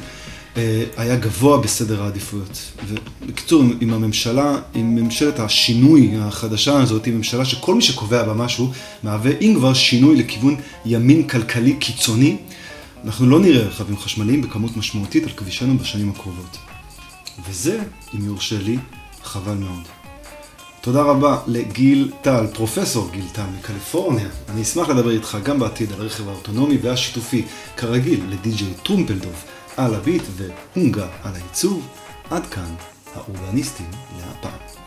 [0.58, 2.60] אה, היה גבוה בסדר העדיפויות.
[2.88, 8.72] ובקיצור, עם הממשלה, עם ממשלת השינוי החדשה הזאת, עם ממשלה שכל מי שקובע בה משהו,
[9.04, 10.56] מהווה אם כבר שינוי לכיוון
[10.86, 12.38] ימין כלכלי קיצוני,
[13.06, 16.58] אנחנו לא נראה רכבים חשמליים בכמות משמעותית על כבישינו בשנים הקרובות.
[17.50, 17.80] וזה,
[18.16, 18.78] אם יורשה לי,
[19.24, 19.99] חבל מאוד.
[20.82, 24.28] תודה רבה לגיל טל, פרופסור גיל טל מקליפורניה.
[24.50, 27.46] אני אשמח לדבר איתך גם בעתיד על הרכב האוטונומי והשיתופי,
[27.78, 29.44] כרגיל לדי.ג'יי טרומפלדוב
[29.78, 31.88] על הביט והונגה על העיצוב.
[32.30, 32.76] עד כאן
[33.16, 34.79] האורבניסטים להפעם.